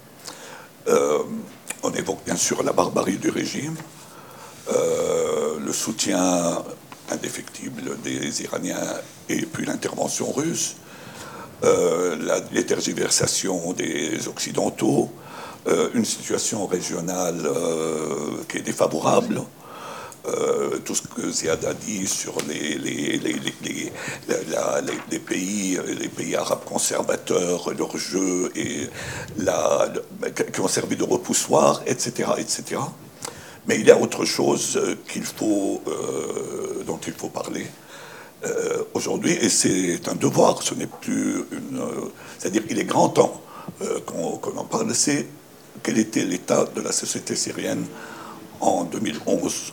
on 1.85 1.93
évoque 1.93 2.25
bien 2.25 2.37
sûr 2.37 2.63
la 2.63 2.73
barbarie 2.73 3.17
du 3.19 3.31
régime, 3.31 3.77
euh, 4.71 5.59
le 5.59 5.73
soutien 5.73 6.63
indéfectible 7.11 8.01
des 8.03 8.43
Iraniens 8.43 8.77
et 9.29 9.43
puis 9.43 9.67
l'intervention 9.67 10.31
russe, 10.31 10.77
euh, 11.65 12.17
la, 12.21 12.41
les 12.53 12.65
tergiversations 12.65 13.73
des 13.73 14.29
Occidentaux, 14.29 15.11
euh, 15.67 15.89
une 15.95 16.05
situation 16.05 16.67
régionale 16.67 17.49
qui 18.49 18.59
est 18.59 18.63
défavorable. 18.63 19.43
Tout 20.85 20.95
ce 20.95 21.03
que 21.03 21.31
Ziad 21.31 21.64
a 21.64 21.75
dit 21.75 22.07
sur 22.07 22.35
les, 22.49 22.79
les, 22.79 23.18
les, 23.18 25.18
pays, 25.18 25.79
les 26.01 26.09
pays 26.09 26.37
arabes 26.37 26.64
conservateurs, 26.64 27.73
leur 27.77 27.97
jeu 27.97 28.53
et 28.55 28.89
qui 30.53 30.61
ont 30.61 30.68
servi 30.68 30.97
de 30.97 31.05
repoussoir, 31.05 31.83
etc., 31.87 32.31
etc. 32.39 32.81
Mais 33.66 33.79
il 33.79 33.87
y 33.87 33.91
a 33.91 33.99
autre 33.99 34.25
chose 34.25 34.77
euh, 34.77 34.97
qu'il 35.09 35.25
faut, 35.25 35.81
euh, 35.87 36.83
dont 36.85 36.99
il 37.07 37.12
faut 37.12 37.29
parler 37.29 37.66
euh, 38.45 38.83
aujourd'hui, 38.95 39.33
et 39.33 39.49
c'est 39.49 40.09
un 40.09 40.16
devoir, 40.16 40.62
ce 40.62 40.75
n'est 40.75 40.89
plus. 40.89 41.45
C'est-à-dire 42.39 42.66
qu'il 42.66 42.79
est 42.79 42.85
grand 42.85 43.09
temps 43.09 43.41
qu'on 44.07 44.57
en 44.57 44.64
parle, 44.64 44.93
c'est 44.95 45.27
quel 45.83 45.99
était 45.99 46.25
l'état 46.25 46.64
de 46.64 46.81
la 46.81 46.91
société 46.91 47.37
syrienne 47.37 47.87
en 48.61 48.85
2011. 48.85 49.73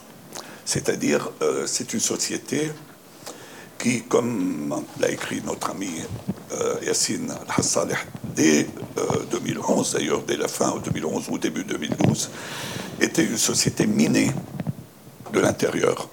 C'est-à-dire, 0.72 1.32
c'est 1.66 1.94
une 1.94 2.00
société 2.00 2.70
qui, 3.76 4.02
comme 4.02 4.84
l'a 5.00 5.10
écrit 5.10 5.42
notre 5.44 5.70
ami 5.70 5.90
Yassine 6.86 7.34
Hassaleh 7.48 7.96
dès 8.36 8.68
2011, 9.32 9.94
d'ailleurs 9.94 10.22
dès 10.22 10.36
la 10.36 10.46
fin 10.46 10.72
2011 10.78 11.24
ou 11.30 11.38
début 11.38 11.64
2012, 11.64 12.30
était 13.00 13.24
une 13.24 13.36
société 13.36 13.84
minée 13.84 14.30
de 15.32 15.40
l'intérieur. 15.40 16.08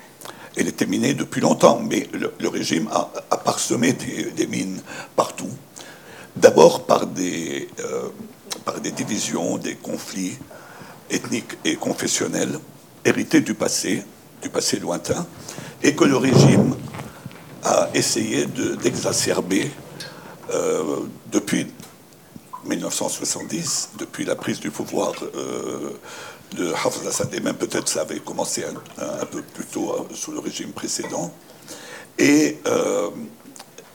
Elle 0.56 0.70
était 0.70 0.88
minée 0.88 1.14
depuis 1.14 1.40
longtemps, 1.42 1.80
mais 1.80 2.10
le, 2.14 2.50
régime 2.50 2.90
a, 2.92 3.38
parsemé 3.38 3.94
des, 3.94 4.48
mines 4.48 4.82
partout. 5.16 5.52
D'abord 6.36 6.84
euh, 6.90 8.10
par 8.66 8.82
des 8.82 8.92
divisions, 8.92 9.60
des 9.60 9.76
conflits 9.76 10.36
ethniques 11.12 11.60
et 11.64 11.76
confessionnels 11.76 12.58
hérités 13.06 13.42
du 13.42 13.54
passé, 13.54 14.04
du 14.42 14.50
passé 14.50 14.80
lointain, 14.80 15.26
et 15.84 15.96
que 15.96 16.04
le 16.04 16.18
régime 16.18 16.76
a 17.64 17.90
essayé 17.94 18.46
d'exacerber 18.46 19.72
euh, 20.54 21.02
depuis 21.32 21.68
1970, 22.68 23.92
depuis 23.98 24.26
la 24.26 24.36
prise 24.36 24.60
du 24.60 24.72
pouvoir 24.72 25.14
euh, 25.36 25.92
de 26.56 26.74
Hafez 26.74 27.08
Assad, 27.08 27.34
et 27.34 27.40
même 27.40 27.56
peut-être 27.56 27.88
ça 27.88 28.02
avait 28.02 28.20
commencé 28.20 28.64
un, 28.64 29.26
peu 29.26 29.42
plus 29.42 29.66
tôt 29.66 29.94
euh, 29.94 30.14
sous 30.14 30.32
le 30.32 30.40
régime 30.40 30.72
précédent, 30.72 31.34
et, 32.18 32.60
euh, 32.68 33.10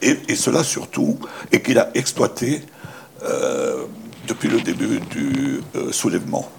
et, 0.00 0.36
cela 0.36 0.64
surtout, 0.64 1.18
et 1.50 1.60
qu'il 1.60 1.78
a 1.78 1.90
exploité 1.94 2.62
depuis 4.26 4.48
le 4.48 4.60
début 4.60 4.98
du 4.98 5.60
soulèvement. 5.92 6.50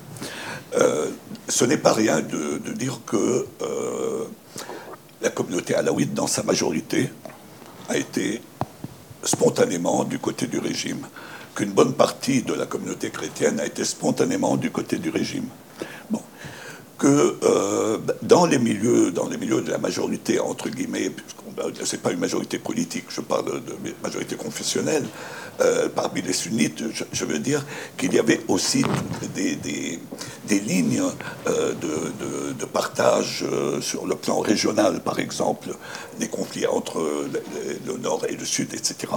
Ce 1.47 1.65
n'est 1.65 1.77
pas 1.77 1.93
rien 1.93 2.21
de, 2.21 2.57
dire 2.73 2.99
que 3.05 3.47
la 5.21 5.29
communauté 5.29 5.75
alaouite, 5.75 6.13
dans 6.13 6.27
sa 6.27 6.43
majorité, 6.43 7.09
a 7.89 7.97
été 7.97 8.41
spontanément 9.23 10.03
du 10.03 10.19
côté 10.19 10.47
du 10.47 10.59
régime, 10.59 11.07
qu'une 11.55 11.71
bonne 11.71 11.93
partie 11.93 12.41
de 12.41 12.53
la 12.53 12.65
communauté 12.65 13.09
chrétienne 13.09 13.59
a 13.59 13.65
été 13.65 13.83
spontanément 13.85 14.57
du 14.57 14.71
côté 14.71 14.97
du 14.97 15.09
régime 15.09 15.47
que 17.03 17.35
euh, 17.43 17.97
dans 18.21 18.45
les 18.45 18.57
milieux, 18.57 19.11
dans 19.11 19.27
les 19.27 19.37
milieux 19.37 19.59
de 19.59 19.69
la 19.69 19.77
majorité 19.77 20.39
entre 20.39 20.69
guillemets, 20.69 21.11
c'est 21.83 22.01
pas 22.01 22.13
une 22.13 22.19
majorité 22.19 22.57
politique, 22.59 23.07
je 23.09 23.19
parle 23.19 23.61
de 23.61 23.75
majorité 24.01 24.37
confessionnelle, 24.37 25.03
euh, 25.59 25.89
parmi 25.93 26.21
les 26.21 26.31
sunnites, 26.31 26.81
je, 27.11 27.25
veux 27.25 27.39
dire 27.39 27.65
qu'il 27.97 28.13
y 28.13 28.19
avait 28.19 28.39
aussi 28.47 28.85
des, 29.35 29.55
des, 29.57 30.59
lignes 30.61 31.03
euh, 31.47 31.73
de, 31.73 32.53
de, 32.57 32.65
partage 32.65 33.43
sur 33.81 34.07
le 34.07 34.15
plan 34.15 34.39
régional, 34.39 35.01
par 35.01 35.19
exemple, 35.19 35.75
des 36.21 36.29
conflits 36.29 36.67
entre 36.67 36.99
le, 37.85 37.97
nord 37.97 38.23
et 38.29 38.35
le 38.37 38.45
sud, 38.45 38.73
etc. 38.73 39.11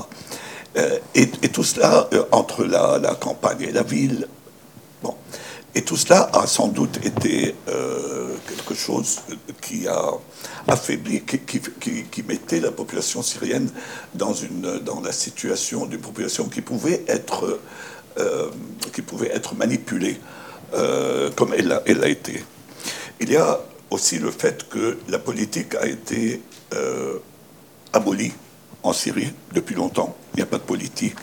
Et, 1.14 1.28
tout 1.28 1.62
cela 1.62 2.10
entre 2.32 2.64
la, 2.64 2.98
la 2.98 3.14
campagne 3.14 3.62
et 3.62 3.72
la 3.72 3.84
ville. 3.84 4.26
Bon. 5.02 5.14
Et 5.76 5.82
tout 5.82 5.98
cela 5.98 6.30
a 6.32 6.46
sans 6.46 6.68
doute 6.68 7.04
été 7.04 7.54
euh, 7.68 8.34
quelque 8.48 8.72
chose 8.72 9.18
qui 9.60 9.86
a 9.86 10.10
affaibli, 10.66 11.22
qui, 11.22 12.22
mettait 12.22 12.60
la 12.60 12.72
population 12.72 13.20
syrienne 13.20 13.68
dans, 14.14 14.32
la 15.04 15.12
situation 15.12 15.84
d'une 15.84 16.00
population 16.00 16.46
qui 16.48 16.62
pouvait 16.62 17.04
être, 17.06 17.60
euh, 18.18 18.50
manipulée 19.54 20.18
euh, 20.72 21.30
comme 21.36 21.52
elle 21.52 21.68
l'a 21.68 21.82
elle 21.84 22.02
a 22.02 22.08
été. 22.08 22.42
Il 23.20 23.30
y 23.30 23.36
a 23.36 23.60
aussi 23.90 24.18
le 24.18 24.30
fait 24.30 24.66
que 24.70 24.96
la 25.08 25.18
politique 25.18 25.74
a 25.74 25.86
été 25.86 26.40
abolie 27.92 28.32
en 28.82 28.94
Syrie 28.94 29.30
depuis 29.52 29.74
longtemps. 29.74 30.16
Il 30.32 30.38
n'y 30.38 30.42
a 30.42 30.46
pas 30.46 30.56
de 30.56 30.62
politique. 30.62 31.16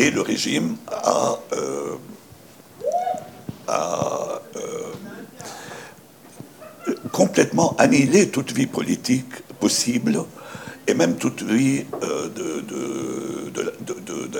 Et 0.00 0.10
le 0.10 0.20
régime 0.20 0.76
a 0.88 1.38
a 3.68 4.40
euh, 4.56 4.92
complètement 7.12 7.76
annihilé 7.78 8.28
toute 8.28 8.52
vie 8.52 8.66
politique 8.66 9.32
possible 9.60 10.24
et 10.86 10.94
même 10.94 11.16
toute 11.16 11.42
vie 11.42 11.84
euh, 12.02 12.28
de, 12.28 12.64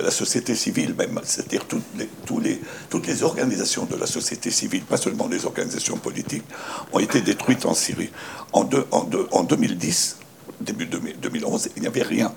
la 0.01 0.11
société 0.11 0.55
civile, 0.55 0.95
même, 0.95 1.19
c'est-à-dire 1.23 1.65
toutes 1.67 3.07
les, 3.07 3.23
organisations 3.23 3.85
de 3.85 3.95
la 3.95 4.07
société 4.07 4.49
civile, 4.49 4.83
pas 4.83 4.97
seulement 4.97 5.27
les 5.27 5.45
organisations 5.45 5.97
politiques, 5.97 6.45
ont 6.91 6.99
été 6.99 7.21
détruites 7.21 7.65
en 7.65 7.75
Syrie. 7.75 8.09
En 8.53 8.63
2010, 8.63 10.17
début 10.61 10.87
2011, 10.87 11.69
il 11.75 11.81
n'y 11.81 11.87
avait 11.87 12.01
rien. 12.01 12.33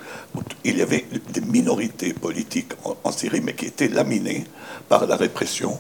Il 0.65 0.77
y 0.77 0.83
avait 0.83 1.07
des 1.31 1.41
minorités 1.41 2.13
politiques 2.13 2.73
en, 2.85 2.97
en 3.05 3.13
Syrie, 3.13 3.41
mais 3.41 3.55
qui 3.55 3.67
étaient 3.67 3.89
laminées 3.89 4.45
par 4.89 5.07
la 5.07 5.17
répression 5.17 5.79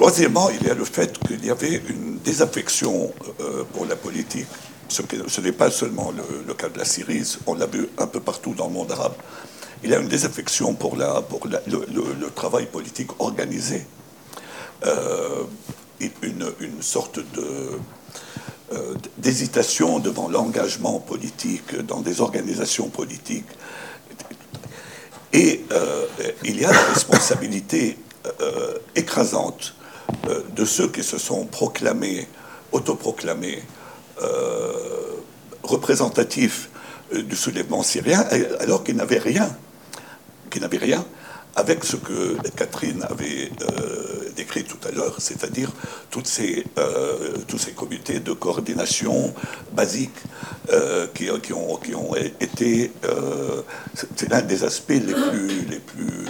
Troisièmement, 0.00 0.48
il 0.48 0.66
y 0.66 0.70
a 0.70 0.72
le 0.72 0.86
fait 0.86 1.18
qu'il 1.18 1.44
y 1.44 1.50
avait 1.50 1.82
une 1.90 2.16
désaffection 2.24 3.12
euh, 3.38 3.64
pour 3.74 3.84
la 3.84 3.96
politique. 3.96 4.46
Ce, 4.88 5.02
n'est 5.42 5.52
pas 5.52 5.70
seulement 5.70 6.10
le, 6.46 6.54
cas 6.54 6.70
de 6.70 6.78
la 6.78 6.86
Syrie, 6.86 7.22
on 7.46 7.52
l'a 7.52 7.66
vu 7.66 7.86
un 7.98 8.06
peu 8.06 8.18
partout 8.18 8.54
dans 8.54 8.68
le 8.68 8.72
monde 8.72 8.90
arabe. 8.90 9.12
Il 9.84 9.90
y 9.90 9.94
a 9.94 9.98
une 9.98 10.08
désaffection 10.08 10.72
pour, 10.72 10.96
la, 10.96 11.20
pour 11.20 11.46
le, 11.46 12.30
travail 12.30 12.64
politique 12.64 13.10
organisé. 13.18 13.86
Euh, 14.86 15.44
une, 16.22 16.50
sorte 16.80 17.18
de, 17.18 17.78
euh, 18.72 18.94
d'hésitation 19.18 19.98
devant 19.98 20.30
l'engagement 20.30 20.98
politique 20.98 21.76
dans 21.76 22.00
des 22.00 22.22
organisations 22.22 22.88
politiques. 22.88 23.44
Et 25.34 25.62
il 26.42 26.58
y 26.58 26.64
a 26.64 26.72
la 26.72 26.84
responsabilité 26.86 27.98
écrasante 28.96 29.74
euh, 30.28 30.42
de 30.54 30.64
ceux 30.64 30.88
qui 30.88 31.02
se 31.02 31.18
sont 31.18 31.46
proclamés, 31.46 32.26
autoproclamés, 32.72 33.62
euh, 34.22 34.72
représentatifs 35.62 36.70
du 37.12 37.34
soulèvement 37.34 37.82
syrien, 37.82 38.24
alors 38.60 38.84
qu'il 38.84 38.96
n'avait 38.96 39.18
rien, 39.18 39.50
qu'il 40.50 40.62
n'avait 40.62 40.78
rien 40.78 41.04
avec 41.56 41.84
ce 41.84 41.96
que 41.96 42.36
Catherine 42.56 43.04
avait 43.08 43.50
euh, 43.62 44.30
décrit 44.36 44.64
tout 44.64 44.78
à 44.86 44.92
l'heure, 44.92 45.16
c'est-à-dire 45.18 45.70
toutes 46.10 46.26
ces, 46.26 46.64
euh, 46.78 47.34
tous 47.48 47.58
ces 47.58 47.72
comités 47.72 48.20
de 48.20 48.32
coordination 48.32 49.34
basiques 49.72 50.10
euh, 50.72 51.06
qui, 51.14 51.28
qui, 51.42 51.52
ont, 51.52 51.76
qui 51.76 51.94
ont 51.94 52.14
été... 52.14 52.92
c'est 54.16 54.30
l'un 54.30 54.42
des 54.42 54.64
aspects 54.64 54.90
les 54.90 55.14
plus, 55.14 55.62
les 55.68 55.80
plus 55.80 56.26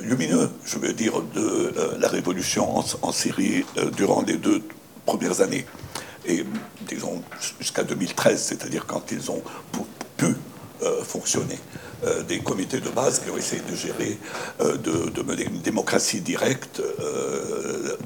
lumineux, 0.00 0.50
je 0.64 0.78
veux 0.78 0.92
dire, 0.92 1.22
de 1.34 1.72
la 1.98 2.08
révolution 2.08 2.78
en, 3.02 3.12
Syrie 3.12 3.64
durant 3.96 4.22
les 4.22 4.36
deux 4.36 4.62
premières 5.04 5.40
années. 5.40 5.66
Et 6.26 6.44
disons 6.88 7.22
jusqu'à 7.60 7.82
2013, 7.82 8.40
c'est-à-dire 8.40 8.86
quand 8.86 9.10
ils 9.12 9.30
ont 9.30 9.42
pu 10.16 10.34
fonctionner. 11.04 11.58
Euh, 12.04 12.22
des 12.22 12.40
comités 12.40 12.78
de 12.78 12.90
base 12.90 13.20
qui 13.20 13.30
ont 13.30 13.38
essayé 13.38 13.62
de 13.62 13.74
gérer, 13.74 14.18
euh, 14.60 14.76
de, 14.76 15.22
mener 15.22 15.44
une 15.44 15.60
démocratie 15.60 16.20
directe, 16.20 16.82
euh, 17.00 17.96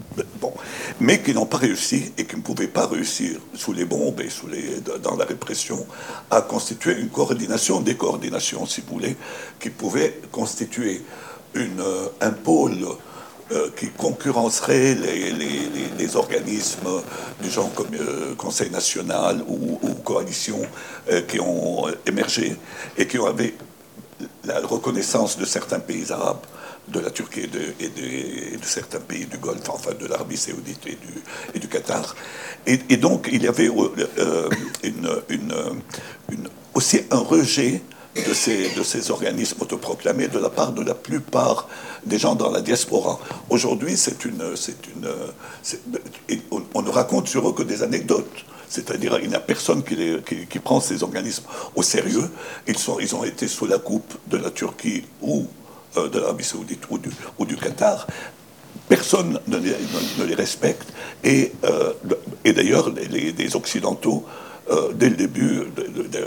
bon, 0.41 0.55
mais 1.01 1.21
qui 1.21 1.35
n'ont 1.35 1.45
pas 1.45 1.57
réussi 1.57 2.13
et 2.17 2.25
qui 2.25 2.37
ne 2.37 2.41
pouvaient 2.41 2.69
pas 2.69 2.87
réussir 2.87 3.41
sous 3.53 3.73
les 3.73 3.85
bombes 3.85 4.21
et 4.21 4.31
sous 4.31 4.47
les, 4.47 4.81
dans 5.03 5.17
la 5.17 5.25
répression 5.25 5.85
à 6.31 6.41
constituer 6.41 7.01
une 7.01 7.09
coordination, 7.09 7.81
des 7.81 7.97
coordinations, 7.97 8.65
si 8.65 8.81
vous 8.81 8.95
voulez, 8.95 9.17
qui 9.59 9.71
pouvait 9.71 10.21
constituer 10.31 11.03
une, 11.55 11.83
un 12.21 12.31
pôle 12.31 12.87
qui 13.77 13.89
concurrencerait 13.91 14.95
les, 14.95 16.17
organismes 16.17 17.03
du 17.43 17.51
genre 17.51 17.73
comme 17.75 17.89
Conseil 18.37 18.71
national 18.71 19.43
ou, 19.49 19.95
coalition 20.05 20.61
qui 21.27 21.41
ont 21.41 21.87
émergé 22.07 22.57
et 22.97 23.09
qui 23.09 23.19
ont 23.19 23.27
la 24.45 24.61
reconnaissance 24.61 25.37
de 25.39 25.45
certains 25.45 25.81
pays 25.81 26.13
arabes, 26.13 26.45
de 26.89 27.01
la 27.01 27.11
Turquie 27.11 27.43
et 27.43 27.47
de, 27.47 28.65
certains 28.65 29.01
pays 29.01 29.27
du 29.27 29.39
Golfe, 29.39 29.69
enfin 29.69 29.93
de 29.99 30.07
l'Arabie 30.07 30.37
saoudite 30.37 30.81
et 31.55 31.59
du, 31.59 31.69
Qatar. 31.69 32.15
Et, 32.67 32.97
donc 32.97 33.29
il 33.33 33.43
y 33.43 33.49
avait 33.49 33.69
euh, 33.69 34.09
euh, 34.19 34.49
aussi 36.75 37.01
un 37.11 37.19
rejet 37.19 37.83
de 38.17 38.35
ces, 38.35 38.71
de 38.71 38.83
ces 38.83 39.11
organismes 39.11 39.61
autoproclamés 39.61 40.29
de 40.29 40.39
la 40.39 40.51
part 40.51 40.73
de 40.73 40.83
la 40.83 40.95
plupart 40.95 41.69
des 42.05 42.19
gens 42.19 42.35
dans 42.35 42.51
la 42.51 42.61
diaspora. 42.61 43.19
Aujourd'hui, 43.49 43.97
c'est 43.97 44.25
une, 44.25 44.43
une, 46.29 46.41
on, 46.75 46.83
ne 46.83 46.91
raconte 46.91 47.29
sur 47.29 47.49
eux 47.49 47.53
que 47.53 47.63
des 47.63 47.83
anecdotes. 47.83 48.45
C'est-à-dire 48.69 49.19
il 49.23 49.29
n'y 49.29 49.35
a 49.35 49.41
personne 49.41 49.83
qui, 49.83 50.47
qui, 50.49 50.59
prend 50.61 50.81
ces 50.81 51.03
organismes 51.03 51.45
au 51.75 51.83
sérieux. 51.83 52.31
Ils, 52.69 52.79
sont, 52.79 53.01
ils 53.01 53.15
ont 53.15 53.25
été 53.25 53.49
sous 53.49 53.67
la 53.67 53.79
coupe 53.79 54.15
de 54.29 54.37
la 54.37 54.51
Turquie 54.51 55.05
ou 55.21 55.47
euh, 55.97 56.09
de 56.09 56.21
l'Arabie 56.21 56.45
saoudite 56.45 56.83
ou 56.89 56.99
du, 56.99 57.11
ou 57.39 57.45
du 57.45 57.57
Qatar. 57.57 58.07
Personne 58.89 59.41
ne 59.49 59.57
les, 59.57 59.75
ne, 60.19 60.25
les 60.25 60.35
respecte. 60.35 60.89
Et, 61.25 61.53
euh, 61.65 61.93
et 62.45 62.53
d'ailleurs, 62.53 62.91
les, 62.91 63.57
Occidentaux, 63.57 64.25
euh, 64.71 64.93
dès 64.95 65.11
le 65.11 65.17
début, 65.17 65.65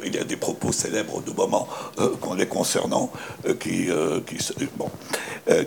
il 0.06 0.16
y 0.16 0.18
a 0.18 0.24
des 0.24 0.36
propos 0.36 0.72
célèbres 0.72 1.22
de 1.22 1.32
moment 1.32 1.68
les 2.38 2.48
concernant 2.48 3.12
qui, 3.60 3.90
qui, 4.26 4.38
bon, 4.76 4.90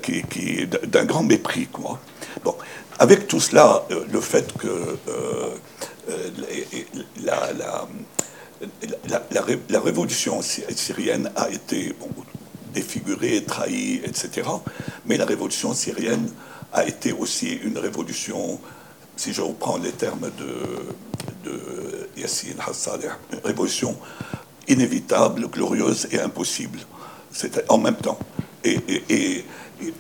qui, 0.02 0.22
qui 0.24 0.66
d'un 0.66 1.04
grand 1.04 1.22
mépris. 1.22 1.66
Quoi. 1.66 2.00
Bon, 2.44 2.54
avec 2.98 3.26
tout 3.28 3.40
cela, 3.40 3.84
le 4.10 4.20
fait 4.20 4.52
que 4.58 4.96
euh, 6.08 6.30
la, 7.24 7.50
la, 9.68 9.80
révolution 9.80 10.40
syrienne 10.42 11.30
a 11.36 11.50
été 11.50 11.94
défigurée, 12.72 13.42
trahie, 13.44 14.00
etc. 14.04 14.48
Mais 15.06 15.16
la 15.16 15.24
révolution 15.24 15.74
syrienne 15.74 16.30
a 16.72 16.86
été 16.86 17.12
aussi 17.12 17.54
une 17.54 17.78
révolution, 17.78 18.60
si 19.16 19.32
je 19.32 19.40
reprends 19.40 19.78
les 19.78 19.92
termes 19.92 20.30
de, 20.38 21.50
Yassine 22.16 22.56
Hassaleh, 22.66 23.10
une 23.32 23.40
révolution 23.44 23.96
inévitable, 24.68 25.48
glorieuse 25.48 26.08
et 26.10 26.18
impossible. 26.18 26.80
C'était 27.30 27.64
en 27.68 27.78
même 27.78 27.96
temps. 27.96 28.18
Et, 28.64 28.78
et, 29.08 29.44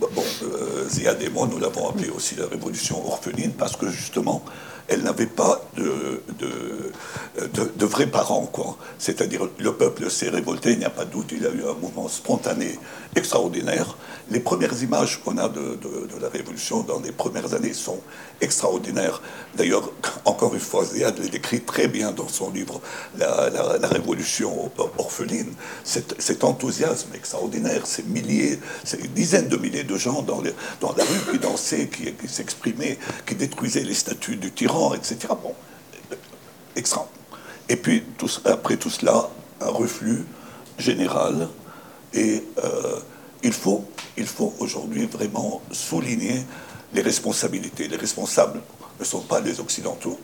bon, 0.00 0.08
euh, 0.42 0.88
Ziad 0.88 1.22
et 1.22 1.28
moi, 1.28 1.48
nous 1.50 1.58
l'avons 1.58 1.88
appelé 1.90 2.08
aussi 2.08 2.34
la 2.34 2.46
révolution 2.46 3.06
orpheline 3.06 3.52
parce 3.52 3.76
que 3.76 3.88
justement, 3.90 4.42
elle 4.88 5.02
n'avait 5.02 5.26
pas 5.26 5.62
de, 5.76 6.22
vrais 7.84 8.06
parents. 8.06 8.50
C'est-à-dire, 8.98 9.48
le 9.58 9.72
peuple 9.72 10.10
s'est 10.10 10.28
révolté, 10.28 10.72
il 10.72 10.78
n'y 10.78 10.84
a 10.84 10.90
pas 10.90 11.04
de 11.04 11.10
doute, 11.10 11.32
il 11.32 11.46
a 11.46 11.50
eu 11.50 11.62
un 11.64 11.74
mouvement 11.74 12.08
spontané 12.08 12.78
extraordinaire. 13.16 13.96
Les 14.30 14.40
premières 14.40 14.82
images 14.82 15.20
qu'on 15.22 15.38
a 15.38 15.48
de, 15.48 15.78
la 16.20 16.28
Révolution 16.28 16.82
dans 16.82 17.00
les 17.00 17.12
premières 17.12 17.54
années 17.54 17.72
sont 17.72 18.00
extraordinaires. 18.40 19.22
D'ailleurs, 19.54 19.90
encore 20.24 20.54
une 20.54 20.60
fois, 20.60 20.84
Ziad 20.84 21.18
le 21.18 21.28
décrit 21.28 21.60
très 21.60 21.88
bien 21.88 22.12
dans 22.12 22.28
son 22.28 22.50
livre 22.50 22.80
La, 23.18 23.88
Révolution 23.88 24.70
orpheline. 24.98 25.52
Cet, 25.84 26.44
enthousiasme 26.44 27.14
extraordinaire, 27.14 27.86
ces 27.86 28.02
milliers, 28.02 28.58
ces 28.84 28.98
dizaines 29.08 29.48
de 29.48 29.56
milliers 29.56 29.84
de 29.84 29.96
gens 29.96 30.22
dans, 30.22 30.42
la 30.42 31.04
rue 31.04 31.32
qui 31.32 31.38
dansaient, 31.38 31.88
qui, 31.88 32.12
qui 32.12 32.28
s'exprimaient, 32.28 32.98
qui 33.26 33.34
détruisaient 33.34 33.84
les 33.84 33.94
statues 33.94 34.36
du 34.36 34.50
tyran, 34.50 34.94
etc. 34.94 35.18
Bon, 35.42 35.54
extra. 36.74 37.08
Et 37.68 37.76
puis, 37.76 38.04
après 38.44 38.76
tout 38.76 38.90
cela, 38.90 39.30
un 39.60 39.70
reflux 39.70 40.24
général 40.78 41.48
et 42.16 42.42
euh, 42.64 42.98
il 43.42 43.52
faut, 43.52 43.84
il 44.16 44.26
faut 44.26 44.54
aujourd'hui 44.58 45.06
vraiment 45.06 45.60
souligner 45.70 46.44
les 46.92 47.02
responsabilités. 47.02 47.88
Les 47.88 47.96
responsables 47.96 48.60
ne 48.98 49.04
sont 49.04 49.20
pas 49.20 49.40
les 49.40 49.60
Occidentaux. 49.60 50.18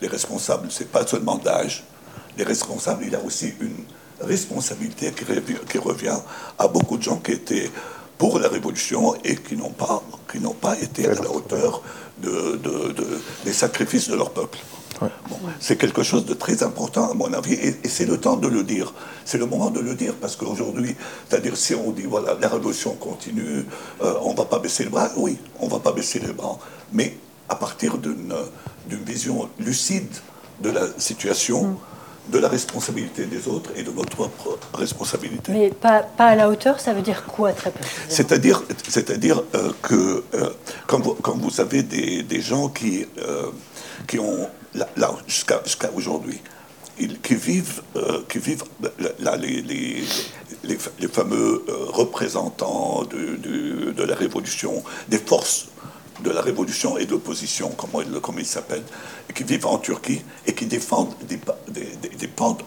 Les 0.00 0.08
responsables, 0.08 0.70
ce 0.70 0.80
n'est 0.80 0.88
pas 0.88 1.06
seulement 1.06 1.36
d'âge. 1.36 1.84
Les 2.38 2.44
responsables, 2.44 3.04
il 3.04 3.12
y 3.12 3.14
a 3.14 3.22
aussi 3.22 3.52
une 3.60 3.84
responsabilité 4.20 5.12
qui 5.12 5.24
revient, 5.24 5.58
qui 5.68 5.78
revient 5.78 6.18
à 6.58 6.66
beaucoup 6.66 6.96
de 6.96 7.02
gens 7.02 7.18
qui 7.18 7.32
étaient 7.32 7.70
pour 8.16 8.38
la 8.38 8.48
révolution 8.48 9.14
et 9.24 9.36
qui 9.36 9.56
n'ont 9.56 9.70
pas, 9.70 10.02
qui 10.30 10.40
n'ont 10.40 10.54
pas 10.54 10.78
été 10.78 11.06
à 11.06 11.14
la 11.14 11.30
hauteur 11.30 11.82
de, 12.18 12.60
des 13.44 13.52
sacrifices 13.52 14.08
de 14.08 14.14
leur 14.14 14.30
peuple. 14.30 14.58
C'est 15.60 15.76
quelque 15.76 16.02
chose 16.02 16.24
de 16.24 16.34
très 16.34 16.62
important 16.62 17.10
à 17.10 17.14
mon 17.14 17.32
avis, 17.32 17.54
et, 17.54 17.88
c'est 17.88 18.06
le 18.06 18.18
temps 18.18 18.36
de 18.36 18.48
le 18.48 18.62
dire. 18.62 18.92
C'est 19.24 19.38
le 19.38 19.46
moment 19.46 19.70
de 19.70 19.80
le 19.80 19.94
dire 19.94 20.14
parce 20.20 20.36
qu'aujourd'hui, 20.36 20.94
c'est-à-dire 21.28 21.56
si 21.56 21.74
on 21.74 21.90
dit 21.90 22.02
voilà 22.02 22.36
la 22.40 22.48
révolution 22.48 22.94
continue, 22.94 23.64
euh, 24.02 24.14
on 24.22 24.32
ne 24.32 24.36
va 24.36 24.44
pas 24.44 24.58
baisser 24.58 24.84
le 24.84 24.90
bras, 24.90 25.10
oui, 25.16 25.38
on 25.60 25.66
ne 25.66 25.70
va 25.70 25.78
pas 25.78 25.92
baisser 25.92 26.18
les 26.18 26.32
bras, 26.32 26.58
mais 26.92 27.16
à 27.48 27.54
partir 27.54 27.98
d'une 27.98 28.34
vision 29.04 29.48
lucide 29.58 30.10
de 30.60 30.70
la 30.70 30.86
situation. 30.98 31.64
Mm 31.64 31.76
de 32.30 32.38
la 32.38 32.48
responsabilité 32.48 33.26
des 33.26 33.48
autres 33.48 33.70
et 33.76 33.82
de 33.82 33.90
notre 33.90 34.28
propre 34.28 34.58
responsabilité. 34.74 35.52
Mais 35.52 35.70
pas, 35.70 36.00
pas 36.02 36.26
à 36.26 36.36
la 36.36 36.48
hauteur, 36.48 36.80
ça 36.80 36.92
veut 36.92 37.02
dire 37.02 37.24
quoi 37.24 37.52
très 37.52 37.70
précisément? 37.70 38.06
C'est-à-dire, 38.08 38.62
c'est-à-dire 38.88 39.42
euh, 39.54 39.72
que 39.82 40.24
euh, 40.34 40.50
quand, 40.86 41.00
vous, 41.00 41.14
quand, 41.14 41.36
vous, 41.36 41.60
avez 41.60 41.82
des, 41.82 42.22
des 42.22 42.40
gens 42.40 42.68
qui, 42.68 43.06
euh, 43.18 43.50
qui 44.06 44.18
ont, 44.18 44.48
là, 44.74 45.12
jusqu'à 45.26 45.62
jusqu'à 45.64 45.90
aujourd'hui, 45.94 46.40
qui 47.22 47.34
vivent, 47.34 47.82
qui 48.28 48.38
vivent 48.38 48.64
là, 49.20 49.36
les, 49.36 49.62
les, 49.62 50.04
les, 50.64 51.08
fameux 51.08 51.64
représentants 51.88 53.04
de, 53.04 53.36
de, 53.92 54.02
la 54.04 54.14
révolution, 54.14 54.82
des 55.08 55.18
forces 55.18 55.68
de 56.22 56.30
la 56.30 56.40
révolution 56.40 56.98
et 56.98 57.06
de 57.06 57.12
l'opposition, 57.12 57.70
comment, 57.76 58.00
ils 58.38 58.46
s'appellent, 58.46 58.84
qui 59.34 59.44
vivent 59.44 59.66
en 59.66 59.78
Turquie 59.78 60.22
et 60.46 60.54
qui 60.54 60.66
défendent, 60.66 61.14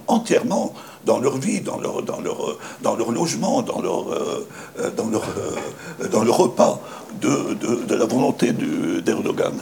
entièrement 0.08 0.74
dans 1.06 1.20
leur 1.20 1.38
vie, 1.38 1.62
dans 1.62 1.80
leur, 1.80 2.02
dans 2.04 2.22
leur, 2.22 2.58
dans 2.82 2.96
leur 2.96 3.12
logement, 3.12 3.62
dans 3.62 3.82
leur, 3.82 4.12
euh, 4.12 4.48
dans 4.96 5.10
leur, 5.10 5.24
euh, 5.24 6.08
dans 6.08 6.24
leur 6.24 6.38
repas, 6.38 6.82
de, 7.22 7.54
de, 7.88 7.96
la 7.96 8.06
volonté 8.06 8.52
d'Erdogan. 8.52 9.54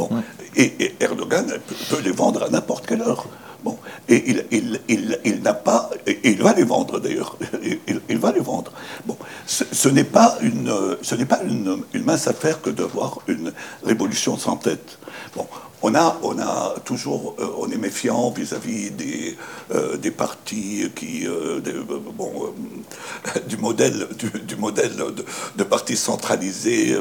Bon. 0.00 0.08
Et, 0.56 0.94
Erdogan 0.98 1.46
peut 1.90 2.00
les 2.02 2.10
vendre 2.10 2.42
à 2.44 2.48
n'importe 2.48 2.86
quelle 2.86 3.02
heure. 3.02 3.26
Bon. 3.62 3.76
Et 4.08 4.30
il, 4.30 4.46
il, 4.50 4.80
il, 4.88 5.18
il 5.26 5.42
n'a 5.42 5.52
pas, 5.52 5.90
et 6.06 6.30
il 6.30 6.42
va 6.42 6.54
les 6.54 6.62
vendre 6.62 6.98
d'ailleurs, 6.98 7.36
il, 8.08 8.18
va 8.18 8.32
les 8.32 8.40
vendre. 8.40 8.72
Bon. 9.04 9.16
Ce, 9.46 9.88
n'est 9.90 10.04
pas, 10.04 10.38
une, 10.40 10.72
ce 11.02 11.14
n'est 11.14 11.26
pas 11.26 11.40
une, 11.42 11.82
une, 11.92 12.04
mince 12.04 12.26
affaire 12.26 12.62
que 12.62 12.70
d'avoir 12.70 13.18
une 13.28 13.52
révolution 13.84 14.38
sans 14.38 14.56
tête. 14.56 14.98
Bon. 15.36 15.46
On 15.82 15.94
a, 15.94 16.18
on 16.22 16.38
a 16.38 16.74
toujours, 16.84 17.36
euh, 17.38 17.46
on 17.58 17.70
est 17.70 17.78
méfiant 17.78 18.30
vis-à-vis 18.30 18.90
des, 18.90 19.36
euh, 19.74 19.96
partis 20.14 20.90
qui, 20.94 21.26
euh, 21.26 21.60
du 23.46 23.56
modèle, 23.56 24.06
du, 24.44 24.56
modèle 24.56 24.94
de, 24.94 25.24
de 25.56 25.64
partis 25.64 25.96
centralisés, 25.96 26.96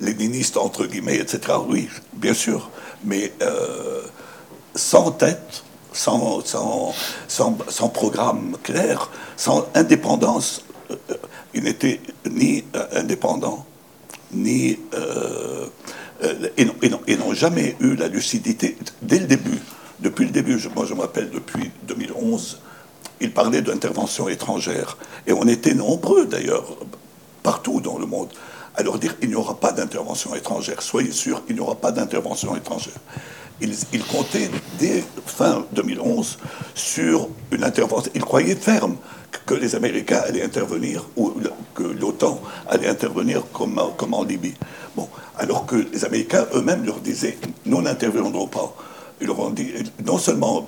léninistes 0.00 0.56
entre 0.56 0.86
guillemets, 0.86 1.16
etc. 1.16 1.58
Oui, 1.68 1.88
bien 2.12 2.34
sûr, 2.34 2.70
mais 3.04 3.32
sans 4.74 5.10
tête, 5.10 5.64
sans, 5.92 6.44
sans, 6.44 6.94
sans, 7.26 7.88
programme 7.88 8.56
clair, 8.62 9.10
sans 9.36 9.66
indépendance. 9.74 10.64
Ils 11.54 11.64
n'étaient 11.64 12.00
ni 12.30 12.64
indépendants, 12.92 13.66
ni. 14.32 14.78
Et 16.56 17.16
n'ont 17.16 17.34
jamais 17.34 17.76
eu 17.80 17.94
la 17.94 18.08
lucidité 18.08 18.76
dès 19.02 19.18
le 19.18 19.26
début. 19.26 19.60
Depuis 20.00 20.24
le 20.24 20.30
début, 20.30 20.58
moi 20.74 20.84
je 20.84 20.94
m'appelle 20.94 21.30
depuis 21.30 21.70
2011, 21.84 22.60
ils 23.20 23.32
parlaient 23.32 23.62
d'intervention 23.62 24.28
étrangère. 24.28 24.98
Et 25.26 25.32
on 25.32 25.46
était 25.46 25.74
nombreux 25.74 26.26
d'ailleurs, 26.26 26.76
partout 27.42 27.80
dans 27.80 27.98
le 27.98 28.06
monde, 28.06 28.28
à 28.74 28.82
leur 28.82 28.98
dire 28.98 29.16
il 29.22 29.28
n'y 29.28 29.34
aura 29.34 29.58
pas 29.58 29.72
d'intervention 29.72 30.34
étrangère. 30.34 30.82
Soyez 30.82 31.12
sûrs, 31.12 31.42
il 31.48 31.54
n'y 31.54 31.60
aura 31.60 31.76
pas 31.76 31.92
d'intervention 31.92 32.54
étrangère 32.56 33.00
il, 33.60 34.04
comptait 34.04 34.50
dès 34.78 35.02
fin 35.24 35.64
2011 35.72 36.38
sur 36.74 37.28
une 37.50 37.64
intervention. 37.64 38.10
Il 38.14 38.22
croyait 38.22 38.54
ferme 38.54 38.96
que 39.44 39.54
les 39.54 39.74
Américains 39.74 40.22
allaient 40.26 40.42
intervenir, 40.42 41.04
ou 41.16 41.32
que 41.74 41.82
l'OTAN 41.82 42.40
allait 42.68 42.88
intervenir 42.88 43.42
comme, 43.52 43.78
en 43.78 44.24
Libye. 44.24 44.54
Bon, 44.96 45.08
alors 45.36 45.66
que 45.66 45.76
les 45.76 46.04
Américains 46.04 46.46
eux-mêmes 46.54 46.84
leur 46.84 47.00
disaient 47.00 47.38
nous 47.66 47.82
n'interviendrons 47.82 48.46
pas. 48.46 48.74
Ils 49.20 49.26
leur 49.26 49.38
ont 49.40 49.50
dit 49.50 49.72
non 50.04 50.18
seulement 50.18 50.66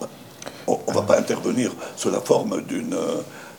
on 0.67 0.79
ne 0.89 0.95
va 0.95 1.03
pas 1.03 1.19
intervenir 1.19 1.73
sous 1.97 2.11
la 2.11 2.21
forme 2.21 2.63
d'une 2.63 2.97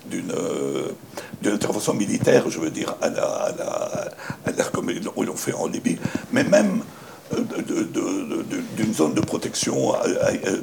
d'une 0.10 1.54
intervention 1.54 1.94
militaire, 1.94 2.50
je 2.50 2.60
veux 2.60 2.72
dire, 2.72 2.96
à 3.02 3.10
la, 3.10 3.26
à 3.26 4.52
la, 4.58 4.64
comme 4.66 4.90
ils 4.90 5.04
l'ont 5.04 5.36
fait 5.36 5.54
en 5.54 5.68
Libye, 5.68 5.98
mais 6.32 6.44
même 6.44 6.82
d'une 8.76 8.94
zone 8.94 9.14
de 9.14 9.22
protection, 9.22 9.94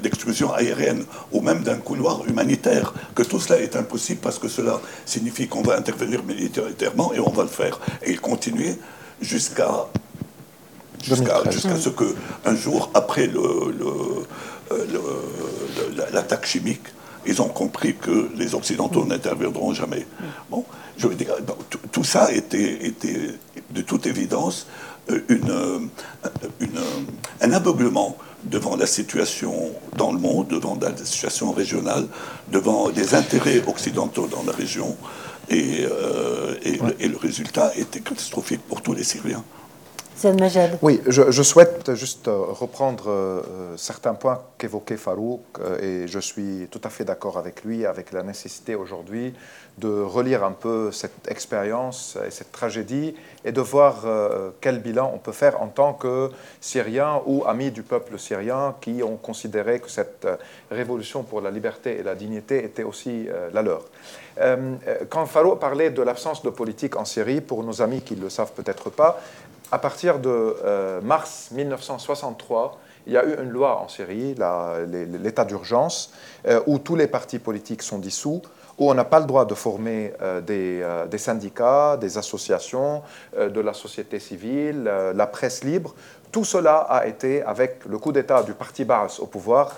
d'exclusion 0.02 0.52
aérienne, 0.52 1.04
ou 1.32 1.40
même 1.40 1.62
d'un 1.62 1.76
couloir 1.76 2.26
humanitaire, 2.26 2.92
que 3.14 3.22
tout 3.22 3.40
cela 3.40 3.60
est 3.60 3.76
impossible 3.76 4.20
parce 4.20 4.38
que 4.38 4.48
cela 4.48 4.80
signifie 5.04 5.48
qu'on 5.48 5.62
va 5.62 5.76
intervenir 5.76 6.22
militairement 6.24 7.12
et 7.12 7.20
on 7.20 7.30
va 7.30 7.44
le 7.44 7.48
faire. 7.48 7.80
Et 8.02 8.10
il 8.12 8.20
continuait 8.20 8.78
jusqu'à 9.20 9.86
jusqu'à 11.02 11.76
ce 11.76 11.88
que 11.88 12.14
un 12.44 12.56
jour 12.56 12.90
après 12.94 13.30
l'attaque 16.12 16.46
chimique, 16.46 16.82
ils 17.26 17.42
ont 17.42 17.48
compris 17.48 17.94
que 17.96 18.30
les 18.36 18.54
Occidentaux 18.54 19.04
n'interviendront 19.04 19.72
jamais. 19.72 20.06
Bon, 20.50 20.64
je 20.96 21.06
veux 21.08 21.14
dire, 21.14 21.34
tout 21.92 22.04
ça 22.04 22.32
était, 22.32 22.86
était 22.86 23.34
de 23.70 23.82
toute 23.82 24.06
évidence 24.06 24.66
euh, 24.66 24.85
une, 25.08 25.50
euh, 25.50 25.78
une, 26.60 26.80
un 27.40 27.52
aveuglement 27.52 28.16
devant 28.44 28.76
la 28.76 28.86
situation 28.86 29.72
dans 29.96 30.12
le 30.12 30.18
monde, 30.18 30.48
devant 30.48 30.78
la 30.80 30.96
situation 30.96 31.52
régionale, 31.52 32.06
devant 32.50 32.88
les 32.88 33.14
intérêts 33.14 33.62
occidentaux 33.66 34.26
dans 34.26 34.42
la 34.44 34.52
région. 34.52 34.96
Et, 35.48 35.86
euh, 35.88 36.54
et, 36.62 37.08
le 37.08 37.16
résultat 37.16 37.72
était 37.76 38.00
catastrophique 38.00 38.62
pour 38.68 38.82
tous 38.82 38.94
les 38.94 39.04
Syriens. 39.04 39.44
Oui, 40.82 41.00
je, 41.06 41.42
souhaite 41.42 41.94
juste 41.94 42.28
reprendre 42.28 43.44
certains 43.76 44.14
points 44.14 44.40
qu'évoquait 44.58 44.96
Farouk 44.96 45.42
et 45.82 46.06
je 46.08 46.18
suis 46.18 46.68
tout 46.70 46.80
à 46.84 46.88
fait 46.88 47.04
d'accord 47.04 47.38
avec 47.38 47.64
lui, 47.64 47.84
avec 47.84 48.12
la 48.12 48.22
nécessité 48.22 48.74
aujourd'hui 48.74 49.34
de 49.78 49.88
relire 49.88 50.42
un 50.42 50.52
peu 50.52 50.90
cette 50.90 51.30
expérience 51.30 52.16
et 52.26 52.30
cette 52.30 52.50
tragédie 52.50 53.14
et 53.44 53.52
de 53.52 53.60
voir 53.60 54.02
euh, 54.06 54.50
quel 54.60 54.80
bilan 54.80 55.10
on 55.14 55.18
peut 55.18 55.32
faire 55.32 55.60
en 55.60 55.68
tant 55.68 55.92
que 55.92 56.30
Syriens 56.60 57.20
ou 57.26 57.44
amis 57.46 57.70
du 57.70 57.82
peuple 57.82 58.18
syrien 58.18 58.74
qui 58.80 59.02
ont 59.02 59.16
considéré 59.16 59.80
que 59.80 59.90
cette 59.90 60.24
euh, 60.24 60.36
révolution 60.70 61.24
pour 61.24 61.42
la 61.42 61.50
liberté 61.50 61.98
et 61.98 62.02
la 62.02 62.14
dignité 62.14 62.64
était 62.64 62.84
aussi 62.84 63.26
euh, 63.28 63.50
la 63.52 63.62
leur. 63.62 63.84
quand 65.08 65.26
Faro 65.26 65.56
parlait 65.56 65.90
de 65.90 66.02
l'absence 66.02 66.42
de 66.42 66.50
politique 66.50 66.96
en 66.96 67.04
Syrie, 67.04 67.40
pour 67.40 67.62
nos 67.64 67.80
amis 67.80 68.02
qui 68.02 68.16
ne 68.16 68.22
le 68.22 68.30
savent 68.30 68.52
peut-être 68.52 68.90
pas, 68.90 69.18
à 69.76 69.78
partir 69.78 70.20
de 70.20 70.56
mars 71.02 71.50
1963, 71.52 72.78
il 73.06 73.12
y 73.12 73.18
a 73.18 73.26
eu 73.26 73.34
une 73.42 73.50
loi 73.50 73.78
en 73.78 73.88
Syrie, 73.88 74.34
l'état 75.22 75.44
d'urgence, 75.44 76.14
où 76.66 76.78
tous 76.78 76.96
les 76.96 77.06
partis 77.06 77.38
politiques 77.38 77.82
sont 77.82 77.98
dissous, 77.98 78.40
où 78.78 78.90
on 78.90 78.94
n'a 78.94 79.04
pas 79.04 79.20
le 79.20 79.26
droit 79.26 79.44
de 79.44 79.54
former 79.54 80.12
euh, 80.20 80.40
euh, 80.50 81.06
des, 81.06 81.18
syndicats, 81.18 81.96
des 81.96 82.18
associations, 82.18 83.02
euh, 83.36 83.48
de 83.48 83.60
la 83.60 83.72
société 83.72 84.18
civile, 84.18 84.84
la 85.14 85.26
presse 85.26 85.64
libre. 85.64 85.94
Tout 86.32 86.44
cela 86.44 86.78
a 86.78 87.06
été, 87.06 87.42
avec 87.42 87.84
le 87.86 87.98
coup 87.98 88.12
d'État 88.12 88.42
du 88.42 88.52
parti 88.52 88.84
Baas 88.84 89.18
au 89.20 89.26
pouvoir, 89.26 89.76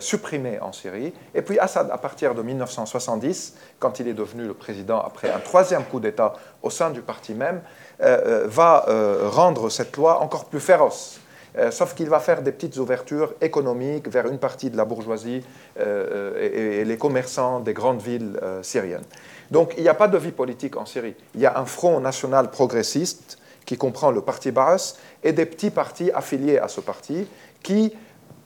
supprimé 0.00 0.58
en 0.60 0.72
Syrie. 0.72 1.12
Et 1.32 1.42
puis 1.42 1.60
Assad, 1.60 1.88
à 1.92 1.98
partir 1.98 2.34
de 2.34 2.42
1970, 2.42 3.54
quand 3.78 4.00
il 4.00 4.08
est 4.08 4.14
devenu 4.14 4.46
le 4.46 4.54
président 4.54 5.00
après 5.00 5.30
un 5.30 5.38
troisième 5.38 5.84
coup 5.84 6.00
d'État 6.00 6.32
au 6.62 6.70
sein 6.70 6.90
du 6.90 7.02
parti 7.02 7.34
même, 7.34 7.60
va 8.00 8.86
rendre 9.30 9.68
cette 9.70 9.96
loi 9.96 10.20
encore 10.20 10.46
plus 10.46 10.60
féroce. 10.60 11.20
Euh, 11.56 11.70
sauf 11.70 11.94
qu'il 11.94 12.08
va 12.08 12.18
faire 12.18 12.42
des 12.42 12.50
petites 12.50 12.76
ouvertures 12.78 13.34
économiques 13.40 14.08
vers 14.08 14.26
une 14.26 14.38
partie 14.38 14.70
de 14.70 14.76
la 14.76 14.84
bourgeoisie 14.84 15.44
euh, 15.78 16.80
et, 16.80 16.84
les 16.84 16.98
commerçants 16.98 17.60
des 17.60 17.72
grandes 17.72 18.02
villes 18.02 18.40
euh, 18.42 18.60
syriennes. 18.64 19.04
Donc 19.52 19.74
il 19.76 19.84
n'y 19.84 19.88
a 19.88 19.94
pas 19.94 20.08
de 20.08 20.18
vie 20.18 20.32
politique 20.32 20.76
en 20.76 20.84
Syrie. 20.84 21.14
Il 21.34 21.40
y 21.40 21.46
a 21.46 21.56
un 21.56 21.64
front 21.64 22.00
national 22.00 22.50
progressiste 22.50 23.38
qui 23.66 23.76
comprend 23.76 24.10
le 24.10 24.20
parti 24.20 24.50
Baas 24.50 24.96
et 25.22 25.32
des 25.32 25.46
petits 25.46 25.70
partis 25.70 26.10
affiliés 26.10 26.58
à 26.58 26.66
ce 26.66 26.80
parti 26.80 27.28
qui 27.62 27.92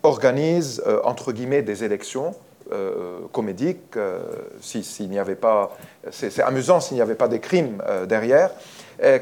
organisent, 0.03 0.83
entre 1.03 1.33
guillemets, 1.33 1.63
des 1.63 1.83
élections 1.83 2.37
comédiques, 3.33 3.99
s'il 4.61 5.09
n'y 5.09 5.19
avait 5.19 5.35
pas, 5.35 5.77
c'est 6.13 6.41
amusant 6.41 6.79
s'il 6.79 6.97
n'y 6.97 7.01
avait 7.01 7.17
pas 7.17 7.27
des 7.27 7.41
crimes 7.41 7.83
derrière, 8.07 8.51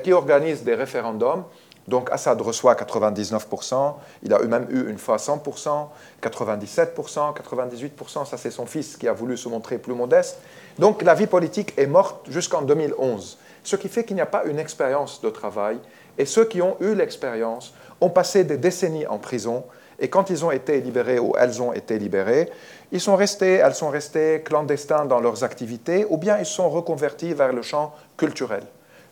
qui 0.03 0.13
organisent 0.13 0.63
des 0.63 0.75
référendums. 0.75 1.45
Donc 1.89 2.11
Assad 2.11 2.41
reçoit 2.41 2.75
99%, 2.75 3.95
il 4.25 4.35
a 4.35 4.41
même 4.41 4.67
eu 4.71 4.91
une 4.91 4.99
fois 4.99 5.19
100%, 5.19 5.87
97%, 6.21 7.35
98%, 7.37 8.27
ça 8.27 8.37
c'est 8.37 8.51
son 8.51 8.67
fils 8.67 8.97
qui 8.97 9.07
a 9.07 9.13
voulu 9.13 9.37
se 9.37 9.49
montrer 9.49 9.79
plus 9.79 9.95
modeste. 9.95 10.41
Donc 10.81 11.03
la 11.03 11.15
vie 11.15 11.29
politique 11.29 11.75
est 11.77 11.87
morte 11.87 12.29
jusqu'en 12.29 12.63
2011, 12.63 13.39
ce 13.63 13.77
qui 13.77 13.89
fait 13.89 14.05
qu'il 14.05 14.17
n'y 14.17 14.23
a 14.23 14.27
pas 14.27 14.45
une 14.47 14.59
expérience 14.59 15.21
de 15.21 15.31
travail, 15.31 15.79
et 16.19 16.27
ceux 16.27 16.45
qui 16.45 16.61
ont 16.61 16.77
eu 16.81 16.95
l'expérience 16.95 17.73
ont 18.01 18.11
passé 18.11 18.43
des 18.43 18.57
décennies 18.57 19.07
en 19.07 19.19
prison, 19.19 19.63
et 20.01 20.09
quand 20.09 20.29
ils 20.29 20.45
ont 20.45 20.51
été 20.51 20.81
libérés 20.81 21.21
ou 21.21 21.35
elles 21.39 21.63
ont 21.63 21.73
été 21.73 22.01
libérées, 22.01 22.51
ils 22.91 23.01
sont 23.01 23.15
restés, 23.15 23.55
elles 23.55 23.75
sont 23.77 23.91
restées 23.91 24.43
clandestins 24.45 25.05
dans 25.05 25.21
leurs 25.21 25.45
activités, 25.45 26.05
ou 26.11 26.17
bien 26.17 26.37
ils 26.39 26.47
sont 26.47 26.69
reconvertis 26.69 27.33
vers 27.33 27.53
le 27.53 27.63
champ 27.63 27.95
culturel. 28.17 28.65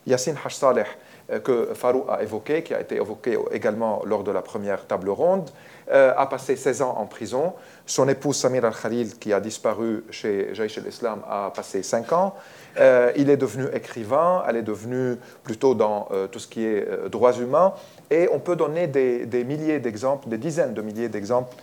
Yassine 0.07 0.37
Hashsaleh, 0.45 0.85
euh, 1.31 1.41
que 1.41 1.75
Farou 1.75 2.05
a 2.09 2.23
évoqué, 2.23 2.63
qui 2.63 2.75
a 2.75 2.81
été 2.81 2.97
évoqué 2.97 3.39
également 3.51 4.03
lors 4.05 4.23
de 4.25 4.31
la 4.31 4.43
première 4.43 4.87
table 4.87 5.09
ronde, 5.09 5.49
euh, 5.91 6.13
a 6.17 6.27
passé 6.27 6.57
16 6.57 6.83
ans 6.83 6.95
en 6.99 7.07
prison. 7.07 7.55
Son 7.87 8.09
épouse 8.09 8.37
Samir 8.37 8.65
Al-Khalil, 8.65 9.19
qui 9.19 9.33
a 9.33 9.41
disparu 9.41 10.05
chez 10.11 10.55
Jaish 10.55 10.77
al-Islam, 10.79 11.21
a 11.29 11.51
passé 11.55 11.83
5 11.83 12.13
ans. 12.13 12.35
Euh, 12.79 13.13
il 13.17 13.31
est 13.31 13.37
devenu 13.39 13.65
écrivain, 13.73 14.43
elle 14.47 14.57
est 14.57 14.63
devenue 14.63 15.17
plutôt 15.43 15.75
dans 15.75 16.09
tout 16.31 16.39
ce 16.39 16.49
qui 16.49 16.65
est 16.65 17.09
droits 17.09 17.35
humains. 17.35 17.73
Et 18.11 18.29
on 18.33 18.39
peut 18.39 18.57
donner 18.57 18.87
des, 18.87 19.45
milliers 19.45 19.81
d'exemples, 19.81 20.29
des 20.29 20.39
dizaines 20.39 20.75
de 20.75 20.83
milliers 20.83 21.09
d'exemples 21.09 21.55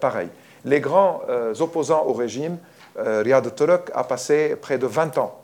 pareils. 0.00 0.30
Les 0.64 0.80
grands 0.80 1.22
opposants 1.60 2.04
au 2.06 2.12
régime, 2.12 2.58
Riyad 2.96 3.54
Turk 3.54 3.90
a 3.94 4.04
passé 4.04 4.56
près 4.60 4.78
de 4.78 4.86
20 4.86 5.18
ans 5.18 5.39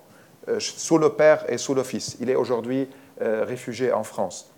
sous 0.59 0.99
le 0.99 1.11
père 1.11 1.45
et 1.49 1.59
sous 1.59 1.75
le 1.75 1.83
fils. 1.83 2.17
Il 2.21 2.31
est 2.31 2.35
aujourd'hui 2.35 2.89
euh, 3.23 3.45
réfugié 3.47 3.93
en 3.93 4.05
France. 4.05 4.51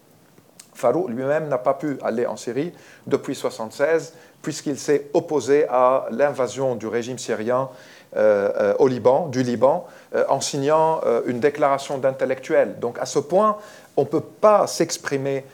Farou 0.74 1.08
lui-même 1.08 1.48
n'a 1.48 1.58
pas 1.58 1.74
pu 1.74 1.98
aller 2.02 2.26
en 2.26 2.36
Syrie 2.36 2.72
depuis 3.06 3.32
1976, 3.32 4.14
puisqu'il 4.42 4.78
s'est 4.78 5.06
opposé 5.12 5.66
à 5.68 6.06
l'invasion 6.10 6.76
du 6.76 6.86
régime 6.86 7.18
syrien 7.18 7.68
euh, 8.16 8.50
euh, 8.56 8.74
au 8.78 8.86
Liban, 8.86 9.26
du 9.26 9.42
Liban, 9.42 9.86
en 10.28 10.40
signant 10.40 11.00
une 11.26 11.40
déclaration 11.40 11.98
d'intellectuel. 11.98 12.78
Donc 12.78 12.98
à 12.98 13.06
ce 13.06 13.18
point, 13.18 13.58
on 13.96 14.02
ne 14.02 14.06
peut 14.06 14.20
pas 14.20 14.66
s'exprimer 14.66 15.44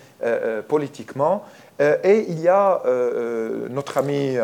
politiquement 0.69 1.43
euh, 1.45 1.64
et 1.81 2.27
il 2.29 2.41
y 2.41 2.47
a 2.49 2.83
euh, 2.85 3.65
euh, 3.67 3.69
notre 3.69 3.99
ami 3.99 4.37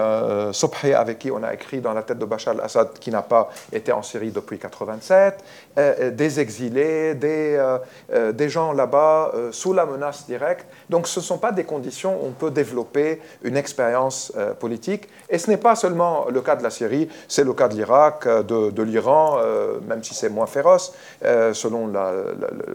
Sobhi, 0.52 0.92
avec 0.92 1.20
qui 1.20 1.30
on 1.30 1.42
a 1.42 1.54
écrit 1.54 1.80
dans 1.80 1.92
la 1.92 2.02
tête 2.02 2.18
de 2.18 2.24
Bachar 2.24 2.54
al-Assad, 2.54 2.98
qui 2.98 3.10
n'a 3.10 3.22
pas 3.22 3.50
été 3.72 3.92
en 3.92 4.02
Syrie 4.02 4.32
depuis 4.32 4.56
1987, 4.56 6.14
des 6.16 6.40
exilés, 6.40 7.14
des, 7.14 8.48
gens 8.48 8.72
là-bas 8.72 9.32
sous 9.52 9.72
la 9.72 9.86
menace 9.86 10.26
directe. 10.26 10.66
Donc 10.88 11.06
ce 11.06 11.20
ne 11.20 11.24
sont 11.24 11.38
pas 11.38 11.52
des 11.52 11.64
conditions 11.64 12.20
où 12.20 12.26
on 12.26 12.32
peut 12.32 12.50
développer 12.50 13.20
une 13.42 13.56
expérience 13.56 14.32
politique. 14.58 15.08
Et 15.28 15.38
ce 15.38 15.50
n'est 15.50 15.56
pas 15.56 15.76
seulement 15.76 16.26
le 16.28 16.40
cas 16.40 16.56
de 16.56 16.62
la 16.62 16.70
Syrie, 16.70 17.08
c'est 17.28 17.44
le 17.44 17.52
cas 17.52 17.68
de 17.68 17.74
l'Irak, 17.74 18.26
de, 18.26 18.82
l'Iran, 18.82 19.38
même 19.86 20.02
si 20.02 20.14
c'est 20.14 20.30
moins 20.30 20.46
féroce, 20.46 20.94
selon 21.22 21.92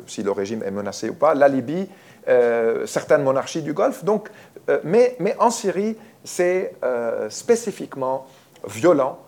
si 0.08 0.24
le 0.24 0.32
régime 0.32 0.64
est 0.64 0.72
menacé 0.72 1.10
ou 1.10 1.16
pas, 1.16 1.34
la 1.34 1.50
Libye. 1.50 1.90
Euh, 2.28 2.88
certaines 2.88 3.22
monarchies 3.22 3.62
du 3.62 3.74
Golfe. 3.74 4.04
Donc, 4.04 4.30
euh, 4.70 4.80
mais, 4.84 5.16
en 5.40 5.52
Syrie, 5.52 5.96
c'est 6.24 6.74
euh, 6.84 7.30
spécifiquement 7.30 8.26
violent 8.68 9.20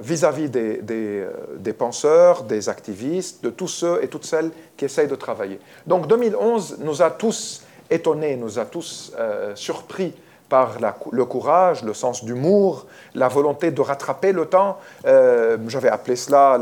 vis-à-vis 0.00 0.48
des, 0.48 1.72
penseurs, 1.76 2.44
des 2.44 2.68
activistes, 2.68 3.42
de 3.42 3.50
tous 3.50 3.66
ceux 3.66 3.98
et 4.04 4.06
toutes 4.06 4.24
celles 4.24 4.52
qui 4.76 4.84
essayent 4.84 5.08
de 5.08 5.16
travailler. 5.16 5.58
Donc 5.84 6.06
2011 6.06 6.76
nous 6.78 7.02
a 7.02 7.10
tous 7.10 7.64
étonnés, 7.90 8.36
nous 8.36 8.60
a 8.60 8.64
tous 8.64 9.12
surpris 9.56 10.14
par 10.48 10.76
le 11.10 11.24
courage, 11.24 11.82
le 11.82 11.92
sens 11.92 12.24
d'humour, 12.24 12.86
la 13.16 13.26
volonté 13.26 13.72
de 13.72 13.80
rattraper 13.80 14.30
le 14.30 14.46
temps. 14.46 14.78
J'avais 15.04 15.88
appelé 15.88 16.14
cela 16.14 16.52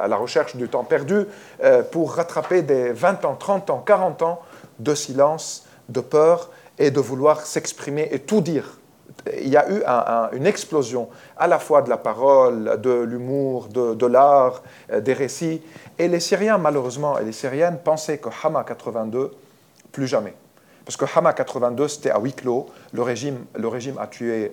à 0.00 0.08
la 0.08 0.16
recherche 0.16 0.56
du 0.56 0.66
temps 0.66 0.84
perdu, 0.84 1.26
pour 1.92 2.14
rattraper 2.14 2.62
des 2.62 2.92
20 2.92 3.26
ans, 3.26 3.36
30 3.38 3.68
ans, 3.68 3.82
40 3.84 4.22
ans 4.22 4.40
de 4.80 4.94
silence, 4.94 5.66
de 5.88 6.00
peur 6.00 6.50
et 6.78 6.90
de 6.90 7.00
vouloir 7.00 7.46
s'exprimer 7.46 8.08
et 8.10 8.20
tout 8.20 8.40
dire. 8.40 8.78
Il 9.38 9.48
y 9.48 9.56
a 9.56 9.70
eu 9.70 9.82
une 10.36 10.46
explosion 10.46 11.08
à 11.36 11.46
la 11.46 11.58
fois 11.58 11.82
de 11.82 11.90
la 11.90 11.98
parole, 11.98 12.80
de 12.80 12.90
l'humour, 12.90 13.68
de, 13.68 13.94
de 13.94 14.06
l'art, 14.06 14.62
euh, 14.90 15.00
des 15.00 15.12
récits. 15.12 15.60
Et 15.98 16.08
les 16.08 16.20
Syriens, 16.20 16.56
malheureusement, 16.58 17.18
et 17.18 17.24
les 17.24 17.32
Syriennes 17.32 17.78
pensaient 17.84 18.18
que 18.18 18.30
Hama 18.42 18.64
82, 18.64 19.32
plus 19.92 20.06
jamais. 20.06 20.34
Parce 20.90 21.08
que 21.08 21.18
Hama 21.18 21.32
82, 21.32 21.86
c'était 21.86 22.10
à 22.10 22.18
huis 22.18 22.32
clos. 22.32 22.66
Le 22.92 23.02
régime, 23.02 23.44
le 23.54 23.68
régime 23.68 23.96
a 23.98 24.08
tué 24.08 24.50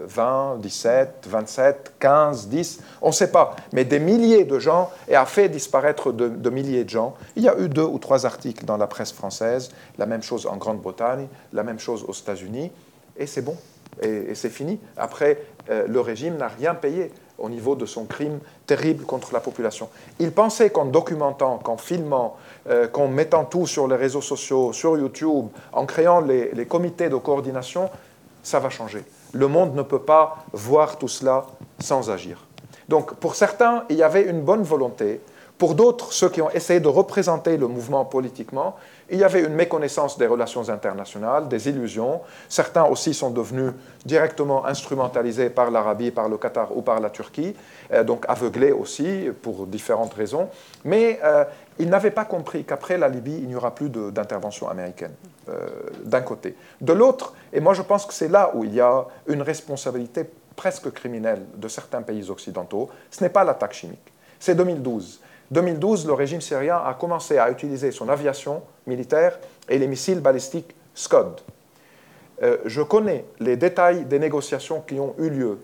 20, 0.00 0.56
17, 0.58 1.28
27, 1.28 1.92
15, 2.00 2.48
10, 2.48 2.80
on 3.00 3.10
ne 3.10 3.12
sait 3.12 3.30
pas, 3.30 3.54
mais 3.72 3.84
des 3.84 4.00
milliers 4.00 4.44
de 4.44 4.58
gens 4.58 4.90
et 5.06 5.14
a 5.14 5.24
fait 5.24 5.48
disparaître 5.48 6.10
de, 6.10 6.50
milliers 6.50 6.82
de 6.82 6.90
gens. 6.90 7.14
Il 7.36 7.44
y 7.44 7.48
a 7.48 7.56
eu 7.60 7.68
deux 7.68 7.84
ou 7.84 8.00
trois 8.00 8.26
articles 8.26 8.64
dans 8.64 8.76
la 8.76 8.88
presse 8.88 9.12
française, 9.12 9.70
la 9.98 10.06
même 10.06 10.24
chose 10.24 10.48
en 10.48 10.56
Grande-Bretagne, 10.56 11.28
la 11.52 11.62
même 11.62 11.78
chose 11.78 12.04
aux 12.08 12.12
États-Unis, 12.12 12.72
et 13.16 13.26
c'est 13.28 13.42
bon, 13.42 13.56
et, 14.02 14.34
c'est 14.34 14.50
fini. 14.50 14.80
Après, 14.96 15.40
euh, 15.70 15.86
le 15.86 16.00
régime 16.00 16.38
n'a 16.38 16.48
rien 16.48 16.74
payé 16.74 17.12
au 17.38 17.48
niveau 17.48 17.76
de 17.76 17.86
son 17.86 18.04
crime 18.04 18.40
terrible 18.66 19.04
contre 19.04 19.32
la 19.32 19.38
population. 19.38 19.88
Il 20.18 20.32
pensait 20.32 20.70
qu'en 20.70 20.86
documentant, 20.86 21.58
qu'en 21.58 21.76
filmant, 21.76 22.36
euh, 22.68 22.88
qu'en 22.88 23.08
mettant 23.08 23.44
tout 23.44 23.66
sur 23.66 23.88
les 23.88 23.96
réseaux 23.96 24.20
sociaux, 24.20 24.72
sur 24.72 24.96
YouTube, 24.96 25.46
en 25.72 25.86
créant 25.86 26.20
les, 26.20 26.50
les, 26.52 26.66
comités 26.66 27.08
de 27.08 27.16
coordination, 27.16 27.90
ça 28.42 28.58
va 28.58 28.70
changer. 28.70 29.04
Le 29.32 29.48
monde 29.48 29.74
ne 29.74 29.82
peut 29.82 30.02
pas 30.02 30.44
voir 30.52 30.98
tout 30.98 31.08
cela 31.08 31.46
sans 31.78 32.10
agir. 32.10 32.44
Donc 32.88 33.14
pour 33.14 33.34
certains, 33.34 33.84
il 33.90 33.96
y 33.96 34.02
avait 34.02 34.22
une 34.22 34.42
bonne 34.42 34.62
volonté. 34.62 35.20
Pour 35.58 35.74
d'autres, 35.74 36.12
ceux 36.12 36.28
qui 36.28 36.40
ont 36.40 36.50
essayé 36.50 36.78
de 36.78 36.88
représenter 36.88 37.56
le 37.56 37.66
mouvement 37.66 38.04
politiquement, 38.04 38.76
il 39.10 39.18
y 39.18 39.24
avait 39.24 39.42
une 39.42 39.54
méconnaissance 39.54 40.18
des 40.18 40.26
relations 40.26 40.68
internationales, 40.68 41.48
des 41.48 41.68
illusions. 41.68 42.20
Certains 42.48 42.84
aussi 42.84 43.14
sont 43.14 43.30
devenus 43.30 43.72
directement 44.04 44.66
instrumentalisés 44.66 45.50
par 45.50 45.70
l'Arabie, 45.70 46.10
par 46.10 46.28
le 46.28 46.36
Qatar 46.36 46.76
ou 46.76 46.82
par 46.82 47.00
la 47.00 47.10
Turquie, 47.10 47.54
euh, 47.92 48.04
donc 48.04 48.24
aveuglés 48.28 48.72
aussi 48.72 49.28
pour 49.42 49.66
différentes 49.66 50.14
raisons. 50.14 50.48
Mais 50.84 51.20
euh, 51.24 51.44
ils 51.78 51.88
n'avaient 51.88 52.10
pas 52.10 52.24
compris 52.24 52.64
qu'après 52.64 52.98
la 52.98 53.08
Libye, 53.08 53.38
il 53.38 53.48
n'y 53.48 53.54
aura 53.54 53.74
plus 53.74 53.88
d'intervention 53.88 54.68
américaine, 54.68 55.14
euh, 55.48 55.66
d'un 56.04 56.20
côté. 56.20 56.54
De 56.80 56.92
l'autre, 56.92 57.34
et 57.52 57.60
moi 57.60 57.74
je 57.74 57.82
pense 57.82 58.04
que 58.04 58.12
c'est 58.12 58.28
là 58.28 58.50
où 58.54 58.64
il 58.64 58.74
y 58.74 58.80
a 58.80 59.06
une 59.26 59.42
responsabilité 59.42 60.28
presque 60.56 60.90
criminelle 60.90 61.42
de 61.54 61.68
certains 61.68 62.02
pays 62.02 62.28
occidentaux, 62.30 62.90
ce 63.10 63.22
n'est 63.22 63.30
pas 63.30 63.44
l'attaque 63.44 63.74
chimique, 63.74 64.12
c'est 64.40 64.56
2012. 64.56 65.20
2012, 65.50 66.06
le 66.06 66.12
régime 66.12 66.40
syrien 66.40 66.76
a 66.84 66.94
commencé 66.94 67.38
à 67.38 67.50
utiliser 67.50 67.90
son 67.90 68.08
aviation 68.08 68.62
militaire 68.86 69.38
et 69.68 69.78
les 69.78 69.86
missiles 69.86 70.20
balistiques 70.20 70.74
Scud. 70.94 71.40
Euh, 72.42 72.58
je 72.64 72.82
connais 72.82 73.24
les 73.40 73.56
détails 73.56 74.04
des 74.04 74.18
négociations 74.18 74.80
qui 74.80 75.00
ont 75.00 75.14
eu 75.18 75.30
lieu. 75.30 75.58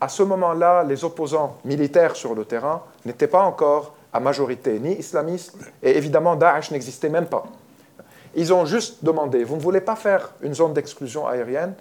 À 0.00 0.08
ce 0.08 0.22
moment-là, 0.22 0.84
les 0.84 1.04
opposants 1.04 1.58
militaires 1.64 2.16
sur 2.16 2.34
le 2.34 2.44
terrain 2.44 2.82
n'étaient 3.04 3.26
pas 3.26 3.42
encore 3.42 3.94
à 4.12 4.20
majorité 4.20 4.78
ni 4.78 4.92
islamistes, 4.92 5.56
et 5.82 5.96
évidemment 5.96 6.36
Daesh 6.36 6.70
n'existait 6.70 7.08
même 7.08 7.26
pas. 7.26 7.44
Ils 8.34 8.52
ont 8.52 8.64
juste 8.64 9.04
demandé, 9.04 9.42
vous 9.42 9.56
ne 9.56 9.60
voulez 9.60 9.80
pas 9.80 9.96
faire 9.96 10.32
une 10.42 10.54
zone 10.54 10.72
d'exclusion 10.72 11.26
aérienne? 11.26 11.74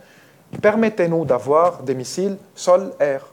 Permettez-nous 0.61 1.25
d'avoir 1.25 1.83
des 1.83 1.93
missiles 1.93 2.37
sol-air. 2.55 3.25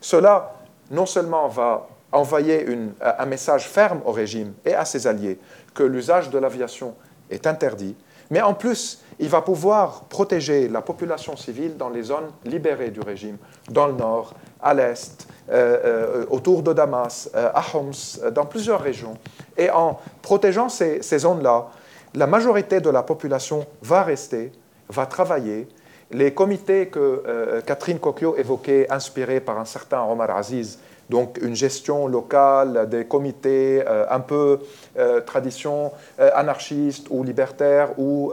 Cela, 0.00 0.54
non 0.90 1.06
seulement 1.06 1.48
va 1.48 1.88
envoyer 2.12 2.66
un 3.00 3.26
message 3.26 3.68
ferme 3.68 4.00
au 4.04 4.12
régime 4.12 4.54
et 4.64 4.74
à 4.74 4.84
ses 4.84 5.06
alliés 5.06 5.38
que 5.74 5.82
l'usage 5.82 6.30
de 6.30 6.38
l'aviation 6.38 6.94
est 7.30 7.46
interdit, 7.46 7.96
mais 8.30 8.40
en 8.40 8.54
plus, 8.54 9.02
il 9.18 9.28
va 9.28 9.40
pouvoir 9.40 10.04
protéger 10.04 10.68
la 10.68 10.82
population 10.82 11.36
civile 11.36 11.76
dans 11.76 11.88
les 11.88 12.02
zones 12.02 12.30
libérées 12.44 12.90
du 12.90 13.00
régime, 13.00 13.38
dans 13.70 13.86
le 13.86 13.94
nord, 13.94 14.34
à 14.62 14.74
l'est, 14.74 15.26
euh, 15.48 15.78
euh, 15.84 16.26
autour 16.28 16.62
de 16.62 16.72
Damas, 16.72 17.30
euh, 17.34 17.50
à 17.54 17.64
Homs, 17.74 18.30
dans 18.32 18.46
plusieurs 18.46 18.80
régions. 18.80 19.16
Et 19.56 19.70
en 19.70 19.98
protégeant 20.22 20.68
ces, 20.68 21.02
ces 21.02 21.18
zones-là, 21.18 21.68
la 22.14 22.26
majorité 22.26 22.80
de 22.80 22.90
la 22.90 23.02
population 23.02 23.66
va 23.82 24.02
rester, 24.02 24.52
va 24.88 25.06
travailler. 25.06 25.68
Les 26.10 26.32
comités 26.32 26.86
que 26.86 27.60
Catherine 27.66 27.98
Cocchio 27.98 28.36
évoquait, 28.36 28.86
inspirés 28.90 29.40
par 29.40 29.58
un 29.58 29.64
certain 29.64 30.02
Omar 30.04 30.30
Aziz, 30.30 30.78
donc 31.10 31.38
une 31.40 31.54
gestion 31.54 32.06
locale 32.06 32.88
des 32.88 33.04
comités 33.04 33.82
euh, 33.86 34.06
un 34.10 34.20
peu 34.20 34.60
euh, 34.98 35.20
tradition 35.20 35.92
euh, 36.18 36.30
anarchiste 36.34 37.06
ou 37.10 37.22
libertaire 37.22 37.98
ou 37.98 38.32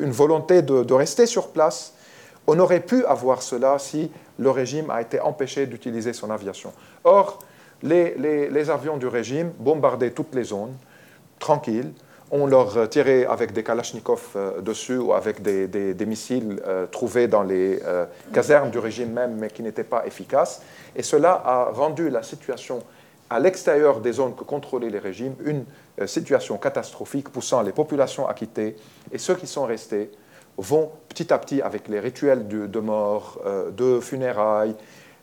une 0.00 0.10
volonté 0.10 0.62
de, 0.62 0.94
rester 0.94 1.26
sur 1.26 1.48
place. 1.48 1.94
On 2.46 2.58
aurait 2.58 2.80
pu 2.80 3.04
avoir 3.04 3.42
cela 3.42 3.78
si 3.78 4.10
le 4.38 4.50
régime 4.50 4.90
a 4.90 5.00
été 5.00 5.20
empêché 5.20 5.66
d'utiliser 5.66 6.12
son 6.12 6.30
aviation. 6.30 6.72
Or, 7.04 7.38
les, 7.82 8.14
les, 8.16 8.70
avions 8.70 8.96
du 8.96 9.06
régime 9.06 9.52
bombardaient 9.58 10.10
toutes 10.10 10.34
les 10.34 10.44
zones, 10.44 10.74
tranquilles, 11.38 11.92
on 12.30 12.46
leur 12.46 12.88
tirait 12.88 13.26
avec 13.26 13.52
des 13.52 13.62
kalachnikovs 13.64 14.36
dessus 14.62 14.98
ou 14.98 15.12
avec 15.12 15.42
des, 15.42 16.06
missiles 16.06 16.62
trouvés 16.92 17.26
dans 17.26 17.42
les 17.42 17.80
casernes 18.32 18.70
du 18.70 18.78
régime 18.78 19.12
même, 19.12 19.36
mais 19.36 19.48
qui 19.48 19.62
n'étaient 19.62 19.82
pas 19.82 20.06
efficaces. 20.06 20.62
Et 20.94 21.02
cela 21.02 21.42
a 21.44 21.64
rendu 21.72 22.08
la 22.08 22.22
situation 22.22 22.82
à 23.30 23.38
l'extérieur 23.38 24.00
des 24.00 24.12
zones 24.12 24.34
que 24.34 24.42
contrôlaient 24.42 24.90
les 24.90 24.98
régimes 24.98 25.34
une 25.44 25.64
euh, 26.00 26.06
situation 26.06 26.58
catastrophique, 26.58 27.28
poussant 27.30 27.62
les 27.62 27.72
populations 27.72 28.26
à 28.26 28.34
quitter. 28.34 28.76
Et 29.12 29.18
ceux 29.18 29.36
qui 29.36 29.46
sont 29.46 29.64
restés 29.64 30.10
vont 30.58 30.90
petit 31.08 31.32
à 31.32 31.38
petit, 31.38 31.62
avec 31.62 31.88
les 31.88 32.00
rituels 32.00 32.48
de, 32.48 32.80
mort, 32.80 33.38
euh, 33.46 33.70
de 33.70 34.00
funérailles, 34.00 34.74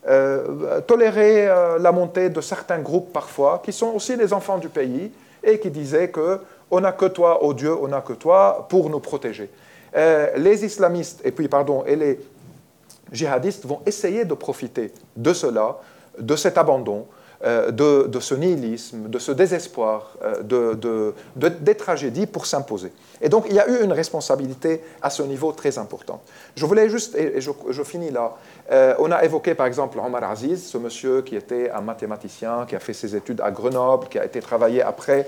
euh, 0.07 0.79
tolérer 0.81 1.47
la 1.79 1.91
montée 1.91 2.29
de 2.29 2.39
certains 2.39 2.79
groupes 2.79 3.11
parfois, 3.11 3.61
qui 3.63 3.73
sont 3.73 3.87
aussi 3.87 4.15
les 4.15 4.31
enfants 4.31 4.57
du 4.57 4.69
pays, 4.69 5.11
et 5.43 5.59
qui 5.59 5.69
disaient 5.69 6.09
que 6.09 6.39
on 6.69 6.81
n'a 6.81 6.91
que 6.91 7.05
toi, 7.05 7.43
ô 7.43 7.53
Dieu, 7.53 7.75
on 7.75 7.87
n'a 7.87 8.01
que 8.01 8.13
toi 8.13 8.65
pour 8.69 8.89
nous 8.89 8.99
protéger. 8.99 9.49
les 9.93 10.65
islamistes, 10.65 11.21
et 11.23 11.31
puis 11.31 11.47
pardon, 11.47 11.83
et 11.85 11.95
les 11.95 12.19
djihadistes 13.11 13.65
vont 13.65 13.81
essayer 13.85 14.25
de 14.25 14.33
profiter 14.33 14.91
de 15.15 15.33
cela, 15.33 15.77
de 16.19 16.35
cet 16.35 16.57
abandon, 16.57 17.07
euh, 17.45 17.69
de, 17.69 18.19
ce 18.19 18.33
nihilisme, 18.33 19.09
de 19.09 19.19
ce 19.19 19.31
désespoir, 19.31 20.13
euh, 20.23 20.41
de, 20.41 21.13
des 21.35 21.75
tragédies 21.75 22.25
pour 22.25 22.47
s'imposer. 22.47 22.91
Et 23.21 23.29
donc 23.29 23.45
il 23.47 23.55
y 23.55 23.59
a 23.59 23.69
eu 23.69 23.83
une 23.83 23.93
responsabilité 23.93 24.81
à 25.03 25.11
ce 25.11 25.21
niveau 25.21 25.51
très 25.51 25.77
importante. 25.77 26.21
Je 26.55 26.65
voulais 26.65 26.89
juste, 26.89 27.15
et 27.15 27.39
je, 27.39 27.83
finis 27.83 28.09
là, 28.09 28.33
euh, 28.71 28.95
on 28.97 29.11
a 29.11 29.23
évoqué 29.23 29.53
par 29.53 29.67
exemple 29.67 29.99
Omar 29.99 30.23
Aziz, 30.23 30.65
ce 30.65 30.79
monsieur 30.79 31.21
qui 31.21 31.35
était 31.35 31.69
un 31.69 31.81
mathématicien, 31.81 32.65
qui 32.67 32.75
a 32.75 32.79
fait 32.79 32.93
ses 32.93 33.15
études 33.15 33.41
à 33.41 33.51
Grenoble, 33.51 34.07
qui 34.07 34.17
a 34.17 34.25
été 34.25 34.39
travaillé 34.41 34.81
après 34.81 35.27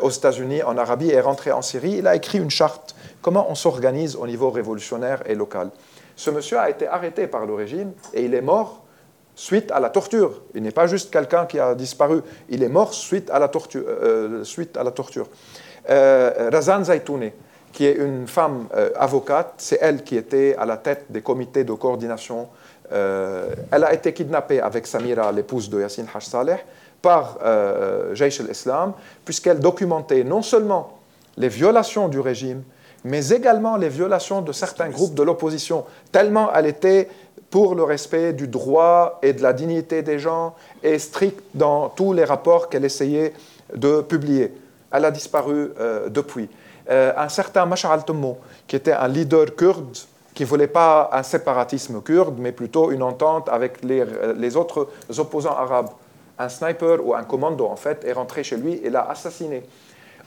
aux 0.00 0.10
États-Unis, 0.10 0.62
en 0.62 0.78
Arabie 0.78 1.10
et 1.10 1.14
est 1.14 1.20
rentré 1.20 1.52
en 1.52 1.60
Syrie. 1.60 1.96
Il 1.98 2.06
a 2.06 2.14
écrit 2.14 2.38
une 2.38 2.48
charte, 2.48 2.94
comment 3.20 3.50
on 3.50 3.54
s'organise 3.54 4.16
au 4.16 4.26
niveau 4.26 4.50
révolutionnaire 4.50 5.22
et 5.26 5.34
local? 5.34 5.70
Ce 6.16 6.30
monsieur 6.30 6.58
a 6.58 6.70
été 6.70 6.86
arrêté 6.86 7.26
par 7.26 7.44
le 7.44 7.52
régime 7.52 7.92
et 8.14 8.24
il 8.24 8.34
est 8.34 8.40
mort 8.40 8.82
suite 9.38 9.70
à 9.70 9.78
la 9.78 9.88
torture. 9.88 10.42
Il 10.52 10.64
n'est 10.64 10.72
pas 10.72 10.88
juste 10.88 11.12
quelqu'un 11.12 11.46
qui 11.46 11.60
a 11.60 11.76
disparu, 11.76 12.22
il 12.48 12.60
est 12.64 12.68
mort 12.68 12.92
suite 12.92 13.30
à 13.30 13.38
la 13.38 13.46
torture. 13.46 13.84
Euh, 13.86 14.42
torture. 14.90 15.28
Euh, 15.88 16.50
Razan 16.52 16.82
Zaitouni, 16.82 17.30
qui 17.72 17.86
est 17.86 17.92
une 17.92 18.26
femme 18.26 18.66
euh, 18.74 18.90
avocate, 18.96 19.54
c'est 19.58 19.78
elle 19.80 20.02
qui 20.02 20.16
était 20.16 20.56
à 20.58 20.66
la 20.66 20.76
tête 20.76 21.04
des 21.08 21.22
comités 21.22 21.62
de 21.62 21.72
coordination. 21.72 22.48
elle 22.90 23.84
a 23.84 23.92
été 23.92 24.12
kidnappée 24.12 24.60
avec 24.60 24.86
Samira, 24.86 25.30
l'épouse 25.30 25.70
de 25.70 25.80
Yassine 25.82 26.08
Saleh, 26.20 26.58
par 27.00 27.38
Jaish 28.14 28.40
al-Islam, 28.40 28.94
puisqu'elle 29.24 29.60
documentait 29.60 30.24
non 30.24 30.42
seulement 30.42 30.98
les 31.36 31.48
violations 31.48 32.08
du 32.08 32.18
régime, 32.18 32.62
mais 33.04 33.28
également 33.28 33.76
les 33.76 33.90
violations 33.90 34.40
de 34.42 34.52
certains 34.52 34.88
groupes 34.88 35.14
de 35.14 35.22
l'opposition, 35.22 35.84
tellement 36.10 36.50
elle 36.54 36.66
était 36.66 37.08
pour 37.50 37.74
le 37.74 37.82
respect 37.82 38.32
du 38.32 38.48
droit 38.48 39.18
et 39.22 39.32
de 39.32 39.42
la 39.42 39.52
dignité 39.52 40.02
des 40.02 40.18
gens 40.18 40.54
et 40.82 40.98
stricte 40.98 41.42
dans 41.54 41.88
tous 41.88 42.12
les 42.12 42.24
rapports 42.24 42.68
qu'elle 42.68 42.84
essayait 42.84 43.32
de 43.74 44.00
publier. 44.00 44.52
Elle 44.90 45.04
a 45.04 45.10
disparu 45.10 45.72
euh, 45.78 46.08
depuis. 46.08 46.48
Euh, 46.90 47.12
un 47.16 47.28
certain 47.28 47.66
Mashal 47.66 48.04
Temmo, 48.04 48.38
qui 48.66 48.76
était 48.76 48.92
un 48.92 49.08
leader 49.08 49.54
kurde, 49.54 49.96
qui 50.34 50.44
ne 50.44 50.48
voulait 50.48 50.68
pas 50.68 51.10
un 51.12 51.22
séparatisme 51.22 52.00
kurde, 52.00 52.36
mais 52.38 52.52
plutôt 52.52 52.90
une 52.90 53.02
entente 53.02 53.48
avec 53.48 53.82
les, 53.82 54.04
les 54.36 54.56
autres 54.56 54.88
opposants 55.18 55.56
arabes. 55.56 55.90
Un 56.38 56.48
sniper 56.48 57.04
ou 57.04 57.14
un 57.14 57.24
commando, 57.24 57.66
en 57.66 57.76
fait, 57.76 58.04
est 58.04 58.12
rentré 58.12 58.44
chez 58.44 58.56
lui 58.56 58.74
et 58.74 58.88
l'a 58.88 59.08
assassiné. 59.10 59.64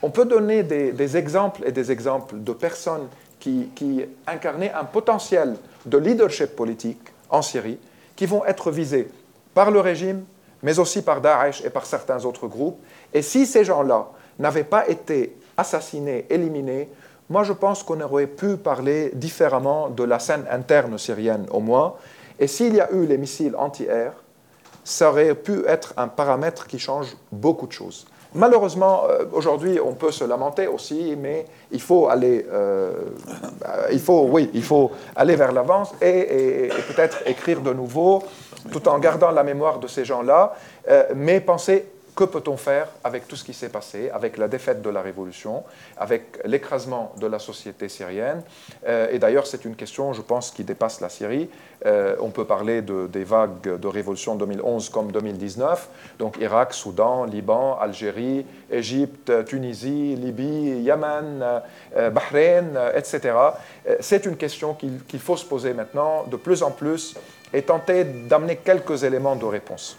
On 0.03 0.09
peut 0.09 0.25
donner 0.25 0.63
des, 0.63 1.17
exemples 1.17 1.61
et 1.65 1.71
des 1.71 1.91
exemples 1.91 2.35
de 2.39 2.53
personnes 2.53 3.07
qui, 3.39 3.69
qui, 3.75 4.03
incarnaient 4.25 4.73
un 4.73 4.83
potentiel 4.83 5.55
de 5.85 5.97
leadership 5.97 6.55
politique 6.55 7.10
en 7.31 7.41
Syrie, 7.41 7.79
qui 8.15 8.25
vont 8.25 8.45
être 8.45 8.69
visés 8.71 9.09
par 9.53 9.71
le 9.71 9.79
régime, 9.79 10.23
mais 10.63 10.77
aussi 10.79 11.01
par 11.01 11.21
Daesh 11.21 11.63
et 11.65 11.69
par 11.69 11.85
certains 11.85 12.23
autres 12.25 12.47
groupes. 12.47 12.79
Et 13.13 13.21
si 13.21 13.45
ces 13.45 13.63
gens-là 13.63 14.07
n'avaient 14.37 14.63
pas 14.63 14.87
été 14.87 15.35
assassinés, 15.57 16.25
éliminés, 16.29 16.89
moi 17.29 17.43
je 17.43 17.53
pense 17.53 17.83
qu'on 17.83 17.99
aurait 18.01 18.27
pu 18.27 18.57
parler 18.57 19.11
différemment 19.13 19.89
de 19.89 20.03
la 20.03 20.19
scène 20.19 20.45
interne 20.51 20.97
syrienne 20.97 21.47
au 21.51 21.59
moins. 21.59 21.95
Et 22.39 22.47
s'il 22.47 22.75
y 22.75 22.81
a 22.81 22.91
eu 22.91 23.05
les 23.05 23.17
missiles 23.17 23.55
anti-air, 23.57 24.13
ça 24.83 25.09
aurait 25.09 25.35
pu 25.35 25.65
être 25.67 25.93
un 25.97 26.07
paramètre 26.07 26.67
qui 26.67 26.79
change 26.79 27.15
beaucoup 27.31 27.67
de 27.67 27.71
choses. 27.71 28.07
Malheureusement, 28.33 29.03
euh, 29.09 29.25
aujourd'hui, 29.33 29.79
on 29.83 29.93
peut 29.93 30.11
se 30.11 30.23
lamenter 30.23 30.67
aussi, 30.67 31.17
mais 31.17 31.45
il 31.69 31.81
faut 31.81 32.07
aller, 32.07 32.45
euh, 32.49 32.93
il 33.91 33.99
faut, 33.99 34.27
oui, 34.31 34.49
il 34.53 34.63
faut 34.63 34.91
aller 35.15 35.35
vers 35.35 35.51
l'avance 35.51 35.93
et, 36.01 36.69
peut-être 36.87 37.17
écrire 37.25 37.59
de 37.59 37.73
nouveau, 37.73 38.23
tout 38.71 38.87
en 38.87 38.99
gardant 38.99 39.31
la 39.31 39.43
mémoire 39.43 39.79
de 39.79 39.87
ces 39.87 40.05
gens-là, 40.05 40.53
euh, 40.89 41.03
mais 41.13 41.41
penser 41.41 41.85
que 42.15 42.23
peut-on 42.23 42.57
faire 42.57 42.87
avec 43.03 43.27
tout 43.27 43.35
ce 43.35 43.43
qui 43.43 43.53
s'est 43.53 43.69
passé, 43.69 44.09
avec 44.09 44.37
la 44.37 44.47
défaite 44.47 44.81
de 44.81 44.89
la 44.89 45.01
révolution, 45.01 45.63
avec 45.97 46.39
l'écrasement 46.45 47.13
de 47.19 47.27
la 47.27 47.39
société 47.39 47.89
syrienne 47.89 48.41
euh, 48.87 49.07
Et 49.11 49.19
d'ailleurs, 49.19 49.47
c'est 49.47 49.65
une 49.65 49.75
question, 49.75 50.13
je 50.13 50.21
pense, 50.21 50.51
qui 50.51 50.63
dépasse 50.63 51.01
la 51.01 51.09
Syrie. 51.09 51.49
Euh, 51.85 52.15
on 52.19 52.29
peut 52.29 52.45
parler 52.45 52.81
de, 52.81 53.07
des 53.07 53.23
vagues 53.23 53.61
de 53.61 53.87
révolution 53.87 54.35
2011 54.35 54.89
comme 54.89 55.11
2019, 55.11 55.89
donc 56.19 56.37
Irak, 56.39 56.73
Soudan, 56.73 57.25
Liban, 57.25 57.77
Algérie, 57.79 58.45
Égypte, 58.69 59.45
Tunisie, 59.45 60.15
Libye, 60.15 60.81
Yémen, 60.81 61.61
euh, 61.95 62.09
Bahreïn, 62.09 62.77
etc. 62.95 63.33
C'est 63.99 64.25
une 64.25 64.37
question 64.37 64.75
qu'il 64.75 65.19
faut 65.19 65.37
se 65.37 65.45
poser 65.45 65.73
maintenant 65.73 66.25
de 66.25 66.35
plus 66.35 66.61
en 66.63 66.71
plus 66.71 67.15
et 67.53 67.61
tenter 67.63 68.03
d'amener 68.03 68.57
quelques 68.57 69.03
éléments 69.03 69.35
de 69.35 69.45
réponse. 69.45 69.97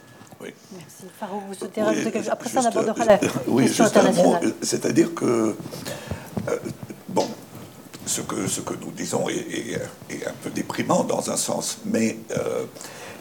Merci. 0.72 1.04
Farouk, 1.18 1.42
vous 1.48 1.54
souhaitez 1.54 1.82
rajouter 1.82 2.10
quelque 2.10 2.24
chose? 2.24 2.32
Après 2.32 2.50
ça, 2.50 2.60
on 2.62 2.66
abordera 2.66 3.04
la 3.04 3.20
oui, 3.46 3.64
question 3.64 3.84
internationale. 3.84 4.54
C'est-à-dire 4.62 5.14
que, 5.14 5.54
euh, 6.48 6.58
bon, 7.08 7.26
ce 8.06 8.20
que, 8.22 8.46
ce 8.46 8.60
que 8.60 8.74
nous 8.74 8.90
disons 8.90 9.28
est, 9.28 9.80
un 10.26 10.34
peu 10.42 10.50
déprimant 10.50 11.04
dans 11.04 11.30
un 11.30 11.36
sens, 11.36 11.78
mais 11.84 12.18
euh, 12.36 12.64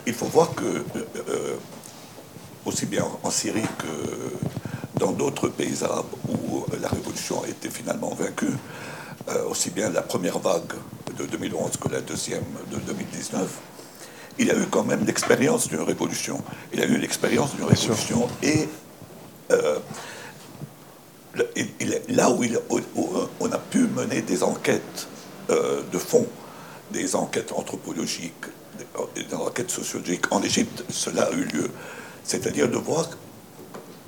il 0.05 0.13
faut 0.13 0.25
voir 0.25 0.53
que, 0.55 0.65
euh, 0.65 1.55
aussi 2.65 2.85
bien 2.85 3.05
en 3.23 3.31
Syrie 3.31 3.61
que 3.77 4.99
dans 4.99 5.11
d'autres 5.11 5.49
pays 5.49 5.83
arabes 5.83 6.05
où 6.29 6.63
la 6.79 6.89
révolution 6.89 7.43
a 7.43 7.47
été 7.47 7.69
finalement 7.69 8.13
vaincue, 8.13 8.53
aussi 9.49 9.69
bien 9.69 9.89
la 9.89 10.01
première 10.01 10.37
vague 10.39 10.73
de 11.17 11.25
2011 11.25 11.77
que 11.77 11.89
la 11.89 12.01
deuxième 12.01 12.43
de 12.71 12.77
2019, 12.77 13.47
il 14.41 14.49
a 14.49 14.55
eu 14.55 14.65
quand 14.69 14.83
même 14.83 15.05
l'expérience 15.05 15.67
d'une 15.67 15.81
révolution. 15.81 16.43
Il 16.73 16.81
a 16.81 16.85
eu 16.85 16.97
l'expérience 16.97 17.55
d'une 17.55 17.65
révolution 17.65 18.27
et 18.41 18.67
euh, 19.51 19.77
là 22.09 22.31
où, 22.31 22.43
il, 22.43 22.59
on 23.39 23.51
a 23.51 23.57
pu 23.59 23.79
mener 23.87 24.21
des 24.21 24.41
enquêtes 24.41 25.07
euh, 25.51 25.81
de 25.91 25.97
fond, 25.97 26.25
des 26.91 27.15
enquêtes 27.15 27.51
anthropologiques, 27.51 28.45
des, 29.15 29.33
enquêtes 29.35 29.69
sociologiques 29.69 30.31
en 30.31 30.41
Égypte, 30.41 30.83
cela 30.89 31.23
a 31.23 31.31
eu 31.33 31.43
lieu. 31.43 31.69
C'est-à-dire 32.23 32.67
de 32.67 32.77
voir 32.77 33.09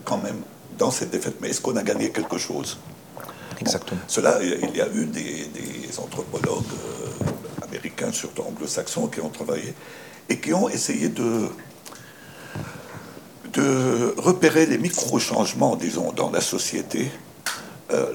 quand 0.03 0.17
même 0.17 0.41
dans 0.79 0.89
cette 0.89 1.11
défaite, 1.11 1.35
mais 1.41 1.49
est-ce 1.49 1.61
qu'on 1.61 1.75
a 1.75 1.83
gagné 1.83 2.11
quelque 2.11 2.39
chose? 2.39 2.79
Exactement. 3.61 4.01
cela, 4.07 4.39
il 4.41 4.75
y 4.75 4.81
a 4.81 4.87
eu 4.87 5.05
des, 5.05 5.47
anthropologues 5.99 6.65
euh, 6.73 7.63
américains, 7.63 8.11
surtout 8.11 8.41
anglo-saxons, 8.41 9.07
qui 9.07 9.21
ont 9.21 9.29
travaillé 9.29 9.75
et 10.29 10.37
qui 10.39 10.53
ont 10.53 10.69
essayé 10.69 11.09
de, 11.09 11.47
de 13.53 14.13
repérer 14.17 14.65
les 14.65 14.77
micro-changements, 14.77 15.75
disons, 15.75 16.11
dans 16.11 16.31
la 16.31 16.41
société, 16.41 17.11
euh, 17.91 18.13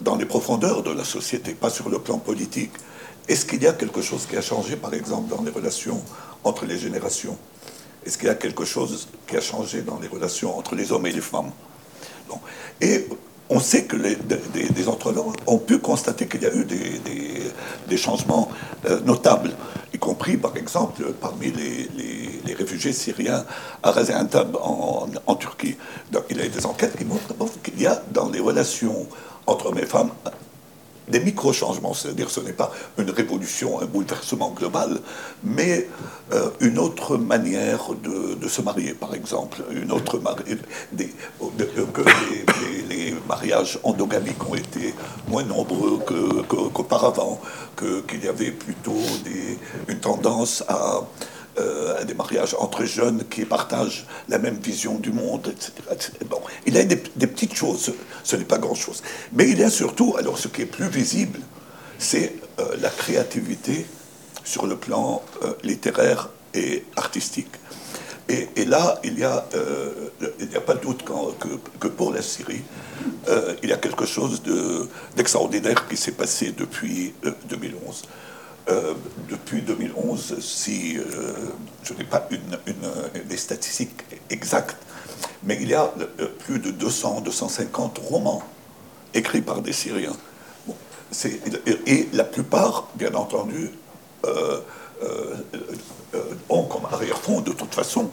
dans, 0.00 0.16
les 0.16 0.26
profondeurs 0.26 0.82
de 0.82 0.90
la 0.90 1.04
société, 1.04 1.54
pas 1.54 1.70
sur 1.70 1.88
le 1.88 1.98
plan 1.98 2.18
politique. 2.18 2.72
Est-ce 3.28 3.44
qu'il 3.44 3.62
y 3.62 3.66
a 3.66 3.72
quelque 3.72 4.02
chose 4.02 4.26
qui 4.26 4.36
a 4.36 4.42
changé, 4.42 4.76
par 4.76 4.92
exemple, 4.94 5.34
dans 5.34 5.42
les 5.42 5.50
relations 5.50 6.02
entre 6.42 6.64
les 6.64 6.78
générations? 6.78 7.38
Est-ce 8.04 8.18
qu'il 8.18 8.26
y 8.26 8.30
a 8.30 8.34
quelque 8.34 8.64
chose 8.64 9.08
qui 9.26 9.36
a 9.36 9.40
changé 9.40 9.82
dans 9.82 10.00
les 10.00 10.08
relations 10.08 10.56
entre 10.58 10.74
les 10.74 10.90
hommes 10.90 11.06
et 11.06 11.12
les 11.12 11.20
femmes? 11.20 11.52
On 13.50 13.60
sait 13.60 13.84
que 13.84 13.96
des, 13.96 14.16
des 14.16 14.88
ont 15.46 15.58
pu 15.58 15.78
constater 15.78 16.26
qu'il 16.26 16.42
y 16.42 16.46
a 16.46 16.54
eu 16.54 16.64
des, 16.64 17.96
changements 17.96 18.48
euh, 18.86 19.00
notables 19.00 19.50
y 19.92 19.98
compris 19.98 20.36
par 20.36 20.56
exemple 20.56 21.02
parmi 21.20 21.50
les, 21.50 21.88
réfugiés 22.54 22.92
syriens 22.92 23.44
à 23.82 23.90
Gaziantep 23.92 24.54
en, 24.60 25.08
en, 25.26 25.34
Turquie. 25.36 25.76
Donc 26.12 26.24
il 26.28 26.36
y 26.36 26.42
a 26.42 26.48
des 26.48 26.66
enquêtes 26.66 26.94
qui 26.96 27.06
montrent 27.06 27.34
qu'il 27.62 27.80
y 27.80 27.86
a 27.86 28.02
dans 28.10 28.28
les 28.28 28.40
relations 28.40 29.06
entre 29.46 29.66
hommes 29.66 29.78
et 29.78 29.86
femmes 29.86 30.10
des 31.10 31.20
micro-changements, 31.20 31.94
c'est-à-dire 31.94 32.30
ce 32.30 32.40
n'est 32.40 32.52
pas 32.52 32.72
une 32.98 33.10
révolution, 33.10 33.80
un 33.80 33.86
bouleversement 33.86 34.50
global, 34.50 35.00
mais 35.44 35.88
euh, 36.32 36.48
une 36.60 36.78
autre 36.78 37.16
manière 37.16 37.90
de, 38.02 38.48
se 38.48 38.62
marier, 38.62 38.94
par 38.94 39.14
exemple, 39.14 39.62
une 39.70 39.92
autre 39.92 40.20
des, 40.92 41.08
que 41.92 42.02
les, 42.88 43.14
mariages 43.28 43.78
endogamiques 43.84 44.48
ont 44.48 44.54
été 44.54 44.94
moins 45.28 45.44
nombreux 45.44 46.00
qu'auparavant, 46.48 47.40
qu'il 47.76 48.24
y 48.24 48.28
avait 48.28 48.50
plutôt 48.50 48.98
une 49.88 49.98
tendance 49.98 50.64
à 50.68 51.02
euh, 51.58 52.04
des 52.04 52.14
mariages 52.14 52.54
entre 52.58 52.84
jeunes 52.84 53.24
qui 53.28 53.44
partagent 53.44 54.06
la 54.28 54.38
même 54.38 54.56
vision 54.56 54.98
du 54.98 55.10
monde, 55.12 55.48
etc. 55.48 55.72
Bon, 56.28 56.40
il 56.64 56.74
y 56.74 56.78
a 56.78 56.84
des, 56.84 56.96
petites 56.96 57.54
choses, 57.54 57.92
ce, 58.22 58.36
n'est 58.36 58.44
pas 58.44 58.58
grand-chose. 58.58 59.02
Mais 59.32 59.48
il 59.48 59.58
y 59.58 59.64
a 59.64 59.70
surtout, 59.70 60.14
alors 60.16 60.38
ce 60.38 60.46
qui 60.48 60.62
est 60.62 60.66
plus 60.66 60.88
visible, 60.88 61.40
c'est 61.98 62.36
euh, 62.60 62.76
la 62.80 62.88
créativité 62.88 63.84
sur 64.44 64.66
le 64.66 64.76
plan 64.76 65.22
euh, 65.42 65.52
littéraire 65.64 66.30
et 66.54 66.84
artistique. 66.96 67.50
Et, 68.28 68.64
là, 68.64 69.00
il 69.02 69.16
n'y 69.16 69.24
a, 69.24 69.38
a 69.38 70.60
pas 70.60 70.74
de 70.74 70.80
doute 70.80 71.02
que, 71.80 71.88
pour 71.88 72.12
la 72.12 72.22
Syrie, 72.22 72.62
il 73.64 73.68
y 73.68 73.72
a 73.72 73.76
quelque 73.76 74.06
chose 74.06 74.40
d'extraordinaire 75.16 75.88
qui 75.88 75.96
s'est 75.96 76.12
passé 76.12 76.54
depuis 76.56 77.12
2011. 77.48 78.04
Euh, 78.68 78.94
depuis 79.28 79.62
2011, 79.62 80.38
si 80.40 80.98
euh, 80.98 81.32
je 81.82 81.94
n'ai 81.94 82.04
pas 82.04 82.28
une, 82.30 82.58
des 83.26 83.36
statistiques 83.36 84.04
exactes, 84.28 84.76
mais 85.42 85.58
il 85.60 85.68
y 85.68 85.74
a 85.74 85.92
euh, 86.20 86.26
plus 86.40 86.58
de 86.58 86.70
200, 86.70 87.22
250 87.22 87.98
romans 87.98 88.42
écrits 89.14 89.40
par 89.40 89.62
des 89.62 89.72
Syriens. 89.72 90.16
et 91.86 92.08
la 92.12 92.24
plupart, 92.24 92.88
bien 92.94 93.14
entendu, 93.14 93.70
ont 96.48 96.64
comme 96.64 96.84
arrière-fond, 96.86 97.40
de 97.40 97.52
toute 97.52 97.74
façon, 97.74 98.10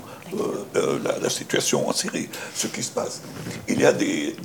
la, 1.21 1.29
situation 1.29 1.87
en 1.87 1.93
Syrie, 1.93 2.29
ce 2.55 2.67
qui 2.67 2.83
se 2.83 2.91
passe. 2.91 3.21
Il 3.67 3.79
y 3.81 3.85
a 3.85 3.93
des, 3.93 4.35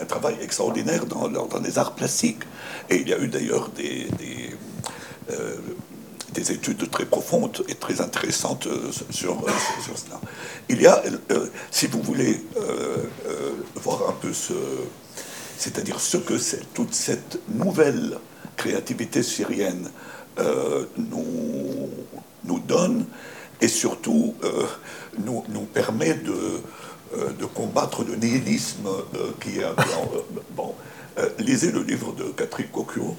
un, 0.00 0.04
travail 0.04 0.36
extraordinaire 0.40 1.06
dans, 1.06 1.28
dans, 1.28 1.60
les 1.60 1.78
arts 1.78 1.94
plastiques. 1.94 2.42
Et 2.90 2.96
il 2.96 3.08
y 3.08 3.14
a 3.14 3.18
eu 3.18 3.28
d'ailleurs 3.28 3.68
des, 3.70 4.08
euh, 5.30 5.56
des 6.32 6.52
études 6.52 6.90
très 6.90 7.06
profondes 7.06 7.64
et 7.68 7.74
très 7.74 8.00
intéressantes 8.00 8.66
euh, 8.66 8.90
sur, 9.10 9.44
sur 9.82 9.98
cela. 9.98 10.20
Il 10.68 10.82
y 10.82 10.86
a, 10.86 11.02
euh, 11.30 11.46
si 11.70 11.86
vous 11.86 12.02
voulez 12.02 12.42
voir 13.76 14.10
un 14.10 14.12
peu 14.12 14.32
ce, 14.32 14.52
c'est-à-dire 15.56 15.98
ce 15.98 16.18
que 16.18 16.36
c'est, 16.36 16.74
toute 16.74 16.94
cette 16.94 17.38
nouvelle 17.48 18.18
créativité 18.56 19.22
syrienne 19.22 19.90
nous, 20.38 21.88
nous 22.44 22.58
donne 22.60 23.06
et 23.60 23.68
surtout 23.68 24.34
nous, 25.18 25.44
nous 25.48 25.62
permet 25.62 26.14
de, 26.14 26.60
de 27.38 27.44
combattre 27.46 28.04
le 28.04 28.16
nihilisme 28.16 28.88
qui 29.40 29.58
est 29.58 29.64
un 29.64 29.74
bon, 30.50 30.74
lisez 31.38 31.72
le 31.72 31.82
livre 31.82 32.12
de 32.12 32.24
Catherine 32.24 32.68
Cocchio, 32.68 33.16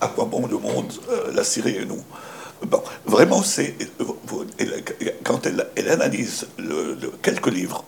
à 0.00 0.08
quoi 0.08 0.24
bon 0.24 0.46
le 0.46 0.58
monde, 0.58 0.92
euh, 1.10 1.32
la 1.34 1.44
Syrie 1.44 1.76
et 1.76 1.84
nous? 1.84 2.02
Bon, 2.66 2.82
vraiment, 3.06 3.42
c'est 3.42 3.74
quand 5.22 5.46
elle, 5.46 5.66
elle 5.76 5.88
analyse 5.88 6.46
quelques 7.22 7.48
livres 7.48 7.84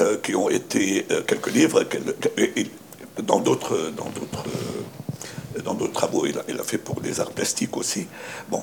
euh, 0.00 0.16
qui 0.22 0.34
ont 0.34 0.48
été 0.48 1.06
euh, 1.10 1.22
quelques 1.22 1.52
livres 1.52 1.84
dans 3.22 3.40
d'autres 3.40 3.76
dans 5.64 5.74
d'autres 5.74 5.92
travaux, 5.92 6.26
il 6.26 6.38
a, 6.38 6.64
fait 6.64 6.78
pour 6.78 7.00
les 7.02 7.20
arts 7.20 7.30
plastiques 7.30 7.76
aussi. 7.76 8.06
Bon, 8.50 8.62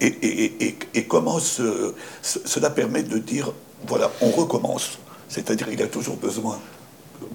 et, 0.00 1.04
comment 1.08 1.38
cela 1.40 2.70
permet 2.70 3.02
de 3.02 3.18
dire, 3.18 3.52
voilà, 3.86 4.10
on 4.20 4.30
recommence. 4.30 4.98
C'est-à-dire, 5.28 5.68
il 5.70 5.82
a 5.82 5.86
toujours 5.86 6.16
besoin 6.16 6.58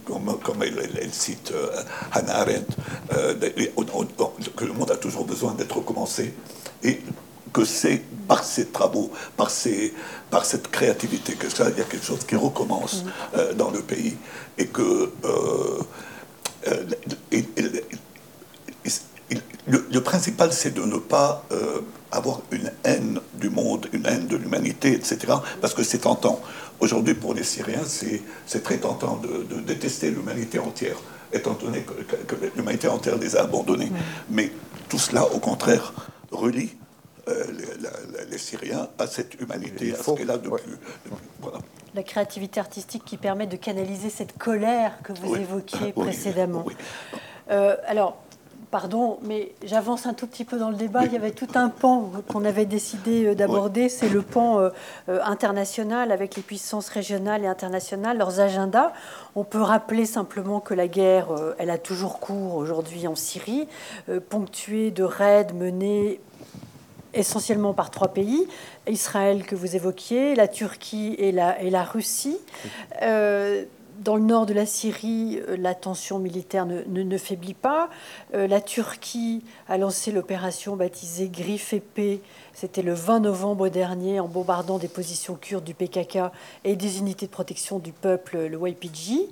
comme, 0.05 0.63
elle, 0.63 1.13
cite 1.13 1.53
Hannah 2.11 2.39
Arendt, 2.39 2.76
que 3.09 4.65
le 4.65 4.74
monde 4.74 4.91
a 4.91 4.97
toujours 4.97 5.26
besoin 5.26 5.53
d'être 5.53 5.78
recommencé. 5.78 6.34
Et 6.84 6.99
que 7.57 7.65
c'est 7.65 8.03
par 8.28 8.43
ces 8.43 8.68
travaux, 8.68 9.11
par, 9.36 9.49
ces, 9.49 9.93
par 10.30 10.45
cette 10.45 10.70
créativité, 10.70 11.34
que 11.34 11.49
ça, 11.49 11.70
il 11.70 11.78
y 11.78 11.82
a 11.82 11.86
quelque 11.86 12.05
chose 12.05 12.26
qui 12.26 12.36
recommence 12.36 13.03
mm. 13.03 13.09
euh, 13.38 13.53
dans 13.53 13.72
le 13.72 13.82
pays. 13.82 14.15
Et 14.57 14.68
que 14.68 15.11
euh, 15.26 15.80
euh, 16.68 16.84
le, 19.68 19.99
principal, 20.01 20.53
c'est 20.53 20.74
de 20.74 20.82
ne 20.82 20.97
pas 20.97 21.43
avoir 22.11 22.41
une 22.51 22.72
haine 22.84 23.20
du 23.36 23.49
monde, 23.49 23.88
une 23.93 24.05
haine 24.05 24.28
de 24.28 24.38
l'humanité, 24.38 24.93
etc. 24.93 25.34
Parce 25.61 25.74
que 25.74 25.84
c'est 25.84 25.99
tentant. 25.99 26.39
Aujourd'hui, 26.80 27.13
pour 27.13 27.34
les 27.34 27.43
Syriens, 27.43 27.84
c'est 27.86 28.63
très 28.63 28.78
tentant 28.78 29.18
de, 29.18 29.59
détester 29.61 30.11
l'humanité 30.11 30.59
entière, 30.59 30.97
étant 31.34 31.53
donné 31.53 31.82
que, 31.82 32.36
l'humanité 32.55 32.88
entière 32.88 33.18
les 33.18 33.36
a 33.36 33.41
abandonnés. 33.41 33.91
Mais 34.30 34.51
tout 34.89 34.99
cela, 34.99 35.26
au 35.26 35.39
contraire, 35.39 35.93
relie 36.32 36.76
euh, 37.28 37.43
les, 38.30 38.38
Syriens 38.38 38.88
à 38.99 39.07
cette 39.07 39.39
humanité, 39.41 39.93
à 39.93 40.01
ce 40.01 40.11
qu'elle 40.11 40.32
a 40.32 40.38
depuis. 40.38 40.72
La 41.95 42.03
créativité 42.03 42.59
artistique 42.59 43.03
qui 43.03 43.18
permet 43.18 43.47
de 43.47 43.57
canaliser 43.57 44.09
cette 44.09 44.38
colère 44.38 44.99
que 45.03 45.13
vous 45.13 45.36
évoquiez 45.36 45.91
précédemment. 45.95 46.65
Euh, 47.49 47.76
alors, 47.88 48.22
pardon, 48.72 49.20
mais 49.24 49.53
j'avance 49.63 50.05
un 50.05 50.13
tout 50.13 50.28
petit 50.28 50.45
peu 50.45 50.57
dans 50.57 50.70
le 50.70 50.76
débat. 50.76 51.05
Il 51.05 51.13
y 51.13 51.15
avait 51.15 51.32
tout 51.32 51.47
un 51.55 51.70
pan 51.70 52.11
qu'on 52.28 52.45
avait 52.45 52.65
décidé 52.65 53.26
euh, 53.26 53.36
d'aborder, 53.36 53.89
c'est 53.89 54.09
le 54.09 54.22
pan 54.22 54.70
international 55.07 56.11
avec 56.11 56.36
les 56.36 56.41
puissances 56.41 56.89
régionales 56.89 57.43
et 57.43 57.47
internationales, 57.47 58.18
leurs 58.18 58.39
agendas. 58.39 58.91
On 59.36 59.43
peut 59.43 59.61
rappeler 59.61 60.05
simplement 60.05 60.59
que 60.59 60.74
la 60.74 60.88
guerre, 60.88 61.28
elle 61.57 61.70
a 61.70 61.78
toujours 61.78 62.20
cours 62.20 62.55
aujourd'hui 62.55 63.07
en 63.07 63.15
Syrie, 63.15 63.68
ponctuée 64.30 64.91
de 64.91 65.03
raids 65.03 65.53
menés 65.53 66.20
essentiellement 67.18 67.74
par 67.74 67.91
trois 67.91 68.09
pays, 68.09 68.47
Israël 68.88 69.43
que 69.43 69.55
vous 69.55 69.76
évoquiez, 69.76 70.36
la 70.36 70.47
Turquie 70.47 71.15
et 71.18 71.32
la, 71.32 71.61
et 71.61 71.70
la 71.70 71.84
Russie. 71.84 72.38
Euh, 73.01 73.65
dans 73.99 74.15
le 74.15 74.23
nord 74.23 74.45
de 74.45 74.53
la 74.53 74.65
Syrie, 74.65 75.39
euh, 75.47 75.57
la 75.57 75.75
tension 75.75 76.19
militaire 76.19 76.65
ne, 76.65 76.81
ne, 76.83 77.17
faiblit 77.17 77.53
pas. 77.53 77.89
Euh, 78.33 78.47
la 78.47 78.61
Turquie 78.61 79.43
a 79.67 79.77
lancé 79.77 80.11
l'opération 80.11 80.75
baptisée 80.75 81.29
Griffe 81.29 81.73
épée. 81.73 82.21
C'était 82.53 82.81
le 82.81 82.93
20 82.93 83.21
novembre 83.21 83.69
dernier 83.69 84.19
en 84.19 84.27
bombardant 84.27 84.77
des 84.77 84.87
positions 84.87 85.35
kurdes 85.35 85.63
du 85.63 85.73
PKK 85.73 86.19
et 86.63 86.75
des 86.75 86.99
unités 86.99 87.25
de 87.25 87.31
protection 87.31 87.79
du 87.79 87.91
peuple, 87.91 88.37
le 88.37 88.69
YPG. 88.69 89.29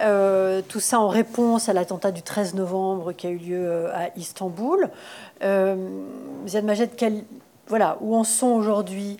Euh, 0.00 0.60
tout 0.68 0.80
ça 0.80 1.00
en 1.00 1.08
réponse 1.08 1.68
à 1.68 1.72
l'attentat 1.72 2.10
du 2.10 2.22
13 2.22 2.54
novembre 2.54 3.12
qui 3.12 3.26
a 3.26 3.30
eu 3.30 3.38
lieu 3.38 3.86
à 3.94 4.10
Istanbul. 4.16 4.90
Euh, 5.42 5.76
Ziad 6.46 6.64
Majed, 6.64 6.90
voilà, 7.68 7.96
où 8.00 8.14
en 8.14 8.24
sont 8.24 8.48
aujourd'hui 8.48 9.18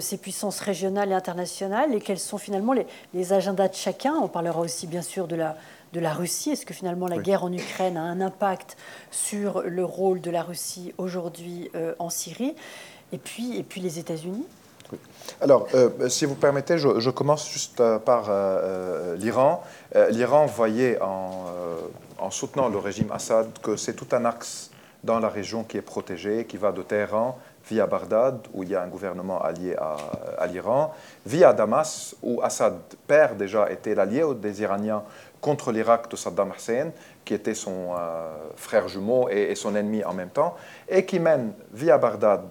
ces 0.00 0.16
puissances 0.16 0.60
régionales 0.60 1.10
et 1.10 1.14
internationales 1.14 1.94
et 1.94 2.00
quels 2.00 2.18
sont 2.18 2.38
finalement 2.38 2.74
les, 3.12 3.32
agendas 3.32 3.68
de 3.68 3.74
chacun 3.74 4.14
On 4.14 4.28
parlera 4.28 4.60
aussi 4.60 4.86
bien 4.86 5.02
sûr 5.02 5.26
de 5.26 5.36
la, 5.36 5.56
de 5.92 6.00
la 6.00 6.12
Russie. 6.12 6.50
Est-ce 6.50 6.66
que 6.66 6.74
finalement 6.74 7.06
la 7.06 7.18
guerre 7.18 7.44
en 7.44 7.52
Ukraine 7.52 7.96
a 7.96 8.02
un 8.02 8.20
impact 8.20 8.76
sur 9.10 9.62
le 9.62 9.84
rôle 9.84 10.20
de 10.20 10.30
la 10.30 10.42
Russie 10.42 10.94
aujourd'hui 10.98 11.70
en 11.98 12.10
Syrie 12.10 12.54
et 13.12 13.18
puis, 13.18 13.58
et 13.58 13.62
puis 13.62 13.80
les 13.80 13.98
États-Unis? 13.98 14.46
Alors, 15.40 15.66
euh, 15.74 16.08
si 16.08 16.24
vous 16.24 16.34
permettez, 16.34 16.78
je, 16.78 17.10
commence 17.10 17.50
juste 17.50 17.80
euh, 17.80 17.98
par 17.98 18.26
euh, 18.28 19.16
l'Iran. 19.16 19.62
L'Iran 20.10 20.46
voyait 20.46 21.00
en, 21.00 21.44
en, 22.18 22.30
soutenant 22.30 22.68
le 22.68 22.78
régime 22.78 23.10
Assad 23.12 23.48
que 23.62 23.76
c'est 23.76 23.94
tout 23.94 24.08
un 24.12 24.24
axe 24.24 24.70
dans 25.04 25.20
la 25.20 25.28
région 25.28 25.64
qui 25.64 25.76
est 25.76 25.82
protégé, 25.82 26.46
qui 26.46 26.56
va 26.56 26.72
de 26.72 26.82
Téhéran 26.82 27.38
via 27.68 27.86
Bagdad, 27.86 28.46
où 28.52 28.62
il 28.62 28.70
y 28.70 28.74
a 28.74 28.82
un 28.82 28.88
gouvernement 28.88 29.40
allié 29.40 29.76
à, 29.76 30.46
l'Iran, 30.46 30.94
via 31.24 31.52
Damas, 31.52 32.14
où 32.22 32.40
Assad, 32.42 32.74
père 33.06 33.34
déjà, 33.34 33.70
était 33.70 33.94
l'allié 33.94 34.22
des 34.36 34.62
Iraniens 34.62 35.02
contre 35.40 35.72
l'Irak 35.72 36.10
de 36.10 36.16
Saddam 36.16 36.52
Hussein, 36.56 36.90
qui 37.24 37.34
était 37.34 37.54
son 37.54 37.90
frère 38.56 38.88
jumeau 38.88 39.28
et, 39.28 39.54
son 39.54 39.74
ennemi 39.74 40.04
en 40.04 40.12
même 40.12 40.30
temps, 40.30 40.56
et 40.88 41.04
qui 41.04 41.18
mène 41.18 41.52
via 41.72 41.98
Bagdad, 41.98 42.42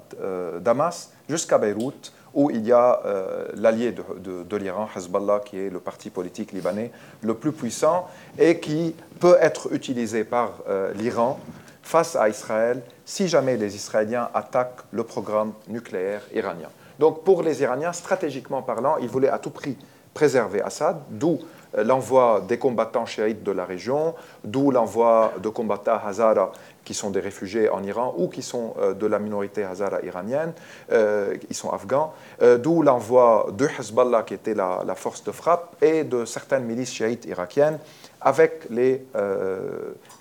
Damas, 0.61 1.11
jusqu'à 1.29 1.57
Beyrouth, 1.57 2.11
où 2.33 2.49
il 2.49 2.65
y 2.65 2.71
a 2.71 3.01
euh, 3.05 3.47
l'allié 3.55 3.91
de, 3.91 4.57
l'Iran, 4.57 4.89
Hezbollah, 4.95 5.41
qui 5.45 5.59
est 5.59 5.69
le 5.69 5.79
parti 5.79 6.09
politique 6.09 6.51
libanais 6.51 6.91
le 7.21 7.35
plus 7.35 7.51
puissant 7.51 8.07
et 8.37 8.59
qui 8.59 8.95
peut 9.19 9.37
être 9.39 9.71
utilisé 9.71 10.23
par 10.23 10.53
euh, 10.67 10.93
l'Iran 10.93 11.39
face 11.83 12.15
à 12.15 12.27
Israël 12.29 12.81
si 13.05 13.27
jamais 13.27 13.57
les 13.57 13.75
Israéliens 13.75 14.29
attaquent 14.33 14.81
le 14.91 15.03
programme 15.03 15.53
nucléaire 15.67 16.21
iranien. 16.33 16.69
Donc 16.99 17.23
pour 17.23 17.43
les 17.43 17.61
Iraniens, 17.61 17.93
stratégiquement 17.93 18.61
parlant, 18.61 18.97
ils 18.97 19.09
voulaient 19.09 19.29
à 19.29 19.37
tout 19.37 19.51
prix 19.51 19.77
préserver 20.13 20.61
Assad, 20.61 20.97
d'où 21.09 21.39
euh, 21.75 21.83
l'envoi 21.83 22.43
des 22.47 22.59
combattants 22.59 23.05
chiites 23.05 23.43
de 23.43 23.51
la 23.51 23.65
région, 23.65 24.13
d'où 24.43 24.69
l'envoi 24.69 25.33
de 25.41 25.49
combattants 25.49 25.99
Hazara 26.05 26.51
qui 26.83 26.93
sont 26.93 27.09
des 27.09 27.19
réfugiés 27.19 27.69
en 27.69 27.83
Iran 27.83 28.13
ou 28.17 28.27
qui 28.27 28.41
sont 28.41 28.75
euh, 28.79 28.93
de 28.93 29.05
la 29.05 29.19
minorité 29.19 29.63
hazara 29.63 30.01
iranienne, 30.01 30.53
euh, 30.91 31.35
ils 31.49 31.55
sont 31.55 31.71
afghans, 31.71 32.13
euh, 32.41 32.57
d'où 32.57 32.81
l'envoi 32.81 33.47
de 33.53 33.67
Hezbollah, 33.67 34.23
qui 34.23 34.33
était 34.33 34.53
la, 34.53 34.95
force 34.95 35.23
de 35.23 35.31
frappe, 35.31 35.75
et 35.81 36.03
de 36.03 36.25
certaines 36.25 36.65
milices 36.65 36.93
chiites 36.93 37.25
irakiennes 37.25 37.79
avec 38.21 38.67
les 38.69 39.05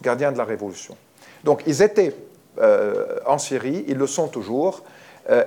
gardiens 0.02 0.32
de 0.32 0.38
la 0.38 0.44
révolution. 0.44 0.96
Donc 1.44 1.62
ils 1.66 1.82
étaient 1.82 2.14
en 3.26 3.38
Syrie, 3.38 3.84
ils 3.88 3.96
le 3.96 4.06
sont 4.06 4.28
toujours, 4.28 4.82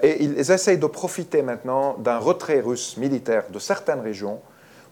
et 0.01 0.23
ils 0.23 0.51
essayent 0.51 0.79
de 0.79 0.87
profiter 0.87 1.43
maintenant 1.43 1.95
d'un 1.99 2.17
retrait 2.17 2.59
russe 2.59 2.97
militaire 2.97 3.43
de 3.51 3.59
certaines 3.59 3.99
régions 3.99 4.39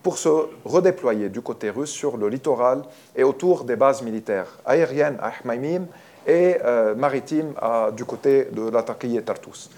pour 0.03 0.17
se 0.17 0.29
redéployer 0.65 1.29
du 1.29 1.41
côté 1.41 1.69
russe 1.69 1.89
sur 1.89 2.17
le 2.17 2.27
littoral 2.27 2.83
et 3.15 3.23
autour 3.23 3.63
des 3.63 3.77
bases 3.77 4.01
militaires 4.01 4.59
aériennes 4.65 5.17
à 5.21 5.31
Hmaimim 5.43 5.85
et 6.27 6.57
euh, 6.63 6.93
maritime 6.93 7.53
du 7.95 8.05
côté 8.05 8.49
de 8.51 8.69
la 8.69 8.85
et 9.03 9.21
Tartus. 9.21 9.69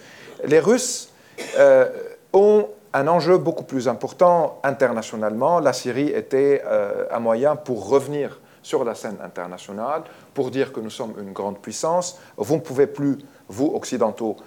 Les 0.43 0.59
Russes 0.59 1.09
euh, 1.57 1.87
ont 2.33 2.67
un 2.93 3.07
enjeu 3.07 3.37
beaucoup 3.37 3.63
plus 3.63 3.87
important 3.87 4.59
internationalement. 4.63 5.59
La 5.59 5.73
Syrie 5.73 6.09
était 6.09 6.63
euh, 6.65 7.05
un 7.11 7.19
moyen 7.19 7.55
pour 7.55 7.87
revenir 7.89 8.39
sur 8.65 8.83
la 8.83 8.95
scène 8.95 9.17
internationale, 9.23 10.01
pour 10.33 10.49
dire 10.49 10.73
que 10.73 10.79
nous 10.79 10.89
sommes 10.89 11.13
une 11.21 11.33
grande 11.33 11.59
puissance. 11.59 12.19
Vous 12.35 12.55
ne 12.55 12.61
pouvez 12.61 12.87
plus, 12.87 13.19
vous, 13.47 13.71
occidentaux, 13.75 14.37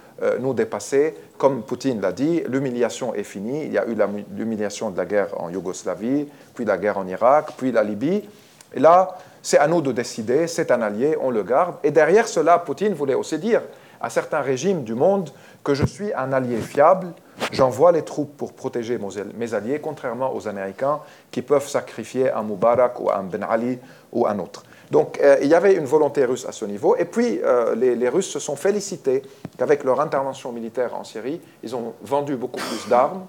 nous 0.41 0.55
dépasser. 0.55 1.14
Comme 1.39 1.62
Poutine 1.62 2.01
l'a 2.01 2.11
dit, 2.11 2.43
l'humiliation 2.49 3.14
est 3.14 3.23
finie. 3.23 3.66
Il 3.66 3.73
y 3.73 3.79
a 3.79 3.87
eu 3.87 3.97
l'humiliation 4.35 4.91
de 4.91 4.97
la 4.97 5.07
guerre 5.07 5.41
en 5.41 5.51
Yougoslavie, 5.51 6.27
puis 6.53 6.64
la 6.64 6.79
guerre 6.79 6.99
en 6.99 7.07
Irak, 7.07 7.53
puis 7.57 7.71
la 7.71 7.85
Libye. 7.85 8.29
Et 8.75 8.81
là, 8.81 9.16
c'est 9.41 9.59
à 9.59 9.69
nous 9.69 9.81
de 9.81 9.93
décider, 9.93 10.49
c'est 10.49 10.73
un 10.73 10.83
allié, 10.83 11.16
on 11.21 11.31
le 11.31 11.45
garde. 11.45 11.77
Et 11.85 11.93
derrière 11.93 12.27
cela, 12.27 12.59
Poutine 12.59 12.95
voulait 12.95 13.14
aussi 13.14 13.39
dire 13.39 13.62
à 14.01 14.11
certains 14.11 14.41
régimes 14.41 14.83
du 14.83 14.95
monde 14.95 15.31
que 15.62 15.75
je 15.75 15.85
suis 15.85 16.12
un 16.14 16.33
allié 16.33 16.57
fiable, 16.59 17.12
j'envoie 17.51 17.93
les 17.93 18.03
troupes 18.03 18.37
pour 18.37 18.53
protéger 18.53 18.99
mes 19.35 19.55
alliés, 19.55 19.81
contrairement 19.81 20.35
aux 20.35 20.47
Américains 20.47 21.01
qui 21.31 21.43
peuvent 21.43 21.66
sacrifier 21.66 22.31
un 22.31 22.43
Moubarak 22.43 23.01
ou 23.01 23.11
un 23.11 23.25
Ben 23.25 23.45
Ali 23.49 23.79
ou 24.13 24.27
un 24.27 24.39
autre. 24.39 24.63
Donc 24.91 25.21
euh, 25.21 25.37
il 25.43 25.49
y 25.49 25.55
avait 25.55 25.75
une 25.75 25.85
volonté 25.85 26.25
russe 26.25 26.47
à 26.47 26.53
ce 26.53 26.65
niveau. 26.65 26.97
Et 26.97 27.05
puis 27.05 27.41
euh, 27.43 27.75
les, 27.75 28.09
Russes 28.09 28.31
se 28.31 28.39
sont 28.39 28.57
félicités 28.57 29.23
qu'avec 29.59 29.85
leur 29.85 30.01
intervention 30.01 30.53
militaire 30.53 30.95
en 30.95 31.05
Syrie, 31.05 31.41
ils 31.63 31.77
ont 31.77 31.95
vendu 32.03 32.37
beaucoup 32.37 32.61
plus 32.61 32.89
d'armes, 32.89 33.27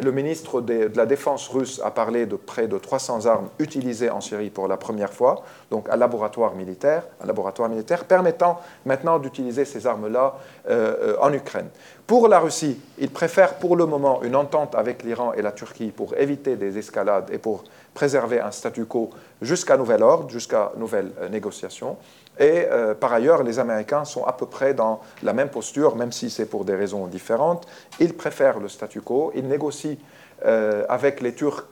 le 0.00 0.12
ministre 0.12 0.60
de 0.60 0.90
la 0.94 1.04
Défense 1.04 1.48
russe 1.48 1.80
a 1.84 1.90
parlé 1.90 2.24
de 2.26 2.36
près 2.36 2.68
de 2.68 2.78
300 2.78 3.26
armes 3.26 3.48
utilisées 3.58 4.08
en 4.08 4.20
Syrie 4.20 4.50
pour 4.50 4.68
la 4.68 4.76
première 4.76 5.12
fois, 5.12 5.42
donc 5.70 5.88
un 5.90 5.96
laboratoire 5.96 6.54
militaire, 6.54 7.02
un 7.20 7.26
laboratoire 7.26 7.68
militaire 7.68 8.04
permettant 8.04 8.60
maintenant 8.86 9.18
d'utiliser 9.18 9.64
ces 9.64 9.88
armes-là 9.88 10.36
euh, 10.68 11.16
en 11.20 11.32
Ukraine. 11.32 11.68
Pour 12.06 12.28
la 12.28 12.38
Russie, 12.38 12.80
il 12.98 13.10
préfère 13.10 13.54
pour 13.54 13.76
le 13.76 13.86
moment 13.86 14.22
une 14.22 14.36
entente 14.36 14.76
avec 14.76 15.02
l'Iran 15.02 15.32
et 15.32 15.42
la 15.42 15.52
Turquie 15.52 15.90
pour 15.90 16.16
éviter 16.16 16.54
des 16.54 16.78
escalades 16.78 17.28
et 17.32 17.38
pour 17.38 17.64
préserver 18.00 18.40
un 18.40 18.50
statu 18.50 18.86
quo 18.86 19.10
jusqu'à 19.42 19.76
nouvel 19.76 20.02
ordre, 20.02 20.30
jusqu'à 20.30 20.72
nouvelle 20.78 21.12
euh, 21.20 21.28
négociation. 21.28 21.98
Et 22.38 22.64
euh, 22.64 22.94
par 22.94 23.12
ailleurs, 23.12 23.42
les 23.42 23.58
Américains 23.58 24.06
sont 24.06 24.24
à 24.24 24.32
peu 24.32 24.46
près 24.46 24.72
dans 24.72 25.00
la 25.22 25.34
même 25.34 25.50
posture, 25.50 25.96
même 25.96 26.10
si 26.10 26.30
c'est 26.30 26.46
pour 26.46 26.64
des 26.64 26.74
raisons 26.74 27.08
différentes. 27.08 27.66
Ils 27.98 28.14
préfèrent 28.14 28.58
le 28.58 28.70
statu 28.70 29.02
quo, 29.02 29.32
ils 29.34 29.46
négocient 29.46 29.98
euh, 30.46 30.86
avec 30.88 31.20
les 31.20 31.34
Turcs 31.34 31.66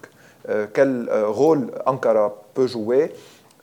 quel 0.72 1.10
rôle 1.26 1.72
Ankara 1.84 2.32
peut 2.54 2.66
jouer. 2.66 3.12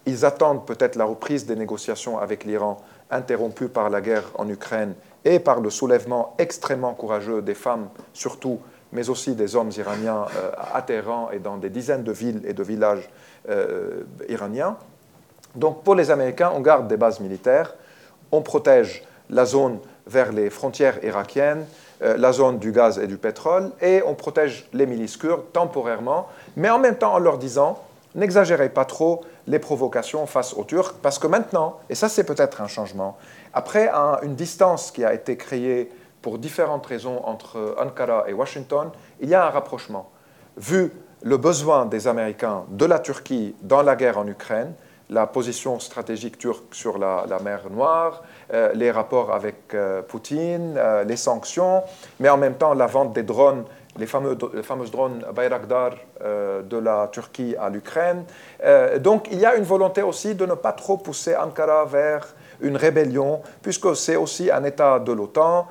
Ils 0.06 0.24
attendent 0.24 0.68
peut-être 0.68 0.98
la 0.98 1.06
reprise 1.06 1.48
des 1.48 1.56
négociations 1.56 2.20
avec 2.20 2.44
l'Iran, 2.44 2.78
interrompues 3.10 3.70
par 3.70 3.90
la 3.90 4.02
guerre 4.02 4.30
en 4.36 4.48
Ukraine 4.50 4.94
et 5.24 5.40
par 5.40 5.62
le 5.62 5.72
soulèvement 5.72 6.36
extrêmement 6.38 6.94
courageux 6.94 7.42
des 7.42 7.56
femmes, 7.56 7.90
surtout, 8.14 8.60
mais 8.96 9.10
aussi 9.10 9.36
des 9.36 9.56
hommes 9.56 9.72
iraniens 9.78 10.26
euh, 10.38 10.52
à 10.74 10.82
Téhéran 10.82 11.30
et 11.32 11.40
dans 11.40 11.58
des 11.58 11.70
dizaines 11.70 12.04
de 12.04 12.12
villes 12.14 12.42
et 12.46 12.54
de 12.54 12.64
villages 12.64 13.10
euh, 13.50 14.04
iraniens. 14.30 14.78
Donc 15.54 15.84
pour 15.84 15.96
les 15.96 16.10
Américains, 16.12 16.52
on 16.56 16.62
garde 16.62 16.88
des 16.88 16.98
bases 16.98 17.20
militaires, 17.20 17.76
on 18.32 18.42
protège 18.42 19.04
la 19.30 19.46
zone 19.46 19.80
vers 20.08 20.32
les 20.32 20.50
frontières 20.50 21.04
irakiennes, 21.04 21.66
euh, 22.02 22.16
la 22.18 22.32
zone 22.32 22.58
du 22.58 22.72
gaz 22.72 22.98
et 22.98 23.08
du 23.08 23.18
pétrole, 23.18 23.72
et 23.82 24.02
on 24.06 24.16
protège 24.16 24.68
les 24.72 24.86
milices 24.86 25.18
kurdes 25.18 25.52
temporairement, 25.52 26.28
mais 26.56 26.70
en 26.70 26.80
même 26.80 26.96
temps 26.96 27.14
en 27.14 27.20
leur 27.20 27.38
disant, 27.38 27.84
n'exagérez 28.16 28.70
pas 28.70 28.86
trop 28.86 29.26
les 29.48 29.60
provocations 29.60 30.26
face 30.26 30.54
aux 30.54 30.64
Turcs, 30.64 30.96
parce 31.02 31.20
que 31.20 31.28
maintenant, 31.28 31.80
et 31.90 31.96
ça 31.96 32.08
c'est 32.08 32.24
peut-être 32.24 32.62
un 32.62 32.68
changement, 32.68 33.18
après 33.54 33.90
une 34.24 34.36
distance 34.36 34.92
qui 34.92 35.04
a 35.04 35.14
été 35.14 35.36
créée 35.38 35.92
pour 36.26 36.40
différentes 36.40 36.88
raisons 36.88 37.22
entre 37.24 37.76
Ankara 37.80 38.24
et 38.28 38.34
Washington, 38.34 38.90
il 39.22 39.30
y 39.30 39.36
a 39.36 39.46
un 39.46 39.52
rapprochement. 39.52 40.10
Vu 40.58 40.92
le 41.22 41.38
besoin 41.38 41.86
des 41.86 42.08
Américains 42.08 42.64
de 42.70 42.86
la 42.86 42.98
Turquie 42.98 43.54
dans 43.62 43.84
la 43.84 43.96
guerre 43.96 44.18
en 44.18 44.28
Ukraine, 44.28 44.74
la 45.12 45.28
position 45.28 45.80
stratégique 45.80 46.40
turque 46.40 46.74
sur 46.74 46.98
la, 46.98 47.28
mer 47.44 47.70
Noire, 47.70 48.24
euh, 48.52 48.72
les 48.74 48.90
rapports 48.90 49.36
avec 49.36 49.76
euh, 49.76 50.02
Poutine, 50.02 50.74
euh, 50.78 51.04
les 51.04 51.16
sanctions, 51.16 51.84
mais 52.20 52.30
en 52.30 52.38
même 52.38 52.56
temps 52.56 52.74
la 52.74 52.88
vente 52.88 53.14
des 53.14 53.22
drones, 53.22 53.64
les 53.98 54.06
fameux, 54.06 54.38
les 54.54 54.64
fameuses 54.64 54.92
drones 54.92 55.24
Bayraktar 55.34 55.92
de 56.22 56.78
la 56.78 57.08
Turquie 57.12 57.56
à 57.60 57.70
l'Ukraine. 57.70 58.26
donc 59.00 59.28
il 59.32 59.40
y 59.40 59.46
a 59.46 59.56
une 59.56 59.64
volonté 59.64 60.02
aussi 60.02 60.36
de 60.36 60.46
ne 60.46 60.54
pas 60.54 60.74
trop 60.74 60.98
pousser 60.98 61.36
Ankara 61.36 61.86
vers 61.86 62.36
une 62.62 62.78
rébellion, 62.78 63.42
puisque 63.62 63.96
c'est 63.96 64.16
aussi 64.16 64.52
un 64.52 64.64
État 64.64 65.00
de 65.00 65.12
l'OTAN. 65.12 65.68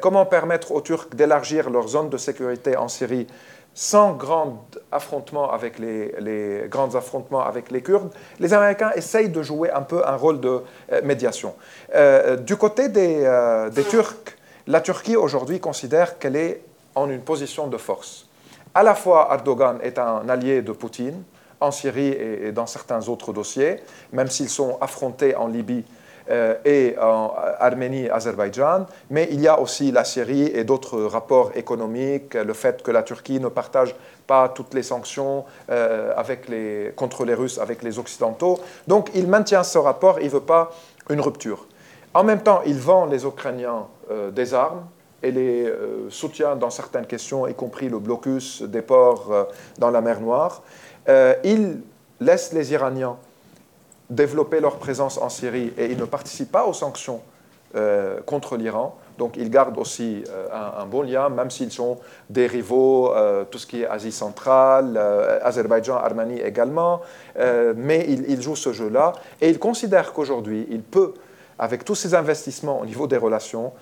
comment 0.00 0.26
permettre 0.26 0.72
aux 0.72 0.80
Turcs 0.80 1.14
d'élargir 1.14 1.70
leur 1.70 1.88
zone 1.88 2.08
de 2.10 2.16
sécurité 2.16 2.76
en 2.76 2.88
Syrie 2.88 3.26
sans 3.74 4.12
grands 4.12 4.66
affrontements 4.90 5.50
avec 5.50 5.78
les, 5.78 6.64
grands 6.68 6.94
affrontements 6.94 7.42
avec 7.42 7.70
les 7.70 7.82
Kurdes, 7.82 8.12
les 8.38 8.52
Américains 8.52 8.90
essayent 8.94 9.30
de 9.30 9.42
jouer 9.42 9.70
un 9.70 9.82
peu 9.82 10.06
un 10.06 10.16
rôle 10.16 10.40
de 10.40 10.62
euh, 10.92 11.00
médiation. 11.02 11.54
Euh, 11.94 12.36
du 12.36 12.56
côté 12.56 12.88
euh, 12.94 13.70
des, 13.70 13.84
Turcs, 13.84 14.36
la 14.66 14.80
Turquie 14.80 15.16
aujourd'hui 15.16 15.60
considère 15.60 16.18
qu'elle 16.18 16.36
est 16.36 16.62
en 16.94 17.08
une 17.10 17.20
position 17.20 17.66
de 17.66 17.76
force. 17.76 18.28
À 18.74 18.82
la 18.82 18.94
fois, 18.94 19.28
Erdogan 19.32 19.78
est 19.82 19.98
un 19.98 20.28
allié 20.28 20.62
de 20.62 20.72
Poutine 20.72 21.22
en 21.60 21.70
Syrie 21.70 22.08
et 22.08 22.52
dans 22.52 22.66
certains 22.66 23.08
autres 23.08 23.32
dossiers, 23.32 23.76
même 24.12 24.28
s'ils 24.28 24.48
sont 24.48 24.78
affrontés 24.80 25.36
en 25.36 25.46
Libye 25.46 25.84
euh, 26.30 26.54
et 26.64 26.96
en 27.00 27.34
Arménie, 27.58 28.08
Azerbaïdjan, 28.08 28.86
mais 29.10 29.28
il 29.30 29.40
y 29.40 29.48
a 29.48 29.60
aussi 29.60 29.90
la 29.92 30.04
Syrie 30.04 30.46
et 30.46 30.64
d'autres 30.64 31.02
rapports 31.02 31.50
économiques, 31.54 32.34
le 32.34 32.52
fait 32.52 32.82
que 32.82 32.90
la 32.90 33.02
Turquie 33.02 33.40
ne 33.40 33.48
partage 33.48 33.94
pas 34.26 34.48
toutes 34.48 34.74
les 34.74 34.82
sanctions 34.82 35.44
euh, 35.70 36.14
contre 36.96 37.24
les 37.24 37.34
Russes 37.34 37.58
avec 37.58 37.82
les 37.82 37.98
Occidentaux. 37.98 38.60
Donc 38.86 39.10
il 39.14 39.26
maintient 39.26 39.64
ce 39.64 39.78
rapport, 39.78 40.20
il 40.20 40.26
ne 40.26 40.30
veut 40.30 40.40
pas 40.40 40.70
une 41.10 41.20
rupture. 41.20 41.66
En 42.14 42.24
même 42.24 42.42
temps, 42.42 42.62
il 42.66 42.78
vend 42.78 43.06
les 43.06 43.24
Ukrainiens 43.24 43.86
euh, 44.10 44.30
des 44.30 44.54
armes 44.54 44.84
et 45.22 45.30
les 45.30 45.72
soutient 46.08 46.56
dans 46.56 46.70
certaines 46.70 47.06
questions, 47.06 47.46
y 47.46 47.54
compris 47.54 47.88
le 47.88 47.98
blocus 47.98 48.62
des 48.62 48.82
ports 48.82 49.46
dans 49.78 49.90
la 49.90 50.00
mer 50.00 50.20
Noire. 50.20 50.62
il 51.44 51.80
laisse 52.20 52.52
les 52.52 52.72
Iraniens 52.72 53.16
développer 54.10 54.60
leur 54.60 54.76
présence 54.76 55.18
en 55.18 55.28
Syrie 55.28 55.72
et 55.76 55.86
ils 55.86 55.98
ne 55.98 56.04
participent 56.04 56.52
pas 56.52 56.66
aux 56.66 56.72
sanctions 56.72 57.20
euh, 57.74 58.20
contre 58.26 58.56
l'Iran. 58.56 58.98
Donc 59.18 59.36
ils 59.36 59.48
gardent 59.48 59.78
aussi 59.78 60.24
euh, 60.28 60.46
un, 60.52 60.84
bon 60.84 61.02
lien, 61.02 61.30
même 61.30 61.50
s'ils 61.50 61.72
sont 61.72 61.98
des 62.28 62.46
rivaux, 62.46 63.14
euh, 63.14 63.44
tout 63.44 63.58
ce 63.58 63.66
qui 63.66 63.82
est 63.82 63.86
Asie 63.86 64.12
centrale, 64.12 64.98
Azerbaïdjan, 65.42 65.96
Arménie 65.96 66.40
également, 66.40 67.00
mais 67.76 68.04
ils, 68.08 68.30
ils, 68.30 68.42
jouent 68.42 68.56
ce 68.56 68.72
jeu-là 68.72 69.12
et 69.40 69.48
ils 69.48 69.58
considèrent 69.58 70.12
qu'aujourd'hui, 70.12 70.66
il 70.70 70.82
peut, 70.82 71.14
avec 71.58 71.84
tous 71.84 71.94
ces 71.94 72.14
investissements 72.14 72.80
au 72.80 72.84
niveau 72.84 73.06
des 73.06 73.16
relations, 73.16 73.72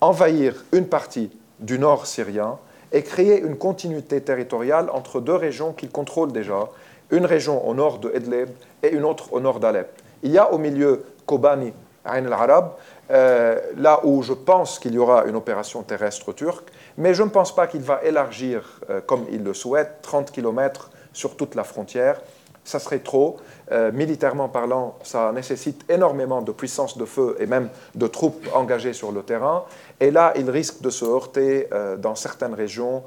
envahir 0.00 0.64
une 0.72 0.86
partie 0.86 1.30
du 1.60 1.78
nord 1.78 2.06
syrien 2.06 2.58
et 2.92 3.02
créer 3.02 3.40
une 3.40 3.56
continuité 3.56 4.20
territoriale 4.20 4.88
entre 4.92 5.20
deux 5.20 5.34
régions 5.34 5.72
qu'ils 5.72 5.90
contrôlent 5.90 6.32
déjà 6.32 6.68
une 7.10 7.24
région 7.24 7.66
au 7.66 7.74
nord 7.74 7.98
de 7.98 8.12
Idlib 8.14 8.48
et 8.82 8.90
une 8.90 9.04
autre 9.04 9.32
au 9.32 9.40
nord 9.40 9.60
d'Alep. 9.60 9.90
Il 10.22 10.30
y 10.30 10.38
a 10.38 10.52
au 10.52 10.58
milieu 10.58 11.04
Kobani, 11.26 11.72
Ain 12.04 12.26
al-Arab, 12.26 12.72
euh, 13.10 13.58
là 13.76 14.00
où 14.04 14.22
je 14.22 14.32
pense 14.32 14.78
qu'il 14.78 14.94
y 14.94 14.98
aura 14.98 15.24
une 15.24 15.36
opération 15.36 15.82
terrestre 15.82 16.32
turque, 16.32 16.68
mais 16.96 17.14
je 17.14 17.22
ne 17.22 17.28
pense 17.28 17.54
pas 17.54 17.66
qu'il 17.66 17.80
va 17.80 18.00
élargir, 18.02 18.80
euh, 18.90 19.00
comme 19.00 19.24
il 19.30 19.42
le 19.42 19.54
souhaite, 19.54 19.98
30 20.02 20.30
km 20.30 20.90
sur 21.12 21.36
toute 21.36 21.54
la 21.54 21.64
frontière. 21.64 22.20
Ça 22.68 22.78
serait 22.78 22.98
trop. 22.98 23.36
Euh, 23.72 23.90
militairement 23.92 24.48
parlant, 24.48 24.96
ça 25.02 25.32
nécessite 25.32 25.84
énormément 25.90 26.42
de 26.42 26.52
puissance 26.52 26.98
de 26.98 27.04
feu 27.04 27.36
et 27.40 27.46
même 27.46 27.68
de 27.94 28.06
troupes 28.06 28.46
engagées 28.54 28.92
sur 28.92 29.10
le 29.12 29.22
terrain. 29.22 29.64
Et 30.00 30.10
là, 30.10 30.32
il 30.36 30.48
risque 30.50 30.80
de 30.82 30.90
se 30.90 31.04
heurter 31.04 31.68
dans 31.98 32.14
certaines 32.14 32.54
régions 32.54 33.02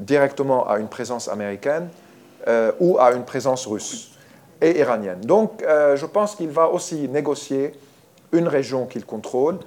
directement 0.00 0.68
à 0.68 0.78
une 0.78 0.88
présence 0.88 1.28
américaine 1.28 1.88
euh, 2.48 2.72
ou 2.80 2.98
à 2.98 3.12
une 3.12 3.24
présence 3.24 3.66
russe 3.66 4.12
et 4.60 4.78
iranienne. 4.78 5.20
Donc 5.20 5.62
euh, 5.62 5.96
je 5.96 6.06
pense 6.06 6.34
qu'il 6.34 6.50
va 6.50 6.68
aussi 6.68 7.08
négocier 7.08 7.72
une 8.32 8.48
région 8.48 8.86
qu'il 8.86 9.04
contrôle. 9.04 9.58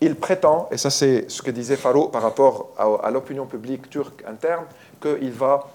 Il 0.00 0.16
prétend, 0.16 0.68
et 0.72 0.76
ça 0.76 0.90
c'est 0.90 1.30
ce 1.30 1.42
que 1.42 1.50
disait 1.50 1.76
Faro 1.76 2.08
par 2.08 2.22
rapport 2.22 2.72
à, 3.02 3.10
l'opinion 3.10 3.46
publique 3.46 3.88
turque 3.88 4.24
interne, 4.26 4.64
qu'il 5.00 5.30
va 5.30 5.68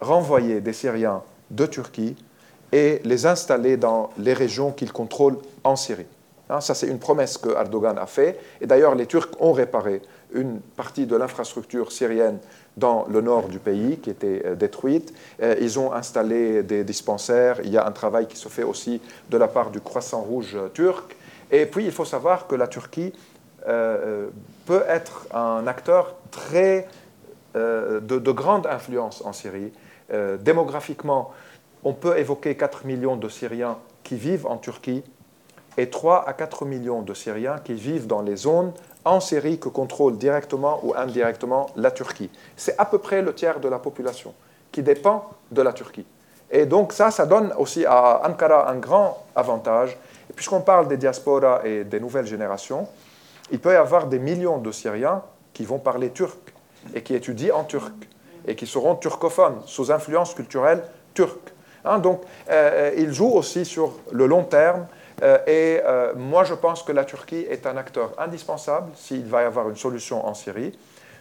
renvoyer 0.00 0.60
des 0.60 0.72
Syriens 0.72 1.22
de 1.50 1.66
Turquie 1.66 2.16
et 2.72 3.00
les 3.04 3.26
installer 3.26 3.76
dans 3.76 4.10
les 4.18 4.32
régions 4.32 4.72
qu'il 4.72 4.92
contrôle 4.92 5.38
en 5.64 5.76
Syrie. 5.76 6.06
Hein, 6.50 6.60
ça, 6.60 6.74
c'est 6.74 6.88
une 6.88 6.98
promesse 6.98 7.38
que 7.38 7.50
Erdogan 7.50 7.96
a 7.96 8.06
fait. 8.06 8.38
Et 8.60 8.66
d'ailleurs, 8.66 8.96
les 8.96 9.06
Turcs 9.06 9.30
ont 9.38 9.52
réparé 9.52 10.02
une 10.32 10.60
partie 10.60 11.06
de 11.06 11.16
l'infrastructure 11.16 11.92
syrienne 11.92 12.38
dans 12.76 13.06
le 13.08 13.20
nord 13.20 13.48
du 13.48 13.60
pays 13.60 13.98
qui 13.98 14.10
était 14.10 14.42
euh, 14.44 14.54
détruite. 14.56 15.14
Euh, 15.42 15.54
ils 15.60 15.78
ont 15.78 15.92
installé 15.92 16.62
des 16.64 16.82
dispensaires. 16.82 17.60
Il 17.62 17.70
y 17.70 17.78
a 17.78 17.86
un 17.86 17.92
travail 17.92 18.26
qui 18.26 18.36
se 18.36 18.48
fait 18.48 18.64
aussi 18.64 19.00
de 19.28 19.36
la 19.36 19.46
part 19.46 19.70
du 19.70 19.80
Croissant 19.80 20.22
Rouge 20.22 20.56
turc. 20.74 21.16
Et 21.52 21.66
puis, 21.66 21.84
il 21.84 21.92
faut 21.92 22.04
savoir 22.04 22.48
que 22.48 22.56
la 22.56 22.66
Turquie 22.66 23.12
euh, 23.68 24.28
peut 24.66 24.82
être 24.88 25.26
un 25.32 25.66
acteur 25.66 26.14
très 26.30 26.88
de, 27.54 28.30
grande 28.30 28.68
influence 28.68 29.22
en 29.24 29.32
Syrie. 29.32 29.72
démographiquement, 30.38 31.32
on 31.84 31.92
peut 31.92 32.18
évoquer 32.18 32.56
4 32.56 32.84
millions 32.84 33.16
de 33.16 33.28
Syriens 33.28 33.78
qui 34.02 34.16
vivent 34.16 34.46
en 34.46 34.56
Turquie 34.56 35.02
et 35.76 35.88
3 35.88 36.28
à 36.28 36.32
4 36.32 36.64
millions 36.64 37.02
de 37.02 37.14
Syriens 37.14 37.58
qui 37.58 37.74
vivent 37.74 38.06
dans 38.06 38.22
les 38.22 38.36
zones 38.36 38.72
en 39.04 39.20
Syrie 39.20 39.58
que 39.58 39.68
contrôle 39.68 40.18
directement 40.18 40.80
ou 40.82 40.94
indirectement 40.94 41.70
la 41.76 41.90
Turquie. 41.90 42.30
C'est 42.56 42.78
à 42.78 42.84
peu 42.84 42.98
près 42.98 43.22
le 43.22 43.34
tiers 43.34 43.60
de 43.60 43.68
la 43.68 43.78
population 43.78 44.34
qui 44.72 44.82
dépend 44.82 45.30
de 45.50 45.62
la 45.62 45.72
Turquie. 45.72 46.06
Et 46.50 46.66
donc 46.66 46.92
ça, 46.92 47.10
ça 47.10 47.26
donne 47.26 47.52
aussi 47.58 47.86
à 47.86 48.28
Ankara 48.28 48.70
un 48.70 48.76
grand 48.76 49.24
avantage. 49.34 49.96
Puisqu'on 50.34 50.60
parle 50.60 50.88
des 50.88 50.96
diasporas 50.96 51.62
et 51.64 51.84
des 51.84 52.00
nouvelles 52.00 52.26
générations, 52.26 52.88
il 53.50 53.58
peut 53.58 53.72
y 53.72 53.76
avoir 53.76 54.06
des 54.06 54.18
millions 54.18 54.58
de 54.58 54.70
Syriens 54.70 55.22
qui 55.52 55.64
vont 55.64 55.78
parler 55.78 56.10
turc 56.10 56.38
et 56.94 57.02
qui 57.02 57.14
étudient 57.14 57.54
en 57.54 57.64
turc 57.64 57.94
et 58.46 58.54
qui 58.54 58.66
seront 58.66 58.94
turcophones 58.96 59.60
sous 59.66 59.90
influence 59.90 60.34
culturelle 60.34 60.82
turque. 61.14 61.52
Hein, 61.84 61.98
donc, 61.98 62.22
euh, 62.50 62.92
il 62.96 63.12
joue 63.12 63.30
aussi 63.30 63.64
sur 63.64 63.94
le 64.12 64.26
long 64.26 64.44
terme 64.44 64.86
euh, 65.22 65.38
et 65.46 65.80
euh, 65.84 66.12
moi, 66.14 66.44
je 66.44 66.54
pense 66.54 66.82
que 66.82 66.92
la 66.92 67.04
Turquie 67.04 67.46
est 67.48 67.66
un 67.66 67.76
acteur 67.76 68.12
indispensable 68.18 68.90
s'il 68.94 69.24
va 69.24 69.42
y 69.42 69.44
avoir 69.44 69.68
une 69.68 69.76
solution 69.76 70.26
en 70.26 70.34
Syrie, 70.34 70.78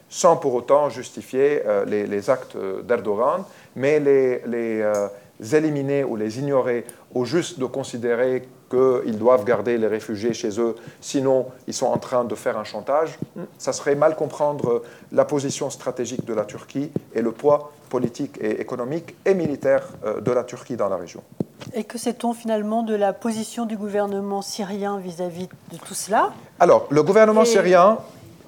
sans 0.10 0.38
pour 0.38 0.53
autant 0.53 0.90
justifier 0.90 1.61
les, 1.86 2.30
actes 2.30 2.57
d'Erdogan, 2.84 3.44
mais 3.76 3.99
les 3.99 4.84
éliminer 5.53 6.03
ou 6.03 6.16
les 6.16 6.40
ignorer, 6.40 6.86
ou 7.14 7.26
juste 7.26 7.60
de 7.60 7.66
considérer 7.66 8.48
qu'ils 8.70 9.18
doivent 9.18 9.45
garder 9.45 9.78
les 9.78 9.88
réfugiés 9.88 10.34
chez 10.34 10.60
eux, 10.60 10.76
sinon 11.02 11.48
ils 11.68 11.74
sont 11.74 11.88
en 11.88 11.98
train 11.98 12.24
de 12.24 12.36
faire 12.36 12.57
un 12.57 12.64
chantage, 12.64 13.18
ça 13.57 13.74
serait 13.74 13.95
mal 13.95 14.16
comprendre 14.16 14.84
la 15.11 15.26
position 15.26 15.70
stratégique 15.70 16.26
de 16.26 16.34
la 16.34 16.45
Turquie 16.45 16.91
et 17.14 17.22
le 17.22 17.32
poids 17.32 17.72
politique 17.90 18.38
et 18.40 18.61
économique 18.61 19.16
et 19.26 19.34
militaire 19.34 19.88
de 20.22 20.32
la 20.32 20.44
Turquie 20.44 20.76
dans 20.76 20.90
la 20.90 20.98
région. 20.98 21.24
Et 21.74 21.84
que 21.84 21.98
sait-on 21.98 22.34
finalement 22.34 22.84
de 22.84 22.95
la 22.95 23.14
position 23.14 23.66
du 23.66 23.76
gouvernement 23.76 24.41
syrien 24.41 24.99
vis-à-vis 24.99 25.49
de 25.72 25.78
tout 25.78 25.94
cela? 25.94 26.32
Alors, 26.60 26.88
le 26.90 27.03
gouvernement 27.03 27.45
syrien, 27.45 27.98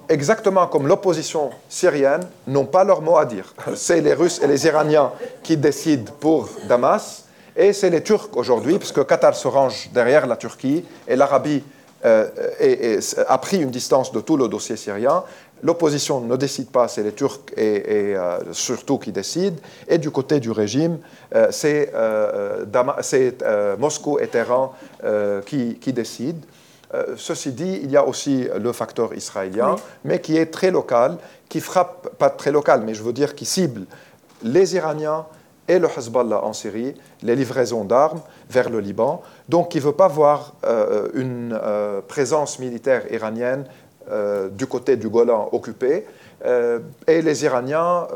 exactement 0.08 0.66
comme 0.66 0.86
l'opposition 0.86 1.50
syrienne, 1.68 2.22
n'ont 2.46 2.66
pas 2.66 2.84
leur 2.84 3.02
mot 3.02 3.16
à 3.16 3.24
dire. 3.24 3.54
C'est 3.74 4.00
les 4.00 4.14
Russes 4.14 4.40
et 4.42 4.46
les 4.46 4.66
Iraniens 4.66 5.12
qui 5.42 5.56
décident 5.56 6.12
pour 6.20 6.48
Damas. 6.68 7.24
Et 7.54 7.74
c'est 7.74 7.90
les 7.90 8.02
Turcs 8.02 8.30
aujourd'hui, 8.34 8.78
puisque 8.78 9.04
Qatar 9.06 9.34
se 9.34 9.46
range 9.46 9.90
derrière 9.92 10.26
la 10.26 10.36
Turquie 10.36 10.86
et 11.06 11.16
l'Arabie 11.16 11.62
euh, 12.04 13.00
a 13.28 13.38
pris 13.38 13.62
une 13.62 13.70
distance 13.70 14.10
de 14.10 14.20
tout 14.20 14.36
le 14.36 14.48
dossier 14.48 14.76
syrien. 14.76 15.22
L'opposition 15.62 16.20
ne 16.20 16.34
décide 16.34 16.70
pas, 16.70 16.88
c'est 16.88 17.04
les 17.04 17.12
Turcs 17.12 17.52
et, 17.56 18.16
euh, 18.16 18.40
surtout 18.52 18.98
qui 18.98 19.12
décident. 19.12 19.56
Et 19.86 19.98
du 19.98 20.10
côté 20.10 20.40
du 20.40 20.50
régime, 20.50 20.98
euh, 21.34 21.48
c'est 21.50 21.92
Moscou 23.78 24.18
et 24.18 24.26
Téhéran 24.26 24.74
qui, 25.46 25.76
qui, 25.76 25.92
décident. 25.92 26.40
Ceci 27.16 27.52
dit, 27.52 27.80
il 27.82 27.90
y 27.90 27.96
a 27.96 28.06
aussi 28.06 28.48
le 28.58 28.72
facteur 28.72 29.14
israélien, 29.14 29.76
mais 30.04 30.20
qui 30.20 30.36
est 30.36 30.46
très 30.46 30.70
local, 30.70 31.16
qui 31.48 31.60
frappe, 31.60 32.16
pas 32.18 32.30
très 32.30 32.50
local, 32.50 32.82
mais 32.84 32.94
je 32.94 33.02
veux 33.02 33.12
dire 33.12 33.34
qui 33.34 33.44
cible 33.44 33.86
les 34.42 34.74
Iraniens 34.74 35.26
et 35.68 35.78
le 35.78 35.88
Hezbollah 35.88 36.44
en 36.44 36.52
Syrie, 36.52 36.94
les 37.22 37.36
livraisons 37.36 37.84
d'armes 37.84 38.20
vers 38.50 38.68
le 38.68 38.80
Liban. 38.80 39.22
Donc, 39.48 39.74
il 39.74 39.78
ne 39.78 39.86
veut 39.86 39.92
pas 39.92 40.08
voir 40.08 40.54
euh, 40.64 41.08
une 41.14 41.58
euh, 41.60 42.00
présence 42.06 42.58
militaire 42.58 43.10
iranienne 43.12 43.64
euh, 44.10 44.48
du 44.48 44.66
côté 44.66 44.96
du 44.96 45.08
Golan 45.08 45.48
occupé. 45.52 46.06
et 47.06 47.22
les 47.22 47.44
Iraniens 47.44 48.08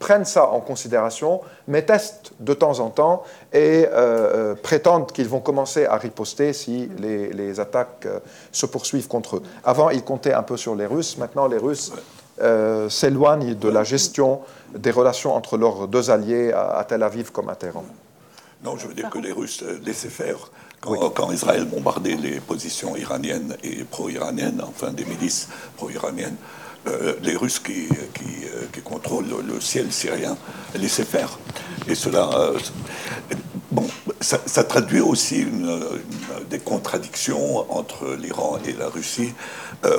prennent 0.00 0.24
ça 0.24 0.48
en 0.48 0.58
considération, 0.60 1.40
mais 1.68 1.82
testent 1.82 2.32
de 2.40 2.54
temps 2.54 2.80
en 2.80 2.90
temps 2.90 3.22
et 3.52 3.86
prétendent 4.62 5.12
qu'ils 5.12 5.28
vont 5.28 5.40
commencer 5.40 5.86
à 5.86 5.96
riposter 5.96 6.52
si 6.52 6.90
les, 6.98 7.32
les 7.32 7.60
attaques 7.60 8.08
se 8.50 8.66
poursuivent 8.66 9.06
contre 9.06 9.36
eux. 9.36 9.42
Avant, 9.62 9.90
ils 9.90 10.02
comptaient 10.02 10.32
un 10.32 10.42
peu 10.42 10.56
sur 10.56 10.74
les 10.74 10.86
Russes. 10.86 11.18
Maintenant, 11.18 11.46
les 11.46 11.58
Russes 11.58 11.92
s'éloignent 12.88 13.54
de 13.54 13.68
la 13.68 13.84
gestion 13.84 14.40
des 14.74 14.90
relations 14.90 15.34
entre 15.34 15.56
leurs 15.56 15.86
deux 15.86 16.10
alliés 16.10 16.52
à, 16.52 16.84
Tel 16.88 17.02
Aviv 17.02 17.30
comme 17.30 17.48
à 17.48 17.54
Téhéran. 17.54 17.84
Non, 18.64 18.76
je 18.76 18.88
veux 18.88 18.94
dire 18.94 19.10
que 19.10 19.18
les 19.18 19.32
Russes 19.32 19.62
laissaient 19.84 20.08
faire 20.08 20.50
quand, 20.80 21.30
Israël 21.30 21.66
bombardait 21.66 22.16
les 22.16 22.40
positions 22.40 22.96
iraniennes 22.96 23.56
et 23.62 23.84
pro-iraniennes, 23.84 24.62
enfin 24.66 24.92
des 24.92 25.04
milices 25.04 25.48
pro-iraniennes. 25.76 26.36
Euh, 26.86 27.14
les 27.22 27.36
Russes 27.36 27.58
qui, 27.58 27.88
qui, 27.88 28.46
euh, 28.46 28.64
qui, 28.72 28.80
contrôlent 28.80 29.26
le 29.46 29.60
ciel 29.60 29.92
syrien 29.92 30.36
laissaient 30.74 31.04
faire. 31.04 31.38
Et 31.86 31.94
cela, 31.94 32.30
euh, 32.32 32.58
bon, 33.70 33.86
ça, 34.20 34.64
traduit 34.64 35.00
aussi 35.00 35.46
des 36.48 36.58
contradictions 36.58 37.70
entre 37.70 38.16
l'Iran 38.18 38.58
et 38.66 38.72
la 38.72 38.88
Russie 38.88 39.34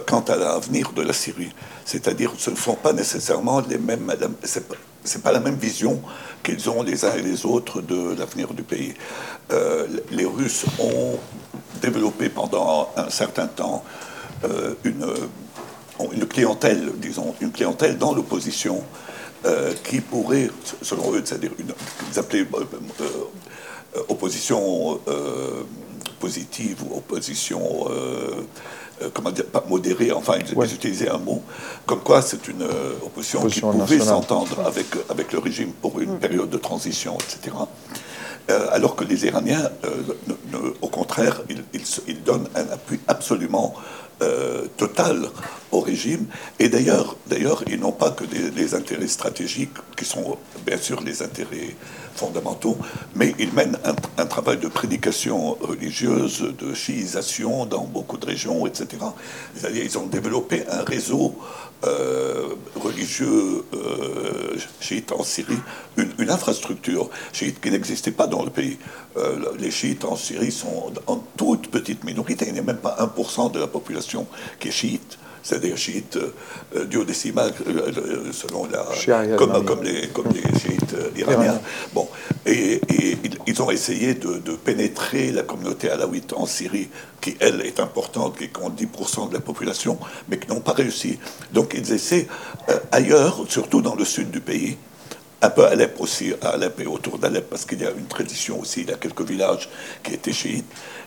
quant 0.07 0.21
à 0.21 0.35
l'avenir 0.35 0.91
de 0.93 1.03
la 1.03 1.13
Syrie. 1.13 1.53
C'est-à-dire, 1.85 2.33
ce 2.37 2.49
ne 2.49 2.55
sont 2.55 2.75
pas 2.75 2.93
nécessairement 2.93 3.61
les 3.61 3.77
mêmes, 3.77 4.11
c'est 4.43 5.21
pas 5.23 5.31
la 5.31 5.39
même 5.39 5.55
vision 5.55 6.01
qu'ils 6.43 6.69
ont 6.69 6.81
les 6.81 7.05
uns 7.05 7.13
et 7.15 7.21
les 7.21 7.45
autres 7.45 7.81
de 7.81 8.15
l'avenir 8.15 8.53
du 8.53 8.63
pays. 8.63 8.93
Les 10.11 10.25
Russes 10.25 10.65
ont 10.79 11.19
développé 11.81 12.29
pendant 12.29 12.89
un 12.95 13.09
certain 13.09 13.47
temps 13.47 13.83
une, 14.83 15.05
une, 16.13 16.25
clientèle, 16.25 16.91
disons, 16.97 17.35
une 17.41 17.51
clientèle 17.51 17.97
dans 17.97 18.13
l'opposition 18.13 18.83
euh, 19.45 19.73
qui 19.83 20.01
pourrait, 20.01 20.49
selon 20.81 21.13
eux, 21.13 21.21
c'est-à-dire 21.23 21.51
une, 21.59 21.73
qu'ils 22.07 22.19
appelaient 22.19 22.47
opposition 24.07 24.99
positive 26.19 26.77
ou 26.83 26.97
opposition 26.97 27.87
euh, 29.01 29.09
comment 29.13 29.31
dire, 29.31 29.45
pas 29.45 29.63
modéré, 29.67 30.11
enfin, 30.11 30.33
ils, 30.39 30.73
utilisaient 30.73 31.09
un 31.09 31.17
mot, 31.17 31.41
comme 31.85 32.01
quoi 32.01 32.21
c'est 32.21 32.47
une 32.47 32.61
euh, 32.61 32.93
opposition, 33.03 33.45
qui 33.47 33.61
pouvait 33.61 33.99
s'entendre 33.99 34.59
avec, 34.65 34.87
avec 35.09 35.31
le 35.33 35.39
régime 35.39 35.71
pour 35.71 35.99
une 35.99 36.15
mm. 36.15 36.19
période 36.19 36.49
de 36.49 36.57
transition, 36.57 37.15
etc. 37.15 37.55
Euh, 38.49 38.67
alors 38.71 38.95
que 38.95 39.03
les 39.03 39.25
Iraniens, 39.25 39.69
au 40.81 40.87
contraire, 40.87 41.41
ils, 41.49 41.63
ils, 42.07 42.23
donnent 42.23 42.47
un 42.55 42.67
appui 42.69 42.99
absolument 43.07 43.73
total 44.77 45.27
au 45.71 45.79
régime. 45.79 46.25
Et 46.59 46.69
d'ailleurs, 46.69 47.15
d'ailleurs 47.27 47.63
ils 47.67 47.79
n'ont 47.79 47.91
pas 47.91 48.11
que 48.11 48.23
des, 48.25 48.75
intérêts 48.75 49.07
stratégiques, 49.07 49.77
qui 49.97 50.05
sont 50.05 50.37
bien 50.65 50.77
sûr 50.77 51.01
les 51.01 51.21
intérêts 51.21 51.75
fondamentaux, 52.15 52.77
mais 53.15 53.33
ils 53.39 53.51
mènent 53.53 53.77
un, 54.17 54.25
travail 54.25 54.57
de 54.57 54.67
prédication 54.67 55.53
religieuse, 55.61 56.53
de 56.57 56.73
chiisation 56.73 57.65
dans 57.65 57.83
beaucoup 57.83 58.17
de 58.17 58.25
régions, 58.25 58.67
etc. 58.67 58.87
C'est-à-dire 59.55 59.83
ils 59.83 59.97
ont 59.97 60.07
développé 60.07 60.63
un 60.69 60.83
réseau 60.83 61.35
euh, 61.83 62.55
religieux 62.75 63.63
euh, 63.73 64.55
chiite 64.79 65.11
en 65.11 65.23
Syrie, 65.23 65.57
une, 65.97 66.29
infrastructure 66.29 67.09
chiite 67.33 67.59
qui 67.59 67.71
n'existait 67.71 68.11
pas 68.11 68.27
dans 68.27 68.43
le 68.43 68.51
pays. 68.51 68.77
Euh, 69.17 69.39
les 69.57 69.71
chiites 69.71 70.05
en 70.05 70.15
Syrie 70.15 70.51
sont 70.51 70.93
en 71.07 71.17
toute 71.37 71.69
petite 71.69 72.03
minorité, 72.03 72.45
il 72.47 72.53
n'y 72.53 72.59
a 72.59 72.63
même 72.63 72.77
pas 72.77 72.97
1% 72.99 73.51
de 73.51 73.59
la 73.59 73.67
population 73.67 74.27
qui 74.59 74.67
est 74.67 74.71
chiite 74.71 75.17
c'est-à-dire 75.43 75.77
chiites 75.77 76.17
euh, 76.75 76.85
duodécimales, 76.85 77.53
euh, 77.67 77.91
euh, 77.97 78.31
selon 78.31 78.65
la, 78.65 78.85
comme, 79.35 79.65
comme, 79.65 79.83
les, 79.83 80.07
comme 80.09 80.27
les 80.33 80.59
chiites 80.59 80.95
iraniens. 81.15 81.59
Bon, 81.93 82.07
et, 82.45 82.81
ils 83.47 83.61
ont 83.61 83.71
essayé 83.71 84.13
de, 84.13 84.39
pénétrer 84.63 85.31
la 85.31 85.43
communauté 85.43 85.89
alawite 85.89 86.33
en 86.33 86.45
Syrie, 86.45 86.89
qui, 87.19 87.35
elle, 87.39 87.61
est 87.61 87.79
importante, 87.79 88.37
qui 88.37 88.49
compte 88.49 88.79
10% 88.79 89.29
de 89.29 89.33
la 89.33 89.39
population, 89.39 89.97
mais 90.29 90.37
qui 90.37 90.47
n'ont 90.49 90.61
pas 90.61 90.73
réussi. 90.73 91.19
Donc 91.53 91.73
ils 91.75 91.91
essaient 91.91 92.27
ailleurs, 92.91 93.43
surtout 93.49 93.81
dans 93.81 93.95
le 93.95 94.05
sud 94.05 94.31
du 94.31 94.39
pays, 94.39 94.77
un 95.41 95.49
peu 95.49 95.65
Alep 95.65 95.99
aussi, 95.99 96.33
à 96.41 96.49
Alep 96.49 96.79
et 96.79 96.85
autour 96.85 97.17
d'Alep, 97.17 97.49
parce 97.49 97.65
qu'il 97.65 97.81
y 97.81 97.85
a 97.85 97.91
une 97.91 98.05
tradition 98.05 98.59
aussi, 98.59 98.81
il 98.81 98.89
y 98.89 98.93
a 98.93 98.97
quelques 98.97 99.21
villages 99.21 99.69
qui 100.03 100.13
étaient 100.13 100.33
chiites 100.33 100.65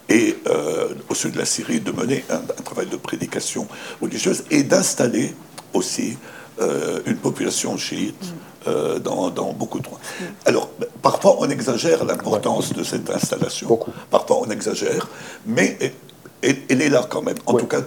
et 0.09 0.37
euh, 0.49 0.89
au 1.09 1.15
sud 1.15 1.33
de 1.33 1.39
la 1.39 1.45
Syrie 1.45 1.81
de 1.81 1.93
mener 1.93 2.25
un, 2.31 2.41
travail 2.63 2.87
de 2.87 2.97
prédication 2.97 3.67
religieuse 4.01 4.45
et 4.51 4.63
d'installer 4.63 5.35
aussi 5.73 6.19
euh, 6.61 7.01
une 7.07 7.17
population 7.17 7.77
chiite 7.77 8.23
mm. 8.23 8.69
euh, 8.69 8.99
dans, 8.99 9.31
beaucoup 9.53 9.81
de 9.81 9.89
mm. 9.89 10.25
Alors, 10.47 10.71
parfois 11.01 11.37
on 11.39 11.49
exagère 11.49 12.05
l'importance 12.05 12.73
de 12.73 12.83
cette 12.83 13.09
installation. 13.11 13.69
Beaucoup. 13.69 13.93
Parfois 14.11 14.41
on 14.41 14.51
exagère, 14.51 15.09
mais 15.47 15.79
elle, 16.43 16.83
est 16.83 16.91
là 16.91 17.07
quand 17.09 17.23
même. 17.23 17.37
En 17.47 17.55
tout 17.55 17.67
cas, 17.67 17.81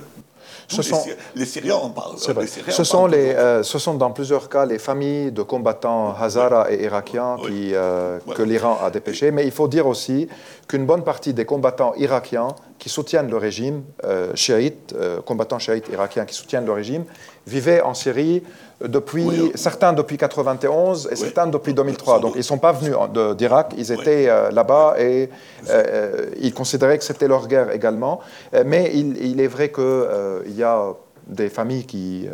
ce 0.68 0.81
sont, 0.81 1.03
les, 1.35 1.45
Syriens 1.45 1.76
en 1.76 1.89
parlent. 1.89 2.18
ce, 2.18 2.84
sont 2.84 3.07
les, 3.07 3.34
euh, 3.34 3.64
ce 3.64 3.80
sont 3.80 3.94
dans 3.94 4.11
plusieurs 4.11 4.49
cas 4.49 4.65
les 4.65 4.80
familles 4.80 5.31
de 5.31 5.41
combattants 5.41 6.14
Hazara 6.19 6.72
et 6.72 6.84
irakiens 6.84 7.38
qui, 7.45 7.73
euh, 7.73 8.19
que 8.35 8.41
l'Iran 8.44 8.77
a 8.84 8.89
dépêchés. 8.91 9.31
Mais 9.31 9.45
il 9.45 9.52
faut 9.52 9.68
dire 9.68 9.88
aussi 9.88 10.27
qu'une 10.68 10.85
bonne 10.85 11.03
partie 11.03 11.34
des 11.34 11.45
combattants 11.45 11.94
irakiens 11.95 12.49
qui 12.79 12.89
soutiennent 12.89 13.29
le 13.29 13.37
régime, 13.37 13.83
euh, 14.03 14.31
chiites, 14.35 14.95
combattants 15.25 15.59
chiites 15.59 15.87
irakiens 15.91 16.25
qui 16.25 16.35
soutiennent 16.35 16.65
le 16.65 16.73
régime, 16.73 17.05
vivaient 17.45 17.81
en 17.81 17.93
Syrie 17.93 18.43
depuis, 18.81 19.51
certains 19.55 19.93
depuis 19.93 20.17
91 20.17 21.09
et 21.11 21.15
certains 21.15 21.47
depuis 21.47 21.73
2003. 21.73 22.19
Donc 22.19 22.33
ils 22.35 22.39
ne 22.39 22.43
sont 22.43 22.59
pas 22.59 22.73
venus 22.73 22.95
d'Irak, 23.37 23.73
ils 23.77 23.91
étaient 23.91 24.29
euh, 24.29 24.51
là-bas 24.51 24.95
et 24.99 25.29
euh, 25.69 26.27
ils 26.39 26.53
considéraient 26.53 26.97
que 26.97 27.03
c'était 27.03 27.27
leur 27.27 27.47
guerre 27.47 27.71
également. 27.71 28.19
Euh, 28.53 28.63
mais 28.65 28.91
il, 28.93 29.41
est 29.41 29.47
vrai 29.47 29.71
qu'il 29.71 30.55
y 30.55 30.63
a 30.63 30.93
des 31.25 31.49
familles 31.49 31.85
qui, 31.85 32.27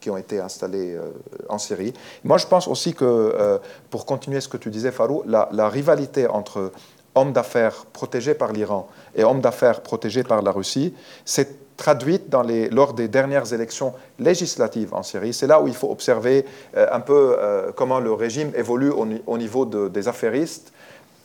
qui 0.00 0.10
ont 0.10 0.16
été 0.16 0.40
installées 0.40 0.96
en 1.48 1.58
Syrie. 1.58 1.92
Moi, 2.24 2.38
je 2.38 2.46
pense 2.46 2.68
aussi 2.68 2.94
que, 2.94 3.60
pour 3.90 4.06
continuer 4.06 4.40
ce 4.40 4.48
que 4.48 4.56
tu 4.56 4.70
disais, 4.70 4.92
Farou, 4.92 5.22
la, 5.26 5.48
la 5.52 5.68
rivalité 5.68 6.26
entre 6.28 6.70
hommes 7.18 7.32
d'affaires 7.32 7.86
protégés 7.92 8.34
par 8.34 8.52
l'Iran 8.52 8.88
et 9.14 9.24
hommes 9.24 9.40
d'affaires 9.40 9.80
protégés 9.82 10.22
par 10.22 10.42
la 10.42 10.52
Russie, 10.52 10.94
c'est 11.24 11.68
traduite 11.78 12.34
lors 12.72 12.92
des 12.92 13.08
dernières 13.08 13.52
élections 13.52 13.94
législatives 14.18 14.92
en 14.92 15.02
Syrie. 15.02 15.32
C'est 15.32 15.46
là 15.46 15.62
où 15.62 15.68
il 15.68 15.74
faut 15.74 15.90
observer 15.90 16.44
euh, 16.76 16.86
un 16.92 17.00
peu 17.00 17.36
euh, 17.38 17.70
comment 17.74 18.00
le 18.00 18.12
régime 18.12 18.50
évolue 18.56 18.90
au, 18.90 19.38
niveau 19.38 19.64
des 19.64 20.08
affairistes. 20.08 20.72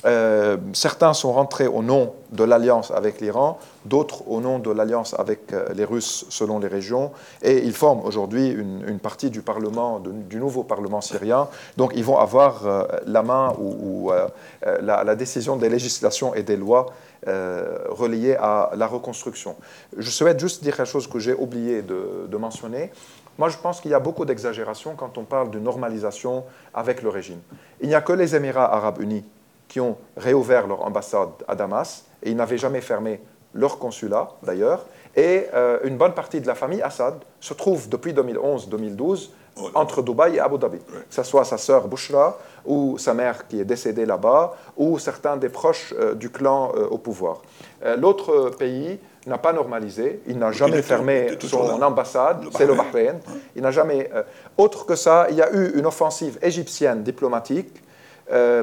Euh, 0.06 0.58
certains 0.74 1.14
sont 1.14 1.32
rentrés 1.32 1.68
au 1.68 1.82
nom 1.82 2.14
de 2.32 2.44
l'alliance 2.44 2.92
avec 2.92 3.22
l'Iran, 3.22 3.58
d'autres 3.86 4.28
au 4.28 4.42
nom 4.42 4.60
de 4.60 4.72
l'alliance 4.72 5.16
avec 5.18 5.54
les 5.76 5.86
Russes 5.86 6.26
selon 6.30 6.60
les 6.60 6.68
régions, 6.68 7.12
et 7.42 7.60
ils 7.60 7.74
forment 7.74 8.04
aujourd'hui 8.06 8.50
une, 8.50 9.00
partie 9.00 9.30
du 9.30 9.42
Parlement, 9.42 10.00
du 10.00 10.38
nouveau 10.38 10.64
Parlement 10.64 11.02
syrien. 11.02 11.48
Donc 11.78 11.94
ils 11.96 12.04
vont 12.04 12.18
avoir 12.18 12.64
la 13.06 13.24
main 13.24 13.54
ou, 13.60 14.12
la, 14.82 15.16
décision 15.16 15.58
des 15.58 15.70
législations 15.70 16.34
et 16.34 16.42
des 16.42 16.58
lois 16.58 16.88
euh, 17.28 17.78
relié 17.88 18.36
à 18.36 18.72
la 18.76 18.86
reconstruction. 18.86 19.56
Je 19.96 20.10
souhaite 20.10 20.42
juste 20.42 20.62
dire 20.62 20.76
quelque 20.76 20.90
chose 20.90 21.08
que 21.08 21.20
j'ai 21.20 21.34
oublié 21.34 21.82
de, 21.82 22.36
mentionner. 22.36 22.92
Moi, 23.38 23.48
je 23.48 23.58
pense 23.58 23.80
qu'il 23.80 23.92
y 23.92 23.94
a 23.94 24.00
beaucoup 24.00 24.26
d'exagération 24.26 24.96
quand 24.98 25.18
on 25.18 25.24
parle 25.24 25.50
de 25.50 25.58
normalisation 25.58 26.44
avec 26.74 27.02
le 27.02 27.08
régime. 27.08 27.40
Il 27.80 27.88
n'y 27.88 27.96
a 27.96 28.02
que 28.02 28.12
les 28.12 28.36
Émirats 28.36 28.74
arabes 28.74 29.00
unis 29.00 29.24
qui 29.74 29.80
ont 29.80 29.98
réouvert 30.16 30.68
leur 30.68 30.86
ambassade 30.86 31.32
à 31.48 31.56
Damas, 31.56 32.06
et 32.22 32.30
ils 32.30 32.36
n'avaient 32.36 32.60
jamais 32.60 32.80
fermé 32.80 33.20
leur 33.56 33.80
consulat, 33.80 34.30
d'ailleurs. 34.44 34.86
Et 35.16 35.48
euh, 35.56 35.80
une 35.84 35.98
bonne 35.98 36.14
partie 36.14 36.40
de 36.42 36.46
la 36.46 36.54
famille 36.54 36.84
Assad 36.84 37.16
se 37.40 37.56
trouve 37.56 37.90
depuis 37.90 38.14
2011-2012 38.14 39.30
oh 39.58 39.70
entre 39.74 40.04
Dubaï 40.04 40.36
et 40.36 40.40
Abu 40.40 40.60
Dhabi. 40.60 40.78
Que 40.78 40.94
ce 41.10 41.24
soit 41.24 41.44
sa 41.44 41.58
sœur 41.58 41.88
Bouchra 41.88 42.38
ou 42.68 43.00
sa 43.00 43.16
mère 43.16 43.48
qui 43.48 43.60
est 43.60 43.66
décédée 43.66 44.06
là-bas 44.06 44.54
ou 44.78 45.00
certains 45.00 45.38
des 45.38 45.50
proches 45.50 45.92
euh, 45.98 46.14
du 46.14 46.30
clan 46.30 46.72
euh, 46.76 46.86
au 46.90 47.00
pouvoir. 47.00 47.42
L'autre 47.98 48.52
pays 48.52 49.00
n'a 49.26 49.40
pas 49.40 49.54
normalisé, 49.54 50.22
il 50.28 50.38
n'a 50.38 50.52
jamais 50.52 50.84
fermé 50.84 51.36
son 51.40 51.82
ambassade, 51.82 52.46
c'est 52.56 52.68
le 52.68 52.76
Bahreïn. 52.76 53.20
Il 53.56 53.64
n'a 53.64 53.72
jamais. 53.72 54.10
autre 54.56 54.86
que 54.86 54.96
ça, 54.96 55.28
il 55.32 55.36
y 55.36 55.42
a 55.42 55.52
eu 55.52 55.78
une 55.78 55.86
offensive 55.88 56.38
égyptienne 56.42 57.04
diplomatique 57.04 57.83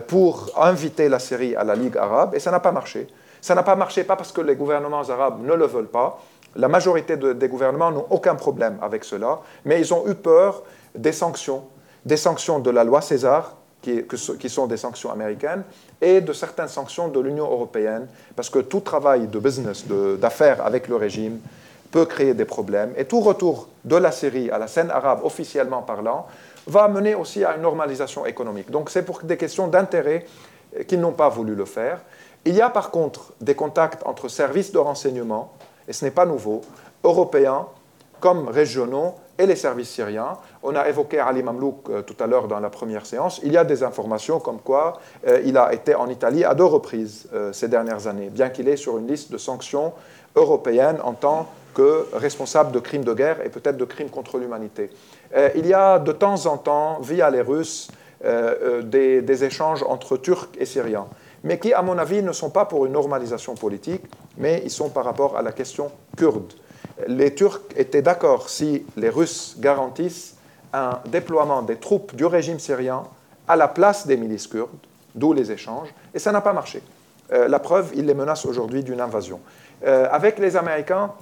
pour 0.07 0.51
inviter 0.57 1.09
la 1.09 1.19
Syrie 1.19 1.55
à 1.55 1.65
la 1.65 1.75
Ligue 1.75 1.97
arabe 1.97 2.35
et 2.35 2.41
ça 2.41 2.51
n'a 2.51 2.61
pas 2.61 2.73
marché. 2.73 3.07
Ça 3.41 3.55
n'a 3.55 3.63
pas 3.63 3.77
marché 3.77 4.05
pas 4.05 4.17
parce 4.17 4.33
que 4.33 4.41
les 4.41 4.57
gouvernements 4.57 5.03
arabes 5.09 5.43
ne 5.43 5.55
le 5.55 5.67
veulent 5.67 5.89
pas, 5.89 6.21
la 6.57 6.69
majorité 6.69 7.17
des 7.17 7.49
gouvernements 7.49 7.91
n'ont 7.91 8.07
aucun 8.11 8.35
problème 8.35 8.79
avec 8.83 9.05
cela, 9.05 9.41
mais 9.65 9.81
ils 9.81 9.95
ont 9.95 10.07
eu 10.09 10.15
peur 10.15 10.63
des 10.95 11.13
sanctions, 11.13 11.63
des 12.05 12.17
sanctions 12.17 12.59
de 12.59 12.71
la 12.71 12.85
loi 12.85 13.01
César, 13.01 13.57
qui, 13.81 14.05
sont 14.49 14.67
des 14.67 14.77
sanctions 14.77 15.11
américaines, 15.11 15.63
et 16.01 16.21
de 16.21 16.33
certaines 16.33 16.69
sanctions 16.69 17.09
de 17.09 17.21
l'Union 17.21 17.45
européenne, 17.51 18.09
parce 18.37 18.51
que 18.51 18.59
tout 18.59 18.81
travail 18.81 19.27
de 19.27 19.39
business, 19.39 19.87
d'affaires 20.19 20.65
avec 20.65 20.89
le 20.89 20.97
régime, 20.97 21.39
peut 21.91 22.05
créer 22.05 22.35
des 22.35 22.45
problèmes. 22.45 22.93
Et 22.97 23.05
tout 23.05 23.21
retour 23.21 23.69
de 23.85 23.97
la 23.97 24.13
Syrie 24.13 24.51
à 24.51 24.59
la 24.59 24.69
scène 24.69 24.91
arabe, 24.91 25.21
officiellement 25.25 25.83
parlant, 25.83 26.27
va 26.71 26.89
mener 26.89 27.15
aussi 27.15 27.45
à 27.45 27.57
une 27.57 27.63
normalisation 27.63 28.25
économique. 28.25 28.71
Donc 28.71 28.91
c'est 28.91 29.03
pour 29.03 29.21
des 29.23 29.37
questions 29.37 29.67
d'intérêt 29.67 30.25
qu'ils 30.87 31.01
n'ont 31.01 31.13
pas 31.13 31.29
voulu 31.29 31.55
le 31.55 31.65
faire. 31.65 32.01
Il 32.45 32.55
y 32.55 32.63
a 32.63 32.71
par 32.71 32.91
contre 32.91 33.33
des 33.41 33.55
contacts 33.55 34.03
entre 34.07 34.29
services 34.29 34.73
de 34.73 34.79
renseignement, 34.79 35.53
et 35.87 35.93
ce 35.93 36.05
n'est 36.05 36.11
pas 36.11 36.25
nouveau, 36.25 36.63
européens 37.05 37.67
comme 38.21 38.49
régionaux 38.49 39.15
et 39.39 39.47
les 39.47 39.57
services 39.57 39.91
syriens. 39.91 40.37
On 40.63 40.77
a 40.77 40.89
évoqué 40.89 41.19
Ali 41.19 41.43
Mamlouk 41.43 41.89
euh, 41.89 42.03
tout 42.03 42.17
à 42.23 42.27
l'heure 42.27 42.47
dans 42.47 42.61
la 42.61 42.69
première 42.69 43.07
séance. 43.07 43.41
Il 43.43 43.53
y 43.53 43.57
a 43.57 43.65
des 43.65 43.83
informations 43.83 44.39
comme 44.39 44.61
quoi 44.61 45.01
euh, 45.27 45.41
il 45.45 45.57
a 45.57 45.73
été 45.73 45.95
en 45.95 46.09
Italie 46.09 46.45
à 46.45 46.55
deux 46.55 46.65
reprises 46.65 47.29
euh, 47.33 47.53
ces 47.53 47.69
dernières 47.69 48.07
années, 48.07 48.29
bien 48.29 48.51
qu'il 48.51 48.69
est 48.69 48.77
sur 48.77 48.99
une 48.99 49.07
liste 49.07 49.33
de 49.33 49.39
sanctions 49.39 49.93
européennes 50.37 50.99
en 51.03 51.15
tant 51.15 51.49
que 51.75 52.07
responsable 52.13 52.73
de 52.73 52.79
crimes 52.79 53.05
de 53.05 53.15
guerre 53.15 53.45
et 53.45 53.49
peut-être 53.49 53.77
de 53.77 53.85
crimes 53.85 54.11
contre 54.11 54.39
l'humanité. 54.39 54.91
il 55.55 55.67
y 55.67 55.75
a 55.75 55.99
de 55.99 56.13
temps 56.13 56.47
en 56.47 56.57
temps, 56.57 56.99
via 57.01 57.31
les 57.31 57.41
Russes, 57.41 57.89
des, 58.83 59.23
des 59.23 59.45
échanges 59.45 59.83
entre 59.83 60.17
Turcs 60.17 60.49
et 60.59 60.67
Syriens 60.67 61.07
mais 61.43 61.59
qui, 61.59 61.73
à 61.73 61.83
mon 61.83 61.99
avis, 61.99 62.23
ne 62.23 62.33
sont 62.33 62.51
pas 62.51 62.65
pour 62.65 62.87
une 62.87 62.93
normalisation 62.93 63.55
politique, 63.55 64.03
mais 64.37 64.61
ils 64.65 64.71
sont 64.71 64.91
par 64.91 65.05
rapport 65.05 65.37
à 65.37 65.43
la 65.43 65.53
question 65.53 65.91
kurde. 66.17 66.53
Les 67.07 67.35
Turcs 67.35 67.63
étaient 67.77 68.03
d'accord 68.03 68.51
si 68.51 68.85
les 68.97 69.09
Russes 69.09 69.57
garantissent 69.59 70.37
un 70.73 71.01
déploiement 71.07 71.63
des 71.63 71.77
troupes 71.77 72.15
du 72.15 72.27
régime 72.27 72.59
syrien 72.59 73.05
à 73.49 73.57
la 73.57 73.69
place 73.69 74.07
des 74.07 74.17
milices 74.17 74.47
kurdes, 74.47 74.71
d'où 75.15 75.33
les 75.33 75.51
échanges, 75.51 75.89
et 76.15 76.19
ça 76.19 76.31
n'a 76.31 76.41
pas 76.41 76.53
marché. 76.53 76.83
Euh, 77.33 77.49
la 77.49 77.59
preuve, 77.59 77.93
ils 77.95 78.07
les 78.07 78.15
menacent 78.15 78.47
aujourd'hui 78.47 78.85
d'une 78.85 79.01
invasion. 79.01 79.41
Euh, 79.85 80.09
avec 80.11 80.39
les 80.39 80.57
Américains, 80.57 81.13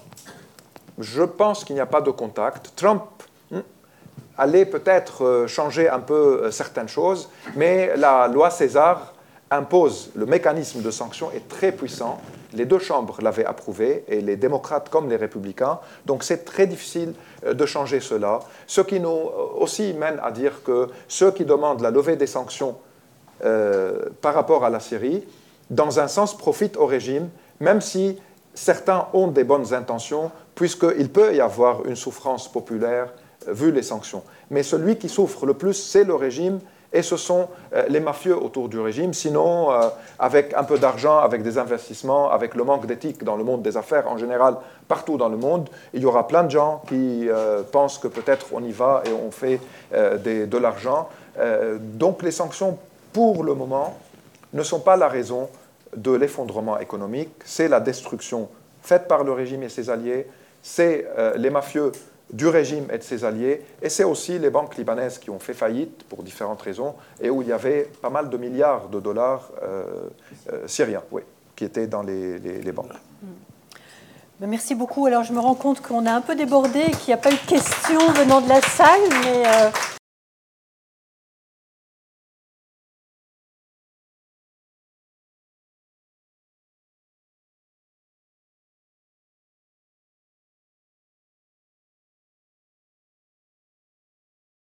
je 0.98 1.22
pense 1.22 1.64
qu'il 1.64 1.74
n'y 1.74 1.80
a 1.80 1.86
pas 1.86 2.00
de 2.00 2.10
contact. 2.10 2.72
Trump 2.76 3.02
hmm, 3.50 3.60
allait 4.36 4.66
peut-être 4.66 5.24
euh, 5.24 5.46
changer 5.46 5.88
un 5.88 6.00
peu 6.00 6.50
certaines 6.50 6.88
choses, 6.88 7.28
mais 7.56 7.96
la 7.96 8.28
loi 8.28 8.50
César 8.50 9.14
impose 9.50 10.10
le 10.14 10.26
mécanisme 10.26 10.82
de 10.82 10.90
sanction 10.90 11.30
est 11.32 11.48
très 11.48 11.72
puissant. 11.72 12.20
Les 12.52 12.64
deux 12.64 12.78
chambres 12.78 13.18
l'avaient 13.22 13.44
approuvé, 13.44 14.04
et 14.08 14.20
les 14.20 14.36
démocrates 14.36 14.88
comme 14.88 15.08
les 15.08 15.16
républicains. 15.16 15.78
Donc 16.06 16.22
c'est 16.22 16.44
très 16.44 16.66
difficile 16.66 17.14
euh, 17.44 17.54
de 17.54 17.66
changer 17.66 18.00
cela. 18.00 18.40
Ce 18.66 18.80
qui 18.80 19.00
nous 19.00 19.08
euh, 19.08 19.58
aussi 19.58 19.92
mène 19.94 20.20
à 20.22 20.30
dire 20.30 20.62
que 20.62 20.88
ceux 21.08 21.30
qui 21.30 21.44
demandent 21.44 21.80
la 21.80 21.90
levée 21.90 22.16
des 22.16 22.26
sanctions 22.26 22.76
euh, 23.44 24.06
par 24.20 24.34
rapport 24.34 24.64
à 24.64 24.70
la 24.70 24.80
Syrie, 24.80 25.24
dans 25.70 26.00
un 26.00 26.08
sens, 26.08 26.36
profitent 26.36 26.76
au 26.76 26.86
régime, 26.86 27.28
même 27.60 27.80
si 27.80 28.18
certains 28.54 29.08
ont 29.12 29.28
des 29.28 29.44
bonnes 29.44 29.74
intentions, 29.74 30.30
puisqu'il 30.58 31.08
peut 31.08 31.36
y 31.36 31.40
avoir 31.40 31.86
une 31.86 31.94
souffrance 31.94 32.50
populaire 32.50 33.12
vu 33.46 33.70
les 33.70 33.84
sanctions. 33.84 34.24
Mais 34.50 34.64
celui 34.64 34.96
qui 34.96 35.08
souffre 35.08 35.46
le 35.46 35.54
plus, 35.54 35.72
c'est 35.72 36.02
le 36.02 36.16
régime 36.16 36.58
et 36.92 37.02
ce 37.02 37.16
sont 37.16 37.46
euh, 37.74 37.84
les 37.88 38.00
mafieux 38.00 38.36
autour 38.36 38.68
du 38.68 38.80
régime. 38.80 39.14
Sinon, 39.14 39.70
euh, 39.70 39.88
avec 40.18 40.52
un 40.54 40.64
peu 40.64 40.76
d'argent, 40.76 41.18
avec 41.18 41.44
des 41.44 41.58
investissements, 41.58 42.32
avec 42.32 42.56
le 42.56 42.64
manque 42.64 42.86
d'éthique 42.86 43.22
dans 43.22 43.36
le 43.36 43.44
monde 43.44 43.62
des 43.62 43.76
affaires 43.76 44.10
en 44.10 44.18
général, 44.18 44.56
partout 44.88 45.16
dans 45.16 45.28
le 45.28 45.36
monde, 45.36 45.68
il 45.94 46.02
y 46.02 46.06
aura 46.06 46.26
plein 46.26 46.42
de 46.42 46.50
gens 46.50 46.82
qui 46.88 47.28
euh, 47.28 47.62
pensent 47.62 47.98
que 47.98 48.08
peut-être 48.08 48.46
on 48.50 48.64
y 48.64 48.72
va 48.72 49.04
et 49.06 49.12
on 49.12 49.30
fait 49.30 49.60
de 49.92 50.58
l'argent. 50.58 51.08
donc 51.78 52.24
les 52.24 52.32
sanctions, 52.32 52.80
pour 53.12 53.44
le 53.44 53.54
moment, 53.54 53.96
ne 54.52 54.64
sont 54.64 54.80
pas 54.80 54.96
la 54.96 55.06
raison 55.06 55.48
de 55.96 56.10
l'effondrement 56.10 56.80
économique, 56.80 57.30
c'est 57.44 57.68
la 57.68 57.78
destruction 57.78 58.48
faite 58.82 59.06
par 59.06 59.22
le 59.22 59.32
régime 59.32 59.62
et 59.62 59.68
ses 59.68 59.88
alliés, 59.88 60.26
c'est 60.68 61.06
les 61.36 61.50
mafieux 61.50 61.92
du 62.32 62.46
régime 62.46 62.86
et 62.92 62.98
de 62.98 63.02
ses 63.02 63.24
alliés, 63.24 63.62
et 63.80 63.88
c'est 63.88 64.04
aussi 64.04 64.38
les 64.38 64.50
banques 64.50 64.76
libanaises 64.76 65.18
qui 65.18 65.30
ont 65.30 65.38
fait 65.38 65.54
faillite 65.54 66.04
pour 66.04 66.22
différentes 66.22 66.60
raisons, 66.62 66.94
et 67.20 67.30
où 67.30 67.42
il 67.42 67.48
y 67.48 67.52
avait 67.52 67.88
pas 68.02 68.10
mal 68.10 68.28
de 68.28 68.36
milliards 68.36 68.88
de 68.88 69.00
dollars 69.00 69.50
euh, 69.62 70.08
euh, 70.52 70.66
syriens 70.66 71.02
oui, 71.10 71.22
qui 71.56 71.64
étaient 71.64 71.86
dans 71.86 72.02
les, 72.02 72.72
banques. 72.72 72.92
Ben, 74.40 74.46
merci 74.46 74.74
beaucoup. 74.74 75.06
Alors 75.06 75.24
je 75.24 75.32
me 75.32 75.40
rends 75.40 75.54
compte 75.54 75.80
qu'on 75.80 76.06
a 76.06 76.12
un 76.12 76.20
peu 76.20 76.36
débordé, 76.36 76.84
qu'il 77.00 77.08
n'y 77.08 77.14
a 77.14 77.18
pas 77.18 77.30
eu 77.30 77.36
de 77.36 77.48
questions 77.48 78.12
venant 78.12 78.40
de 78.40 78.48
la 78.48 78.60
salle, 78.60 79.00
mais... 79.24 79.46
Euh, 79.46 79.70